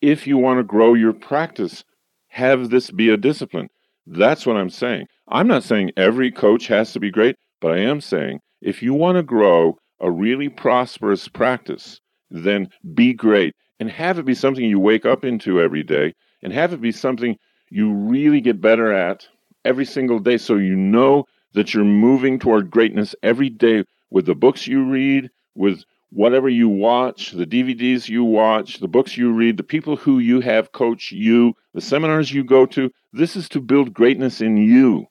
If 0.00 0.26
you 0.26 0.38
want 0.38 0.58
to 0.58 0.64
grow 0.64 0.94
your 0.94 1.12
practice, 1.12 1.84
have 2.28 2.70
this 2.70 2.90
be 2.90 3.10
a 3.10 3.16
discipline. 3.16 3.68
That's 4.06 4.46
what 4.46 4.56
I'm 4.56 4.70
saying. 4.70 5.06
I'm 5.28 5.46
not 5.46 5.62
saying 5.62 5.92
every 5.96 6.32
coach 6.32 6.66
has 6.68 6.92
to 6.94 7.00
be 7.00 7.10
great, 7.10 7.36
but 7.60 7.70
I 7.70 7.78
am 7.78 8.00
saying 8.00 8.40
if 8.60 8.82
you 8.82 8.94
want 8.94 9.16
to 9.16 9.22
grow 9.22 9.78
a 10.00 10.10
really 10.10 10.48
prosperous 10.48 11.28
practice, 11.28 12.00
then 12.30 12.68
be 12.94 13.12
great 13.12 13.54
and 13.78 13.90
have 13.90 14.18
it 14.18 14.24
be 14.24 14.34
something 14.34 14.64
you 14.64 14.78
wake 14.78 15.06
up 15.06 15.24
into 15.24 15.60
every 15.60 15.82
day 15.82 16.14
and 16.42 16.52
have 16.52 16.72
it 16.72 16.80
be 16.80 16.92
something 16.92 17.36
you 17.70 17.92
really 17.92 18.40
get 18.40 18.60
better 18.60 18.92
at 18.92 19.26
every 19.64 19.84
single 19.84 20.18
day 20.18 20.36
so 20.36 20.56
you 20.56 20.76
know 20.76 21.24
that 21.52 21.74
you're 21.74 21.84
moving 21.84 22.38
toward 22.38 22.70
greatness 22.70 23.14
every 23.22 23.48
day 23.48 23.84
with 24.10 24.26
the 24.26 24.34
books 24.34 24.66
you 24.66 24.84
read, 24.84 25.30
with 25.54 25.84
whatever 26.10 26.48
you 26.48 26.68
watch, 26.68 27.32
the 27.32 27.46
DVDs 27.46 28.08
you 28.08 28.24
watch, 28.24 28.78
the 28.78 28.88
books 28.88 29.16
you 29.16 29.32
read, 29.32 29.56
the 29.56 29.62
people 29.62 29.96
who 29.96 30.18
you 30.18 30.40
have 30.40 30.72
coach 30.72 31.12
you, 31.12 31.54
the 31.74 31.80
seminars 31.80 32.32
you 32.32 32.44
go 32.44 32.66
to. 32.66 32.90
This 33.12 33.36
is 33.36 33.48
to 33.50 33.60
build 33.60 33.94
greatness 33.94 34.40
in 34.40 34.56
you. 34.56 35.06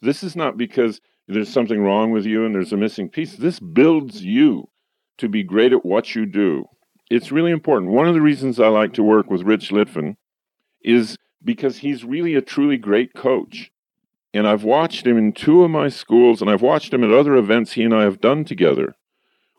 This 0.00 0.22
is 0.22 0.36
not 0.36 0.56
because 0.56 1.00
there's 1.28 1.52
something 1.52 1.82
wrong 1.82 2.10
with 2.10 2.24
you 2.24 2.44
and 2.44 2.54
there's 2.54 2.72
a 2.72 2.76
missing 2.76 3.08
piece. 3.08 3.36
This 3.36 3.60
builds 3.60 4.24
you 4.24 4.68
to 5.18 5.28
be 5.28 5.42
great 5.42 5.72
at 5.72 5.84
what 5.84 6.14
you 6.14 6.26
do. 6.26 6.64
it's 7.10 7.32
really 7.32 7.50
important. 7.50 7.92
One 7.92 8.06
of 8.06 8.14
the 8.14 8.20
reasons 8.20 8.60
I 8.60 8.68
like 8.68 8.92
to 8.94 9.02
work 9.02 9.30
with 9.30 9.42
Rich 9.42 9.70
Litvin 9.70 10.16
is 10.82 11.16
because 11.42 11.78
he's 11.78 12.04
really 12.04 12.34
a 12.34 12.42
truly 12.42 12.76
great 12.76 13.14
coach. 13.14 13.70
And 14.34 14.46
I've 14.46 14.64
watched 14.64 15.06
him 15.06 15.16
in 15.16 15.32
two 15.32 15.64
of 15.64 15.70
my 15.70 15.88
schools, 15.88 16.42
and 16.42 16.50
I've 16.50 16.62
watched 16.62 16.92
him 16.92 17.02
at 17.02 17.10
other 17.10 17.34
events 17.34 17.72
he 17.72 17.84
and 17.84 17.94
I 17.94 18.02
have 18.02 18.20
done 18.20 18.44
together, 18.44 18.94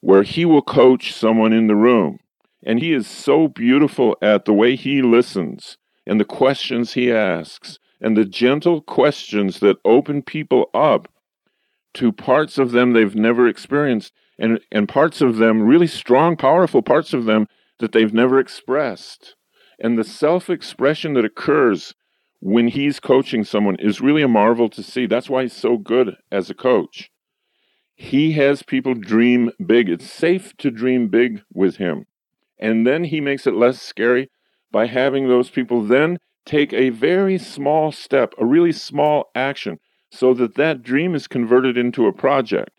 where 0.01 0.22
he 0.22 0.45
will 0.45 0.61
coach 0.61 1.11
someone 1.11 1.53
in 1.53 1.67
the 1.67 1.76
room. 1.76 2.20
And 2.63 2.80
he 2.80 2.93
is 2.93 3.07
so 3.07 3.47
beautiful 3.47 4.15
at 4.22 4.45
the 4.45 4.53
way 4.53 4.76
he 4.76 5.01
listens 5.01 5.78
and 6.05 6.20
the 6.20 6.26
questions 6.26 6.93
he 6.93 7.11
asks 7.11 7.80
and 7.99 8.15
the 8.15 8.26
gentle 8.26 8.82
questions 8.82 9.59
that 9.59 9.78
open 9.84 10.22
people 10.22 10.70
up 10.74 11.07
to 11.95 12.11
parts 12.11 12.57
of 12.57 12.71
them 12.71 12.93
they've 12.93 13.15
never 13.15 13.47
experienced 13.47 14.13
and, 14.39 14.59
and 14.71 14.87
parts 14.87 15.21
of 15.21 15.37
them, 15.37 15.61
really 15.61 15.87
strong, 15.87 16.37
powerful 16.37 16.81
parts 16.81 17.13
of 17.13 17.25
them 17.25 17.47
that 17.79 17.91
they've 17.91 18.13
never 18.13 18.39
expressed. 18.39 19.35
And 19.79 19.97
the 19.97 20.03
self 20.03 20.49
expression 20.49 21.13
that 21.13 21.25
occurs 21.25 21.93
when 22.39 22.69
he's 22.69 22.99
coaching 22.99 23.43
someone 23.43 23.75
is 23.79 24.01
really 24.01 24.21
a 24.21 24.27
marvel 24.27 24.69
to 24.69 24.81
see. 24.81 25.05
That's 25.05 25.29
why 25.29 25.43
he's 25.43 25.53
so 25.53 25.77
good 25.77 26.15
as 26.31 26.49
a 26.49 26.53
coach. 26.53 27.11
He 27.95 28.31
has 28.33 28.63
people 28.63 28.93
dream 28.93 29.51
big. 29.65 29.89
It's 29.89 30.09
safe 30.09 30.55
to 30.57 30.71
dream 30.71 31.09
big 31.09 31.41
with 31.53 31.77
him. 31.77 32.05
And 32.57 32.87
then 32.87 33.05
he 33.05 33.19
makes 33.19 33.45
it 33.45 33.55
less 33.55 33.81
scary 33.81 34.29
by 34.71 34.87
having 34.87 35.27
those 35.27 35.49
people 35.49 35.83
then 35.83 36.17
take 36.45 36.71
a 36.71 36.89
very 36.89 37.37
small 37.37 37.91
step, 37.91 38.33
a 38.37 38.45
really 38.45 38.71
small 38.71 39.29
action, 39.35 39.79
so 40.12 40.34
that 40.34 40.55
that 40.55 40.82
dream 40.84 41.16
is 41.16 41.28
converted 41.28 41.78
into 41.78 42.07
a 42.07 42.14
project. 42.14 42.72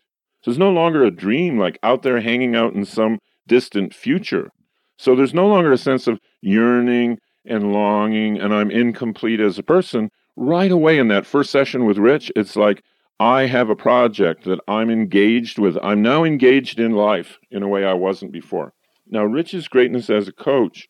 So 0.43 0.51
it's 0.51 0.57
no 0.57 0.71
longer 0.71 1.03
a 1.03 1.11
dream 1.11 1.57
like 1.57 1.79
out 1.83 2.01
there 2.03 2.19
hanging 2.19 2.55
out 2.55 2.73
in 2.73 2.85
some 2.85 3.19
distant 3.47 3.93
future. 3.93 4.49
So 4.97 5.15
there's 5.15 5.33
no 5.33 5.47
longer 5.47 5.71
a 5.71 5.77
sense 5.77 6.07
of 6.07 6.19
yearning 6.41 7.19
and 7.45 7.71
longing 7.73 8.39
and 8.39 8.53
I'm 8.53 8.71
incomplete 8.71 9.39
as 9.39 9.57
a 9.57 9.63
person. 9.63 10.09
Right 10.35 10.71
away 10.71 10.97
in 10.97 11.07
that 11.09 11.25
first 11.25 11.51
session 11.51 11.85
with 11.85 11.97
Rich, 11.97 12.31
it's 12.35 12.55
like, 12.55 12.83
I 13.19 13.45
have 13.45 13.69
a 13.69 13.75
project 13.75 14.45
that 14.45 14.59
I'm 14.67 14.89
engaged 14.89 15.59
with. 15.59 15.77
I'm 15.83 16.01
now 16.01 16.23
engaged 16.23 16.79
in 16.79 16.93
life 16.93 17.37
in 17.51 17.61
a 17.61 17.67
way 17.67 17.85
I 17.85 17.93
wasn't 17.93 18.31
before. 18.31 18.73
Now, 19.07 19.25
Rich's 19.25 19.67
greatness 19.67 20.09
as 20.09 20.27
a 20.27 20.33
coach 20.33 20.87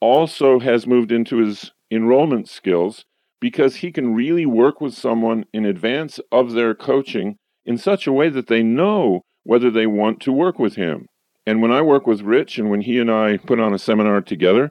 also 0.00 0.58
has 0.58 0.86
moved 0.86 1.12
into 1.12 1.36
his 1.36 1.70
enrollment 1.92 2.48
skills 2.48 3.04
because 3.40 3.76
he 3.76 3.92
can 3.92 4.14
really 4.14 4.46
work 4.46 4.80
with 4.80 4.94
someone 4.94 5.44
in 5.52 5.64
advance 5.64 6.20
of 6.32 6.52
their 6.52 6.74
coaching 6.74 7.36
in 7.64 7.78
such 7.78 8.06
a 8.06 8.12
way 8.12 8.28
that 8.28 8.46
they 8.48 8.62
know 8.62 9.22
whether 9.44 9.70
they 9.70 9.86
want 9.86 10.20
to 10.20 10.32
work 10.32 10.58
with 10.58 10.74
him. 10.76 11.06
And 11.46 11.62
when 11.62 11.72
I 11.72 11.80
work 11.82 12.06
with 12.06 12.20
Rich 12.22 12.58
and 12.58 12.70
when 12.70 12.82
he 12.82 12.98
and 12.98 13.10
I 13.10 13.38
put 13.38 13.60
on 13.60 13.72
a 13.72 13.78
seminar 13.78 14.20
together, 14.20 14.70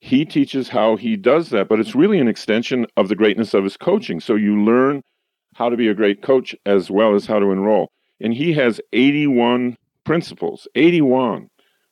he 0.00 0.24
teaches 0.24 0.68
how 0.68 0.96
he 0.96 1.16
does 1.16 1.50
that, 1.50 1.68
but 1.68 1.78
it's 1.78 1.94
really 1.94 2.18
an 2.18 2.28
extension 2.28 2.86
of 2.96 3.08
the 3.08 3.16
greatness 3.16 3.54
of 3.54 3.64
his 3.64 3.76
coaching. 3.76 4.20
So 4.20 4.34
you 4.34 4.60
learn 4.60 5.02
how 5.54 5.68
to 5.68 5.76
be 5.76 5.88
a 5.88 5.94
great 5.94 6.22
coach 6.22 6.54
as 6.66 6.90
well 6.90 7.14
as 7.14 7.26
how 7.26 7.38
to 7.38 7.52
enroll. 7.52 7.90
And 8.20 8.34
he 8.34 8.52
has 8.54 8.80
81 8.92 9.76
principles, 10.04 10.66
81 10.74 11.48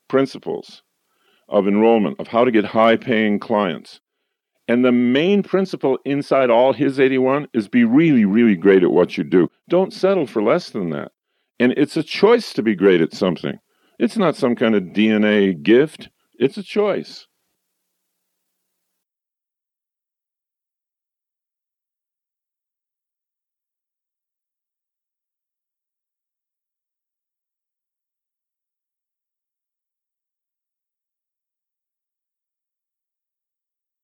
principles 0.08 0.82
of 1.48 1.68
enrollment, 1.68 2.18
of 2.18 2.28
how 2.28 2.44
to 2.44 2.50
get 2.50 2.64
high 2.64 2.96
paying 2.96 3.38
clients. 3.38 4.00
And 4.70 4.84
the 4.84 4.92
main 4.92 5.42
principle 5.42 5.98
inside 6.04 6.48
all 6.48 6.72
his 6.72 7.00
81 7.00 7.48
is 7.52 7.66
be 7.66 7.82
really, 7.82 8.24
really 8.24 8.54
great 8.54 8.84
at 8.84 8.92
what 8.92 9.18
you 9.18 9.24
do. 9.24 9.50
Don't 9.68 9.92
settle 9.92 10.28
for 10.28 10.40
less 10.40 10.70
than 10.70 10.90
that. 10.90 11.10
And 11.58 11.74
it's 11.76 11.96
a 11.96 12.04
choice 12.04 12.52
to 12.52 12.62
be 12.62 12.76
great 12.76 13.00
at 13.00 13.12
something. 13.12 13.58
It's 13.98 14.16
not 14.16 14.36
some 14.36 14.54
kind 14.54 14.76
of 14.76 14.84
DNA 14.84 15.60
gift, 15.60 16.08
it's 16.38 16.56
a 16.56 16.62
choice. 16.62 17.26